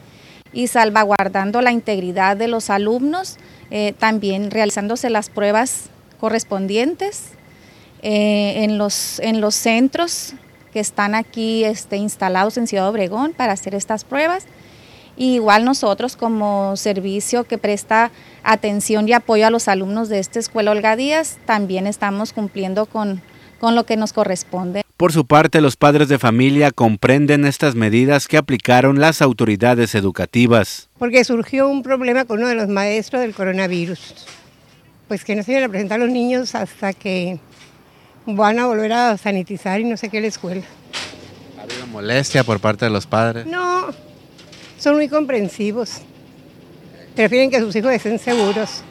y 0.55 0.69
salvaguardando 0.69 1.61
la 1.61 1.73
integridad 1.73 2.37
de 2.37 2.49
los 2.49 2.71
alumnos, 2.71 3.37
eh, 3.71 3.93
también 3.99 4.51
realizándose 4.51 5.11
las 5.11 5.29
pruebas 5.29 5.91
correspondientes 6.21 7.33
eh, 8.03 8.63
en, 8.65 8.79
los, 8.79 9.19
en 9.19 9.41
los 9.41 9.55
centros 9.57 10.35
que 10.73 10.81
están 10.81 11.15
aquí 11.15 11.65
este, 11.65 11.97
instalados 11.97 12.57
en 12.57 12.67
Ciudad 12.67 12.89
Obregón 12.89 13.33
para 13.33 13.53
hacer 13.53 13.75
estas 13.75 14.05
pruebas. 14.05 14.47
igual 15.17 15.65
nosotros 15.65 16.17
como 16.17 16.77
servicio 16.77 17.45
que 17.45 17.59
presta 17.59 18.11
atención 18.43 19.09
y 19.09 19.13
apoyo 19.13 19.47
a 19.47 19.51
los 19.51 19.69
alumnos 19.69 20.09
de 20.09 20.19
esta 20.19 20.39
escuela 20.39 20.71
Olga 20.71 20.97
también 21.47 21.87
estamos 21.87 22.33
cumpliendo 22.33 22.87
con, 22.87 23.23
con 23.61 23.75
lo 23.75 23.85
que 23.87 23.97
nos 23.97 24.13
corresponde. 24.13 24.84
Por 24.97 25.13
su 25.13 25.27
parte, 25.27 25.61
los 25.61 25.77
padres 25.77 26.09
de 26.09 26.21
familia 26.21 26.71
comprenden 26.71 27.47
estas 27.47 27.75
medidas 27.75 28.29
que 28.29 28.37
aplicaron 28.37 29.01
las 29.01 29.23
autoridades 29.23 29.97
educativas. 29.97 30.89
Porque 30.99 31.25
surgió 31.25 31.69
un 31.69 31.83
problema 31.83 32.27
con 32.27 32.39
uno 32.39 32.47
de 32.47 32.55
los 32.55 32.69
maestros 32.69 33.21
del 33.23 33.35
coronavirus. 33.35 34.25
Pues 35.09 35.25
que 35.25 35.35
no 35.35 35.43
se 35.43 35.51
iban 35.51 35.65
a 35.65 35.69
presentar 35.69 35.99
los 35.99 36.11
niños 36.11 36.55
hasta 36.55 36.93
que 36.93 37.41
van 38.25 38.61
a 38.61 38.67
volver 38.67 38.93
a 38.93 39.19
sanitizar 39.19 39.81
y 39.81 39.85
no 39.85 39.97
sé 39.97 40.11
qué 40.11 40.21
la 40.21 40.29
escuela. 40.29 40.63
¿Ha 41.59 41.63
habido 41.63 41.89
molestia 41.89 42.45
por 42.45 42.61
parte 42.61 42.85
de 42.85 42.93
los 42.93 43.05
padres? 43.05 43.47
No, 43.47 43.89
son 44.79 44.95
muy 44.95 45.09
comprensivos. 45.09 46.03
Prefieren 47.17 47.51
que 47.51 47.59
sus 47.59 47.75
hijos 47.75 47.91
estén 47.91 48.21
seguros. 48.21 48.85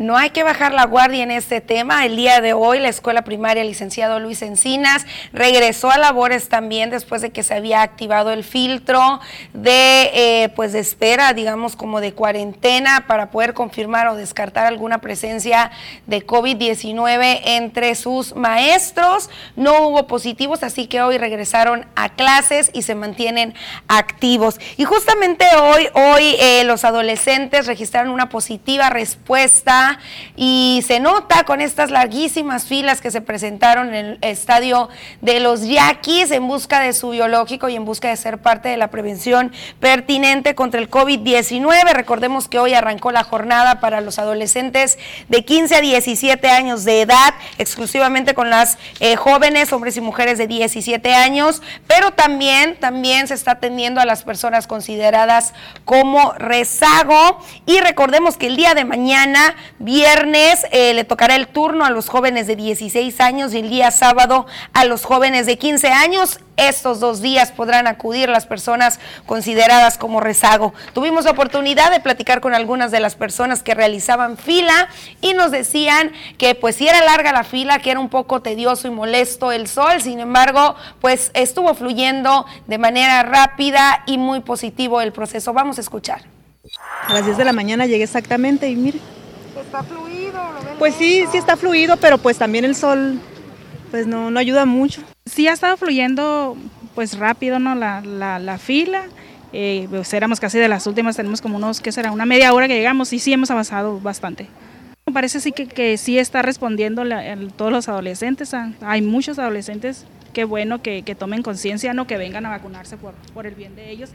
No 0.00 0.16
hay 0.16 0.30
que 0.30 0.44
bajar 0.44 0.72
la 0.72 0.86
guardia 0.86 1.22
en 1.22 1.30
este 1.30 1.60
tema. 1.60 2.06
El 2.06 2.16
día 2.16 2.40
de 2.40 2.54
hoy 2.54 2.78
la 2.78 2.88
escuela 2.88 3.20
primaria 3.20 3.62
licenciado 3.64 4.18
Luis 4.18 4.40
Encinas 4.40 5.04
regresó 5.34 5.90
a 5.90 5.98
labores 5.98 6.48
también 6.48 6.88
después 6.88 7.20
de 7.20 7.32
que 7.32 7.42
se 7.42 7.52
había 7.52 7.82
activado 7.82 8.32
el 8.32 8.42
filtro 8.42 9.20
de 9.52 10.10
eh, 10.14 10.48
pues 10.56 10.72
de 10.72 10.78
espera, 10.78 11.34
digamos 11.34 11.76
como 11.76 12.00
de 12.00 12.14
cuarentena 12.14 13.04
para 13.06 13.30
poder 13.30 13.52
confirmar 13.52 14.08
o 14.08 14.14
descartar 14.14 14.64
alguna 14.64 15.02
presencia 15.02 15.70
de 16.06 16.26
COVID-19 16.26 17.42
entre 17.44 17.94
sus 17.94 18.34
maestros. 18.34 19.28
No 19.54 19.86
hubo 19.86 20.06
positivos, 20.06 20.62
así 20.62 20.86
que 20.86 21.02
hoy 21.02 21.18
regresaron 21.18 21.84
a 21.94 22.08
clases 22.08 22.70
y 22.72 22.82
se 22.82 22.94
mantienen 22.94 23.52
activos. 23.86 24.60
Y 24.78 24.84
justamente 24.84 25.44
hoy, 25.60 25.88
hoy 25.92 26.36
eh, 26.40 26.64
los 26.64 26.86
adolescentes 26.86 27.66
registraron 27.66 28.14
una 28.14 28.30
positiva 28.30 28.88
respuesta 28.88 29.89
y 30.36 30.82
se 30.86 31.00
nota 31.00 31.44
con 31.44 31.60
estas 31.60 31.90
larguísimas 31.90 32.64
filas 32.64 33.00
que 33.00 33.10
se 33.10 33.20
presentaron 33.20 33.94
en 33.94 34.06
el 34.06 34.18
estadio 34.20 34.88
de 35.20 35.40
los 35.40 35.66
Yaquis 35.66 36.30
en 36.30 36.46
busca 36.46 36.80
de 36.80 36.92
su 36.92 37.10
biológico 37.10 37.68
y 37.68 37.76
en 37.76 37.84
busca 37.84 38.08
de 38.08 38.16
ser 38.16 38.38
parte 38.38 38.68
de 38.68 38.76
la 38.76 38.90
prevención 38.90 39.52
pertinente 39.80 40.54
contra 40.54 40.80
el 40.80 40.90
COVID-19. 40.90 41.92
Recordemos 41.92 42.48
que 42.48 42.58
hoy 42.58 42.74
arrancó 42.74 43.10
la 43.12 43.24
jornada 43.24 43.80
para 43.80 44.00
los 44.00 44.18
adolescentes 44.18 44.98
de 45.28 45.44
15 45.44 45.76
a 45.76 45.80
17 45.80 46.48
años 46.48 46.84
de 46.84 47.02
edad, 47.02 47.34
exclusivamente 47.58 48.34
con 48.34 48.50
las 48.50 48.78
eh, 49.00 49.16
jóvenes, 49.16 49.72
hombres 49.72 49.96
y 49.96 50.00
mujeres 50.00 50.38
de 50.38 50.46
17 50.46 51.14
años, 51.14 51.62
pero 51.86 52.12
también, 52.12 52.76
también 52.78 53.28
se 53.28 53.34
está 53.34 53.52
atendiendo 53.52 54.00
a 54.00 54.04
las 54.04 54.22
personas 54.22 54.66
consideradas 54.66 55.52
como 55.84 56.32
rezago. 56.32 57.40
Y 57.66 57.80
recordemos 57.80 58.36
que 58.36 58.46
el 58.46 58.56
día 58.56 58.74
de 58.74 58.84
mañana 58.84 59.54
viernes 59.80 60.66
eh, 60.72 60.92
le 60.92 61.04
tocará 61.04 61.34
el 61.36 61.48
turno 61.48 61.86
a 61.86 61.90
los 61.90 62.08
jóvenes 62.08 62.46
de 62.46 62.54
16 62.54 63.18
años 63.20 63.54
y 63.54 63.58
el 63.60 63.70
día 63.70 63.90
sábado 63.90 64.46
a 64.74 64.84
los 64.84 65.04
jóvenes 65.04 65.46
de 65.46 65.56
15 65.58 65.88
años. 65.88 66.38
Estos 66.58 67.00
dos 67.00 67.22
días 67.22 67.52
podrán 67.52 67.86
acudir 67.86 68.28
las 68.28 68.44
personas 68.44 69.00
consideradas 69.24 69.96
como 69.96 70.20
rezago. 70.20 70.74
Tuvimos 70.92 71.24
la 71.24 71.30
oportunidad 71.30 71.90
de 71.90 72.00
platicar 72.00 72.42
con 72.42 72.52
algunas 72.52 72.90
de 72.90 73.00
las 73.00 73.14
personas 73.14 73.62
que 73.62 73.74
realizaban 73.74 74.36
fila 74.36 74.88
y 75.22 75.32
nos 75.32 75.50
decían 75.50 76.12
que 76.36 76.54
pues 76.54 76.76
si 76.76 76.86
era 76.86 77.02
larga 77.02 77.32
la 77.32 77.44
fila, 77.44 77.78
que 77.78 77.90
era 77.90 78.00
un 78.00 78.10
poco 78.10 78.42
tedioso 78.42 78.86
y 78.86 78.90
molesto 78.90 79.50
el 79.50 79.66
sol, 79.66 80.02
sin 80.02 80.20
embargo, 80.20 80.76
pues 81.00 81.30
estuvo 81.32 81.74
fluyendo 81.74 82.44
de 82.66 82.76
manera 82.76 83.22
rápida 83.22 84.02
y 84.04 84.18
muy 84.18 84.40
positivo 84.40 85.00
el 85.00 85.12
proceso. 85.12 85.54
Vamos 85.54 85.78
a 85.78 85.80
escuchar. 85.80 86.20
A 87.08 87.14
las 87.14 87.24
10 87.24 87.38
de 87.38 87.44
la 87.46 87.54
mañana 87.54 87.86
llegué 87.86 88.04
exactamente 88.04 88.68
y 88.68 88.76
mire. 88.76 88.98
¿Está 89.70 89.84
fluido? 89.84 90.40
pues 90.80 90.96
sí, 90.96 91.26
sí 91.30 91.38
está 91.38 91.56
fluido, 91.56 91.96
pero 91.96 92.18
pues 92.18 92.36
también 92.36 92.64
el 92.64 92.74
sol 92.74 93.20
pues 93.92 94.04
no, 94.04 94.28
no 94.28 94.40
ayuda 94.40 94.66
mucho. 94.66 95.00
Sí 95.26 95.46
ha 95.46 95.52
estado 95.52 95.76
fluyendo 95.76 96.56
pues 96.96 97.16
rápido 97.16 97.60
¿no? 97.60 97.76
la, 97.76 98.00
la, 98.00 98.58
fila. 98.58 99.04
Eh, 99.52 99.86
pues 99.88 100.12
éramos 100.12 100.40
casi 100.40 100.58
de 100.58 100.66
las 100.66 100.88
últimas, 100.88 101.14
tenemos 101.14 101.40
como 101.40 101.56
unos, 101.56 101.80
¿qué 101.80 101.92
será? 101.92 102.10
Una 102.10 102.26
media 102.26 102.52
hora 102.52 102.66
que 102.66 102.74
llegamos 102.74 103.12
y 103.12 103.20
sí 103.20 103.32
hemos 103.32 103.52
avanzado 103.52 104.00
bastante. 104.00 104.48
Me 105.06 105.12
parece 105.12 105.38
sí 105.38 105.52
que, 105.52 105.68
que 105.68 105.96
sí 105.98 106.18
está 106.18 106.42
respondiendo 106.42 107.04
todos 107.54 107.70
los 107.70 107.88
adolescentes. 107.88 108.52
Hay 108.80 109.02
muchos 109.02 109.38
adolescentes, 109.38 110.04
qué 110.32 110.42
bueno 110.42 110.82
que, 110.82 111.02
que 111.02 111.14
tomen 111.14 111.44
conciencia, 111.44 111.94
¿no? 111.94 112.08
que 112.08 112.16
vengan 112.16 112.44
a 112.44 112.50
vacunarse 112.50 112.96
por, 112.96 113.14
por 113.34 113.46
el 113.46 113.54
bien 113.54 113.76
de 113.76 113.92
ellos. 113.92 114.10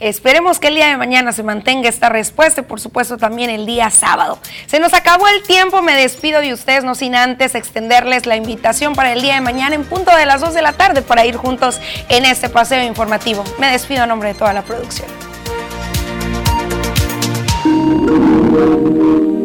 Esperemos 0.00 0.58
que 0.58 0.68
el 0.68 0.76
día 0.76 0.88
de 0.88 0.96
mañana 0.96 1.32
se 1.32 1.42
mantenga 1.42 1.88
esta 1.88 2.08
respuesta 2.08 2.62
y 2.62 2.64
por 2.64 2.80
supuesto 2.80 3.18
también 3.18 3.50
el 3.50 3.66
día 3.66 3.90
sábado. 3.90 4.38
Se 4.66 4.80
nos 4.80 4.94
acabó 4.94 5.28
el 5.28 5.42
tiempo, 5.42 5.82
me 5.82 5.94
despido 5.94 6.40
de 6.40 6.54
ustedes, 6.54 6.84
no 6.84 6.94
sin 6.94 7.14
antes 7.14 7.54
extenderles 7.54 8.24
la 8.24 8.36
invitación 8.36 8.94
para 8.94 9.12
el 9.12 9.20
día 9.20 9.34
de 9.34 9.42
mañana 9.42 9.74
en 9.74 9.84
punto 9.84 10.16
de 10.16 10.24
las 10.24 10.40
2 10.40 10.54
de 10.54 10.62
la 10.62 10.72
tarde 10.72 11.02
para 11.02 11.26
ir 11.26 11.36
juntos 11.36 11.80
en 12.08 12.24
este 12.24 12.48
paseo 12.48 12.82
informativo. 12.82 13.44
Me 13.58 13.70
despido 13.70 14.02
a 14.02 14.06
nombre 14.06 14.32
de 14.32 14.38
toda 14.38 14.54
la 14.54 14.62
producción. 14.62 15.08